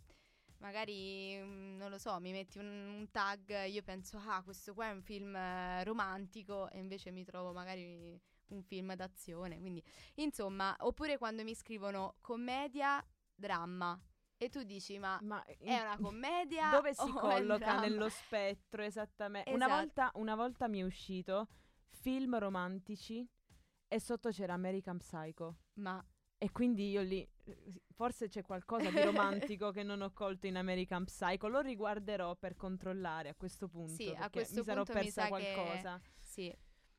magari 0.63 1.37
mm, 1.37 1.75
non 1.77 1.89
lo 1.89 1.97
so, 1.97 2.17
mi 2.19 2.31
metti 2.31 2.57
un, 2.57 2.65
un 2.99 3.11
tag, 3.11 3.65
io 3.67 3.83
penso 3.83 4.17
"Ah, 4.25 4.41
questo 4.43 4.73
qua 4.73 4.87
è 4.87 4.91
un 4.91 5.01
film 5.03 5.35
eh, 5.35 5.83
romantico" 5.83 6.69
e 6.71 6.79
invece 6.79 7.11
mi 7.11 7.23
trovo 7.25 7.51
magari 7.53 8.19
un 8.47 8.63
film 8.63 8.93
d'azione, 8.95 9.59
quindi 9.59 9.83
insomma, 10.15 10.75
oppure 10.79 11.17
quando 11.17 11.43
mi 11.43 11.53
scrivono 11.55 12.15
commedia, 12.21 13.03
dramma 13.35 13.99
e 14.37 14.49
tu 14.49 14.63
dici 14.63 14.97
"Ma 14.99 15.21
Ma 15.23 15.43
è 15.45 15.79
una 15.79 15.97
commedia 15.99 16.69
dove 16.69 16.93
si 16.93 17.11
colloca 17.13 17.57
dramma?" 17.59 17.81
nello 17.87 18.09
spettro 18.09 18.81
esattamente? 18.83 19.49
Una, 19.51 19.67
Esatto. 19.67 19.75
volta, 19.77 20.11
una 20.15 20.35
volta 20.35 20.67
mi 20.67 20.79
è 20.79 20.83
uscito 20.83 21.47
film 21.89 22.37
romantici 22.37 23.27
e 23.87 23.99
sotto 23.99 24.29
c'era 24.29 24.53
American 24.53 24.97
Psycho. 24.97 25.57
Ma 25.75 26.03
E 26.37 26.51
quindi 26.51 26.89
io 26.89 27.01
lì, 27.01 27.27
forse 27.93 28.27
c'è 28.27 28.41
qualcosa 28.41 28.89
di 28.89 29.01
romantico 29.03 29.71
che 29.71 29.83
non 29.83 30.01
ho 30.01 30.11
colto 30.11 30.47
in 30.47 30.55
American 30.57 31.05
Psycho. 31.05 31.47
Lo 31.47 31.59
riguarderò 31.61 32.35
per 32.35 32.55
controllare 32.55 33.29
a 33.29 33.35
questo 33.35 33.67
punto. 33.67 33.93
Sì, 33.93 34.13
a 34.17 34.29
questo 34.29 34.59
mi 34.59 34.63
sarò 34.63 34.83
punto 34.83 34.99
mi 34.99 35.05
persa 35.05 35.27
sa 35.27 35.35
che- 35.35 35.53
qualcosa. 35.53 36.01
Sì, 36.19 36.55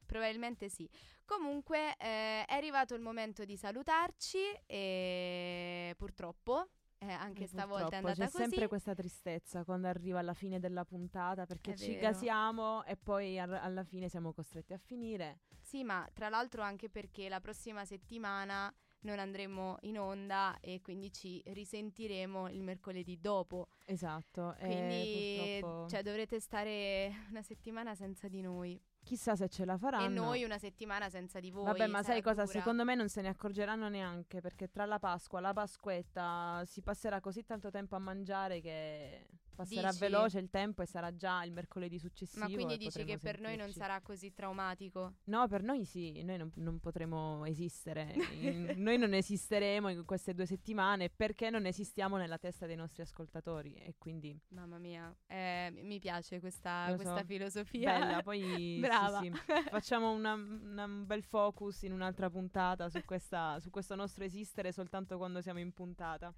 probabilmente 0.06 0.68
sì. 0.68 0.88
Comunque 1.24 1.94
eh, 1.96 2.44
è 2.44 2.52
arrivato 2.54 2.94
il 2.94 3.00
momento 3.00 3.44
di 3.44 3.56
salutarci 3.56 4.38
e 4.66 5.94
purtroppo 5.96 6.68
eh, 6.98 7.10
anche 7.12 7.46
stavolta 7.46 7.90
è 7.90 7.96
andata 7.96 8.14
c'è 8.26 8.30
così. 8.30 8.36
sempre 8.44 8.68
questa 8.68 8.94
tristezza 8.94 9.64
quando 9.64 9.88
arriva 9.88 10.18
alla 10.20 10.32
fine 10.34 10.58
della 10.60 10.84
puntata 10.84 11.44
perché 11.46 11.72
È 11.72 11.76
ci 11.76 11.88
vero. 11.94 12.00
gasiamo 12.02 12.84
e 12.84 12.96
poi 12.96 13.38
ar- 13.38 13.50
alla 13.62 13.84
fine 13.84 14.08
siamo 14.08 14.32
costretti 14.32 14.72
a 14.72 14.78
finire. 14.78 15.40
Sì, 15.60 15.82
ma 15.82 16.06
tra 16.12 16.28
l'altro 16.28 16.62
anche 16.62 16.88
perché 16.90 17.28
la 17.28 17.40
prossima 17.40 17.84
settimana 17.84 18.72
non 19.04 19.18
andremo 19.18 19.78
in 19.82 19.98
onda 19.98 20.58
e 20.60 20.80
quindi 20.82 21.12
ci 21.12 21.42
risentiremo 21.46 22.48
il 22.50 22.62
mercoledì 22.62 23.20
dopo. 23.20 23.68
Esatto. 23.84 24.54
e 24.56 24.66
Quindi 24.66 25.58
purtroppo 25.60 25.88
cioè, 25.88 26.02
dovrete 26.02 26.40
stare 26.40 27.12
una 27.30 27.42
settimana 27.42 27.94
senza 27.94 28.28
di 28.28 28.40
noi 28.40 28.80
chissà 29.04 29.36
se 29.36 29.48
ce 29.48 29.64
la 29.64 29.76
faranno. 29.76 30.06
e 30.06 30.08
noi 30.08 30.42
una 30.44 30.58
settimana 30.58 31.08
senza 31.08 31.38
di 31.38 31.50
voi. 31.50 31.64
Vabbè, 31.64 31.86
ma 31.86 32.02
sai 32.02 32.22
cosa? 32.22 32.44
dura. 32.44 32.58
Secondo 32.58 32.84
me 32.84 32.94
non 32.94 33.08
se 33.08 33.20
ne 33.20 33.28
accorgeranno 33.28 33.88
neanche 33.88 34.40
perché 34.40 34.70
tra 34.70 34.86
la 34.86 34.98
Pasqua 34.98 35.38
e 35.38 35.42
la 35.42 35.52
Pasquetta 35.52 36.62
si 36.64 36.82
passerà 36.82 37.20
così 37.20 37.44
tanto 37.44 37.70
tempo 37.70 37.94
a 37.94 37.98
mangiare 37.98 38.60
che 38.60 39.26
passerà 39.54 39.88
Dici? 39.88 40.00
veloce 40.00 40.38
il 40.38 40.50
tempo 40.50 40.82
e 40.82 40.86
sarà 40.86 41.14
già 41.14 41.42
il 41.44 41.52
mercoledì 41.52 41.98
successivo. 41.98 42.46
Ma 42.46 42.52
quindi 42.52 42.76
dici 42.76 43.04
che 43.04 43.18
per 43.18 43.40
noi 43.40 43.56
non 43.56 43.70
sarà 43.72 44.00
così 44.00 44.32
traumatico? 44.32 45.14
No, 45.24 45.46
per 45.48 45.62
noi 45.62 45.84
sì, 45.84 46.22
noi 46.22 46.36
non, 46.38 46.50
non 46.56 46.80
potremo 46.80 47.44
esistere. 47.44 48.12
In- 48.40 48.74
noi 48.76 48.98
non 48.98 49.14
esisteremo 49.14 49.88
in 49.88 50.04
queste 50.04 50.34
due 50.34 50.46
settimane 50.46 51.08
perché 51.10 51.50
non 51.50 51.66
esistiamo 51.66 52.16
nella 52.16 52.38
testa 52.38 52.66
dei 52.66 52.76
nostri 52.76 53.02
ascoltatori 53.02 53.74
e 53.74 53.94
quindi 53.98 54.38
Mamma 54.48 54.78
mia, 54.78 55.14
eh, 55.26 55.70
mi 55.82 55.98
piace 55.98 56.40
questa, 56.40 56.92
questa 56.94 57.18
so. 57.18 57.24
filosofia. 57.24 57.98
bella. 57.98 58.22
Poi 58.22 58.40
sì, 58.56 58.78
Brava. 58.80 59.20
sì, 59.20 59.30
facciamo 59.70 60.10
una- 60.12 60.34
una- 60.34 60.84
un 60.84 61.06
bel 61.06 61.22
focus 61.22 61.82
in 61.82 61.92
un'altra 61.92 62.28
puntata 62.30 62.88
su, 62.88 63.02
questa, 63.04 63.58
su 63.60 63.70
questo 63.70 63.94
nostro 63.94 64.24
esistere 64.24 64.72
soltanto 64.72 65.16
quando 65.16 65.40
siamo 65.40 65.58
in 65.60 65.72
puntata. 65.72 66.32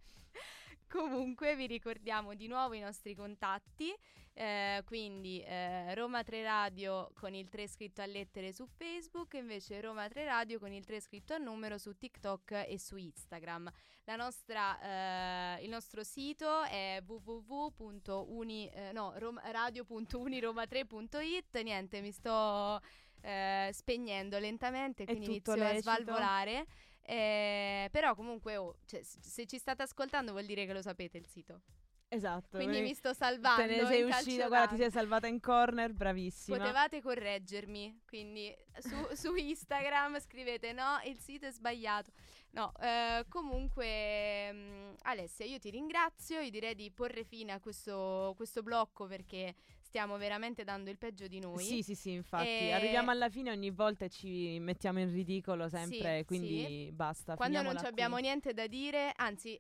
Comunque 0.89 1.57
vi 1.57 1.67
ricordiamo 1.67 2.35
di 2.35 2.47
nuovo 2.47 2.75
i 2.75 2.81
nostri 2.81 3.15
contatti, 3.15 3.95
eh, 4.35 4.83
quindi 4.85 5.43
eh, 5.43 5.95
Roma 5.95 6.23
3 6.23 6.43
Radio 6.43 7.11
con 7.15 7.35
il 7.35 7.49
3 7.49 7.67
scritto 7.67 8.03
a 8.03 8.07
lettere 8.07 8.53
su 8.53 8.67
Facebook, 8.67 9.33
invece 9.35 9.81
Roma 9.81 10.07
3 10.09 10.25
Radio 10.25 10.61
con 10.61 10.73
il 10.73 10.85
3 10.85 11.01
scritto 11.01 11.35
a 11.35 11.39
numero 11.39 11.79
su 11.79 11.97
TikTok 11.97 12.67
e 12.69 12.79
su 12.79 12.97
Instagram. 12.97 13.69
La 14.05 14.15
nostra, 14.15 15.57
eh, 15.57 15.65
il 15.65 15.71
nostro 15.71 16.05
sito 16.05 16.63
è 16.63 17.03
www.uni, 17.05 18.69
eh, 18.69 18.93
no, 18.93 19.13
rom- 19.17 19.41
radio.uniroma3.it, 19.43 21.61
niente, 21.63 22.01
mi 22.01 22.13
sto 22.13 22.81
eh, 23.23 23.71
spegnendo 23.73 24.39
lentamente, 24.39 25.05
quindi 25.05 25.27
inizio 25.27 25.55
a 25.55 25.57
lecito. 25.57 25.81
svalvolare. 25.81 26.67
Eh, 27.09 27.89
però 27.93 28.17
comunque 28.17 28.57
oh, 28.57 28.79
cioè, 28.85 29.01
se 29.03 29.47
ci 29.47 29.59
state 29.59 29.83
ascoltando 29.83 30.33
vuol 30.33 30.45
dire 30.45 30.67
che 30.67 30.73
lo 30.73 30.83
sapete 30.83 31.19
il 31.19 31.27
sito. 31.27 31.63
Esatto. 32.09 32.57
Quindi 32.57 32.81
mi 32.81 32.95
sto 32.95 33.13
salvando. 33.13 33.63
Te 33.63 33.81
ne 33.81 33.87
sei 33.87 34.03
uscita, 34.03 34.47
guarda, 34.47 34.75
ti 34.75 34.77
sei 34.77 34.91
salvata 34.91 35.27
in 35.27 35.41
corner, 35.41 35.93
bravissima. 35.93 36.57
Potevate 36.57 37.01
correggermi, 37.01 38.03
quindi 38.07 38.55
su, 38.79 38.95
su 39.15 39.35
Instagram 39.35 40.19
scrivete 40.21 40.73
no, 40.73 41.01
il 41.05 41.19
sito 41.19 41.47
è 41.47 41.51
sbagliato. 41.51 42.11
No, 42.51 42.73
eh, 42.81 43.25
comunque 43.29 44.53
mm, 44.53 44.95
Alessia, 45.03 45.45
io 45.45 45.59
ti 45.59 45.71
ringrazio, 45.71 46.41
io 46.41 46.51
direi 46.51 46.75
di 46.75 46.91
porre 46.91 47.25
fine 47.25 47.53
a 47.53 47.61
questo, 47.61 48.33
questo 48.37 48.63
blocco 48.63 49.07
perché 49.07 49.55
stiamo 49.97 50.19
veramente 50.19 50.63
dando 50.63 50.91
il 50.91 50.99
peggio 50.99 51.27
di 51.27 51.41
noi. 51.41 51.65
Sì, 51.65 51.83
sì, 51.83 51.95
sì, 51.95 52.11
infatti. 52.11 52.47
E- 52.47 52.73
Arriviamo 52.73 53.11
alla 53.11 53.31
fine 53.31 53.51
ogni 53.51 53.71
volta 53.71 54.05
e 54.05 54.11
ci 54.11 54.59
mettiamo 54.61 55.01
in 55.01 55.11
ridicolo 55.11 55.71
sempre, 55.71 56.19
Sì, 56.19 56.25
quindi 56.27 56.91
basta. 56.93 57.35
Quando 57.35 57.63
non 57.63 57.79
abbiamo 57.79 58.19
niente 58.19 58.53
da 58.53 58.67
dire, 58.67 59.15
anzi, 59.17 59.59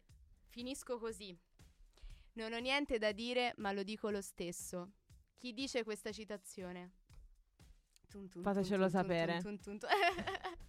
finisco 0.49 0.99
così. 0.99 1.35
Non 2.35 2.53
ho 2.53 2.59
niente 2.59 2.99
da 2.99 3.13
dire, 3.13 3.55
ma 3.57 3.73
lo 3.73 3.83
dico 3.83 4.11
lo 4.11 4.21
stesso. 4.21 4.91
Chi 5.39 5.55
dice 5.55 5.85
questa 5.85 6.13
citazione? 6.13 6.91
Tun 8.11 8.29
tun 8.29 8.43
Fatecelo 8.43 8.83
tun 8.83 8.91
sapere. 8.91 9.41
tun 9.41 9.59
tun 9.59 9.79
tun. 9.79 9.89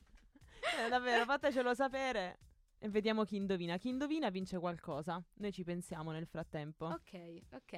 Eh, 0.79 0.89
davvero, 0.89 1.23
fatecelo 1.25 1.73
sapere. 1.73 2.39
E 2.79 2.89
vediamo 2.89 3.23
chi 3.23 3.35
indovina. 3.37 3.77
Chi 3.77 3.89
indovina 3.89 4.29
vince 4.29 4.59
qualcosa. 4.59 5.23
Noi 5.35 5.51
ci 5.51 5.63
pensiamo 5.63 6.11
nel 6.11 6.27
frattempo. 6.27 6.85
Ok, 6.85 7.41
ok. 7.51 7.73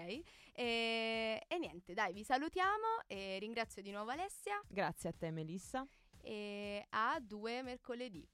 E, 0.54 1.44
e 1.48 1.58
niente, 1.58 1.94
dai, 1.94 2.14
vi 2.14 2.24
salutiamo 2.24 3.04
e 3.08 3.38
ringrazio 3.40 3.82
di 3.82 3.92
nuovo 3.92 4.12
Alessia 4.12 4.62
Grazie 4.68 5.10
a 5.10 5.14
te 5.14 5.32
Melissa. 5.32 5.86
e 6.22 6.86
a 6.90 7.20
due 7.22 7.62
mercoledì. 7.62 8.28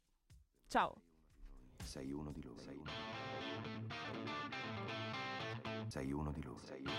Ciao. 0.68 0.96
Sei 1.84 2.12
uno 2.12 2.32
di 2.32 2.42
loro. 2.42 2.60
Sei 2.60 2.76
uno. 2.78 2.92
Sei 5.88 6.12
uno 6.12 6.32
di 6.32 6.42
loro. 6.42 6.64
Sei 6.66 6.82
uno. 6.82 6.94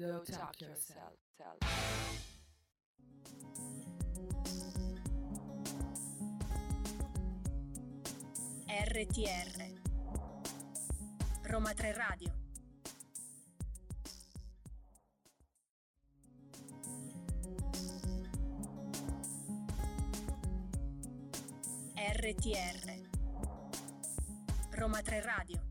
Go 0.00 0.22
talk 0.24 0.58
yourself. 0.58 1.12
RTR 8.66 9.76
Roma 11.50 11.74
3 11.74 11.92
Radio. 11.92 12.32
RTR 21.94 23.04
Roma 24.78 25.02
3 25.02 25.20
Radio 25.20 25.69